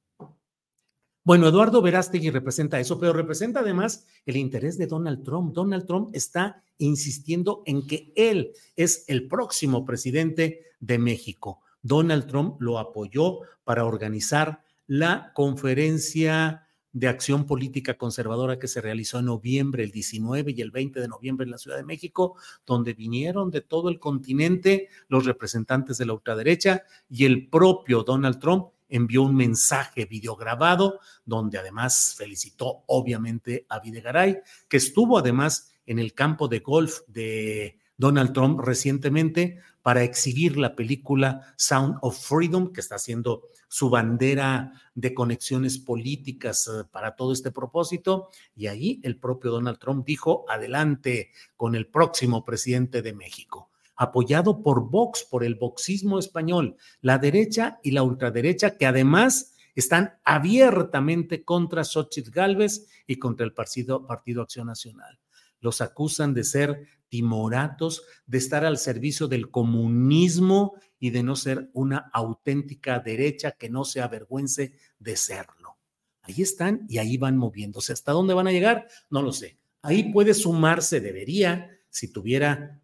Bueno, 1.23 1.47
Eduardo 1.47 1.81
Verástegui 1.81 2.29
representa 2.29 2.79
eso, 2.79 2.97
pero 2.99 3.11
representa 3.11 3.59
además 3.59 4.05
el 4.25 4.37
interés 4.37 4.77
de 4.77 4.87
Donald 4.87 5.23
Trump. 5.23 5.53
Donald 5.53 5.85
Trump 5.85 6.09
está 6.13 6.63
insistiendo 6.77 7.63
en 7.65 7.85
que 7.85 8.13
él 8.15 8.53
es 8.77 9.03
el 9.07 9.27
próximo 9.27 9.83
presidente 9.83 10.61
de 10.79 10.99
México. 10.99 11.59
Donald 11.81 12.27
Trump 12.27 12.61
lo 12.61 12.79
apoyó 12.79 13.39
para 13.65 13.83
organizar 13.83 14.61
la 14.85 15.33
conferencia 15.33 16.66
de 16.97 17.07
acción 17.07 17.45
política 17.45 17.95
conservadora 17.95 18.57
que 18.57 18.67
se 18.67 18.81
realizó 18.81 19.19
en 19.19 19.25
noviembre, 19.25 19.83
el 19.83 19.91
19 19.91 20.51
y 20.57 20.61
el 20.61 20.71
20 20.71 20.99
de 20.99 21.07
noviembre 21.07 21.43
en 21.43 21.51
la 21.51 21.59
Ciudad 21.59 21.77
de 21.77 21.83
México, 21.83 22.37
donde 22.65 22.95
vinieron 22.95 23.51
de 23.51 23.61
todo 23.61 23.89
el 23.89 23.99
continente 23.99 24.89
los 25.07 25.25
representantes 25.25 25.99
de 25.99 26.07
la 26.07 26.13
ultraderecha 26.13 26.83
y 27.07 27.25
el 27.25 27.49
propio 27.49 28.01
Donald 28.01 28.39
Trump 28.39 28.69
envió 28.89 29.21
un 29.21 29.35
mensaje 29.35 30.05
videograbado 30.05 30.99
donde 31.23 31.59
además 31.59 32.15
felicitó 32.17 32.83
obviamente 32.87 33.67
a 33.69 33.79
Videgaray, 33.79 34.39
que 34.67 34.77
estuvo 34.77 35.19
además 35.19 35.71
en 35.85 35.99
el 35.99 36.15
campo 36.15 36.47
de 36.47 36.59
golf 36.59 37.01
de 37.05 37.77
Donald 37.95 38.33
Trump 38.33 38.59
recientemente 38.59 39.59
para 39.87 40.03
exhibir 40.03 40.57
la 40.57 40.75
película 40.75 41.53
Sound 41.55 41.99
of 42.01 42.19
Freedom, 42.19 42.73
que 42.73 42.81
está 42.81 42.95
haciendo 42.95 43.43
su 43.69 43.89
bandera 43.89 44.73
de 44.93 45.13
conexiones 45.13 45.77
políticas 45.77 46.67
eh, 46.67 46.83
para 46.91 47.15
todo 47.15 47.31
este 47.31 47.51
propósito. 47.51 48.27
Y 48.53 48.67
ahí 48.67 48.99
el 49.05 49.17
propio 49.17 49.49
Donald 49.49 49.79
Trump 49.79 50.05
dijo, 50.05 50.43
adelante 50.49 51.31
con 51.55 51.73
el 51.73 51.87
próximo 51.87 52.43
presidente 52.43 53.01
de 53.01 53.13
México 53.13 53.71
apoyado 53.95 54.61
por 54.61 54.89
Vox, 54.89 55.23
por 55.23 55.45
el 55.45 55.55
boxismo 55.55 56.19
español, 56.19 56.75
la 56.99 57.17
derecha 57.17 57.79
y 57.81 57.91
la 57.91 58.03
ultraderecha, 58.03 58.77
que 58.77 58.87
además 58.87 59.55
están 59.73 60.17
abiertamente 60.25 61.45
contra 61.45 61.85
Xochitl 61.85 62.31
Gálvez 62.31 62.87
y 63.07 63.15
contra 63.15 63.45
el 63.45 63.53
Partido, 63.53 64.05
Partido 64.05 64.41
Acción 64.41 64.67
Nacional. 64.67 65.17
Los 65.61 65.79
acusan 65.79 66.33
de 66.33 66.43
ser 66.43 66.87
timoratos, 67.09 68.03
de 68.25 68.37
estar 68.37 68.65
al 68.65 68.77
servicio 68.77 69.27
del 69.27 69.49
comunismo 69.49 70.75
y 70.99 71.11
de 71.11 71.23
no 71.23 71.35
ser 71.35 71.69
una 71.73 72.09
auténtica 72.13 72.99
derecha 72.99 73.51
que 73.51 73.69
no 73.69 73.85
se 73.85 74.01
avergüence 74.01 74.73
de 74.99 75.15
serlo. 75.15 75.77
Ahí 76.21 76.41
están 76.41 76.85
y 76.89 76.97
ahí 76.97 77.17
van 77.17 77.37
moviéndose. 77.37 77.93
¿Hasta 77.93 78.11
dónde 78.11 78.33
van 78.33 78.47
a 78.47 78.51
llegar? 78.51 78.87
No 79.09 79.21
lo 79.21 79.31
sé. 79.31 79.57
Ahí 79.81 80.11
puede 80.11 80.33
sumarse, 80.33 80.99
debería, 80.99 81.69
si 81.89 82.11
tuviera, 82.11 82.81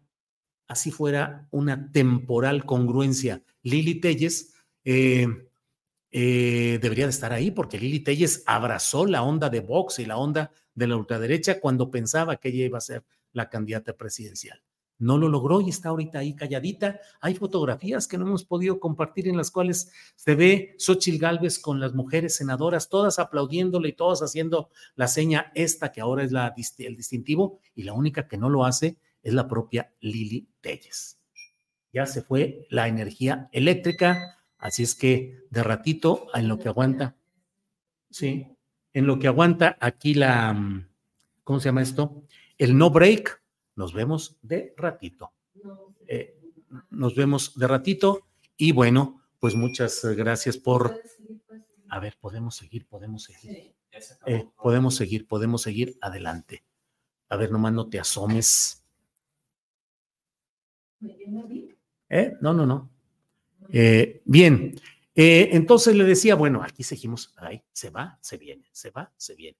así 0.66 0.90
fuera, 0.90 1.48
una 1.50 1.90
temporal 1.92 2.64
congruencia. 2.64 3.42
Lili 3.62 4.00
Telles 4.00 4.54
eh, 4.84 5.26
eh, 6.10 6.78
debería 6.80 7.04
de 7.04 7.10
estar 7.10 7.32
ahí 7.32 7.50
porque 7.50 7.78
Lili 7.78 8.00
Telles 8.00 8.42
abrazó 8.46 9.04
la 9.04 9.22
onda 9.22 9.50
de 9.50 9.60
Vox 9.60 9.98
y 9.98 10.06
la 10.06 10.16
onda 10.16 10.52
de 10.74 10.86
la 10.86 10.96
ultraderecha 10.96 11.60
cuando 11.60 11.90
pensaba 11.90 12.36
que 12.36 12.48
ella 12.48 12.64
iba 12.64 12.78
a 12.78 12.82
ser 12.82 13.04
la 13.34 13.50
candidata 13.50 13.92
presidencial. 13.92 14.62
No 14.98 15.18
lo 15.18 15.28
logró 15.28 15.60
y 15.60 15.70
está 15.70 15.88
ahorita 15.88 16.20
ahí 16.20 16.34
calladita. 16.34 17.00
Hay 17.20 17.34
fotografías 17.34 18.06
que 18.06 18.16
no 18.16 18.26
hemos 18.26 18.44
podido 18.44 18.78
compartir 18.78 19.28
en 19.28 19.36
las 19.36 19.50
cuales 19.50 19.92
se 20.14 20.34
ve 20.34 20.76
Xochil 20.78 21.18
Gálvez 21.18 21.58
con 21.58 21.80
las 21.80 21.94
mujeres 21.94 22.36
senadoras, 22.36 22.88
todas 22.88 23.18
aplaudiéndole 23.18 23.88
y 23.90 23.92
todas 23.92 24.22
haciendo 24.22 24.70
la 24.94 25.08
seña 25.08 25.50
esta 25.54 25.90
que 25.90 26.00
ahora 26.00 26.22
es 26.22 26.32
la, 26.32 26.54
el 26.78 26.96
distintivo 26.96 27.60
y 27.74 27.82
la 27.82 27.92
única 27.92 28.28
que 28.28 28.38
no 28.38 28.48
lo 28.48 28.64
hace 28.64 28.96
es 29.22 29.34
la 29.34 29.48
propia 29.48 29.92
Lili 30.00 30.48
Telles. 30.60 31.18
Ya 31.92 32.06
se 32.06 32.22
fue 32.22 32.66
la 32.70 32.88
energía 32.88 33.48
eléctrica, 33.52 34.38
así 34.58 34.84
es 34.84 34.94
que 34.94 35.44
de 35.50 35.62
ratito, 35.62 36.28
en 36.34 36.48
lo 36.48 36.58
que 36.58 36.68
aguanta, 36.68 37.16
sí, 38.10 38.46
en 38.92 39.06
lo 39.06 39.18
que 39.18 39.26
aguanta 39.26 39.76
aquí 39.80 40.14
la, 40.14 40.86
¿cómo 41.42 41.60
se 41.60 41.68
llama 41.68 41.82
esto? 41.82 42.24
El 42.58 42.76
no 42.76 42.90
break, 42.90 43.42
nos 43.76 43.92
vemos 43.92 44.38
de 44.42 44.74
ratito. 44.76 45.32
Eh, 46.06 46.38
nos 46.90 47.14
vemos 47.14 47.58
de 47.58 47.66
ratito 47.66 48.26
y 48.56 48.72
bueno, 48.72 49.22
pues 49.40 49.54
muchas 49.54 50.04
gracias 50.04 50.56
por... 50.56 51.00
A 51.88 52.00
ver, 52.00 52.16
podemos 52.20 52.56
seguir, 52.56 52.86
podemos 52.86 53.24
seguir. 53.24 53.74
Eh, 54.26 54.48
podemos 54.60 54.94
seguir, 54.96 55.26
podemos 55.26 55.62
seguir 55.62 55.96
adelante. 56.00 56.64
A 57.28 57.36
ver, 57.36 57.50
nomás 57.50 57.72
no 57.72 57.88
te 57.88 57.98
asomes. 57.98 58.84
¿Eh? 62.08 62.32
No, 62.40 62.52
no, 62.52 62.66
no. 62.66 62.90
Eh, 63.72 64.22
bien, 64.24 64.74
entonces 65.14 65.96
le 65.96 66.04
decía, 66.04 66.34
bueno, 66.34 66.62
aquí 66.62 66.82
seguimos, 66.82 67.32
ahí, 67.36 67.62
se 67.72 67.90
va, 67.90 68.18
se 68.20 68.36
viene, 68.36 68.68
se 68.72 68.90
va, 68.90 69.12
se 69.16 69.34
viene. 69.34 69.58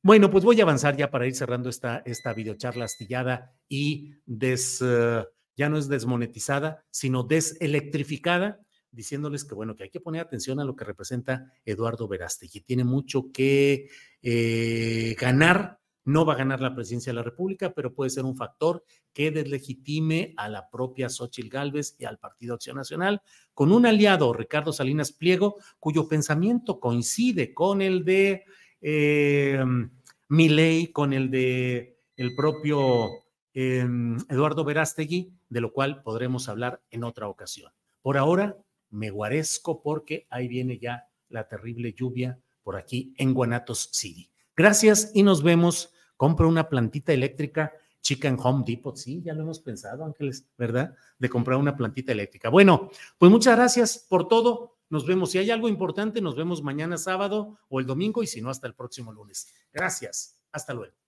Bueno, 0.00 0.30
pues 0.30 0.44
voy 0.44 0.60
a 0.60 0.62
avanzar 0.62 0.96
ya 0.96 1.10
para 1.10 1.26
ir 1.26 1.34
cerrando 1.34 1.68
esta, 1.68 1.98
esta 2.06 2.32
videocharla 2.32 2.84
astillada 2.84 3.52
y 3.68 4.12
des, 4.26 4.80
eh, 4.80 5.24
ya 5.56 5.68
no 5.68 5.76
es 5.76 5.88
desmonetizada, 5.88 6.84
sino 6.88 7.24
deselectrificada, 7.24 8.60
diciéndoles 8.92 9.44
que 9.44 9.56
bueno, 9.56 9.74
que 9.74 9.82
hay 9.84 9.90
que 9.90 10.00
poner 10.00 10.20
atención 10.20 10.60
a 10.60 10.64
lo 10.64 10.76
que 10.76 10.84
representa 10.84 11.52
Eduardo 11.64 12.06
Verástegui. 12.06 12.60
Tiene 12.60 12.84
mucho 12.84 13.32
que 13.32 13.88
eh, 14.22 15.16
ganar, 15.18 15.80
no 16.04 16.24
va 16.24 16.34
a 16.34 16.38
ganar 16.38 16.60
la 16.60 16.76
presidencia 16.76 17.10
de 17.10 17.16
la 17.16 17.24
República, 17.24 17.74
pero 17.74 17.92
puede 17.92 18.10
ser 18.10 18.24
un 18.24 18.36
factor 18.36 18.84
que 19.12 19.32
deslegitime 19.32 20.32
a 20.36 20.48
la 20.48 20.70
propia 20.70 21.08
Xochitl 21.08 21.48
Gálvez 21.48 21.96
y 21.98 22.04
al 22.04 22.18
Partido 22.18 22.54
Acción 22.54 22.76
Nacional, 22.76 23.20
con 23.52 23.72
un 23.72 23.84
aliado, 23.84 24.32
Ricardo 24.32 24.72
Salinas 24.72 25.10
Pliego, 25.10 25.56
cuyo 25.80 26.06
pensamiento 26.06 26.78
coincide 26.78 27.52
con 27.52 27.82
el 27.82 28.04
de 28.04 28.44
eh, 28.80 29.64
ley 30.28 30.88
con 30.88 31.12
el 31.12 31.30
de 31.30 31.98
el 32.16 32.34
propio 32.34 33.08
em, 33.54 34.18
Eduardo 34.28 34.64
Verástegui, 34.64 35.32
de 35.48 35.60
lo 35.60 35.72
cual 35.72 36.02
podremos 36.02 36.48
hablar 36.48 36.82
en 36.90 37.04
otra 37.04 37.28
ocasión. 37.28 37.72
Por 38.02 38.18
ahora 38.18 38.56
me 38.90 39.10
guarezco 39.10 39.82
porque 39.82 40.26
ahí 40.30 40.48
viene 40.48 40.78
ya 40.78 41.08
la 41.28 41.46
terrible 41.48 41.92
lluvia 41.92 42.40
por 42.62 42.76
aquí 42.76 43.14
en 43.18 43.34
Guanatos 43.34 43.90
City. 43.92 44.30
Gracias 44.56 45.12
y 45.14 45.22
nos 45.22 45.42
vemos. 45.42 45.92
Compra 46.16 46.48
una 46.48 46.68
plantita 46.68 47.12
eléctrica 47.12 47.72
chica 48.08 48.26
en 48.26 48.38
Home 48.42 48.64
Depot. 48.66 48.96
Sí, 48.96 49.20
ya 49.22 49.34
lo 49.34 49.42
hemos 49.42 49.60
pensado, 49.60 50.02
Ángeles, 50.02 50.48
¿verdad? 50.56 50.94
De 51.18 51.28
comprar 51.28 51.58
una 51.58 51.76
plantita 51.76 52.12
eléctrica. 52.12 52.48
Bueno, 52.48 52.90
pues 53.18 53.30
muchas 53.30 53.54
gracias 53.56 53.98
por 54.08 54.28
todo. 54.28 54.78
Nos 54.88 55.06
vemos. 55.06 55.30
Si 55.30 55.38
hay 55.38 55.50
algo 55.50 55.68
importante, 55.68 56.22
nos 56.22 56.34
vemos 56.34 56.62
mañana 56.62 56.96
sábado 56.96 57.58
o 57.68 57.80
el 57.80 57.86
domingo 57.86 58.22
y 58.22 58.26
si 58.26 58.40
no, 58.40 58.48
hasta 58.48 58.66
el 58.66 58.74
próximo 58.74 59.12
lunes. 59.12 59.52
Gracias. 59.72 60.40
Hasta 60.52 60.72
luego. 60.72 61.07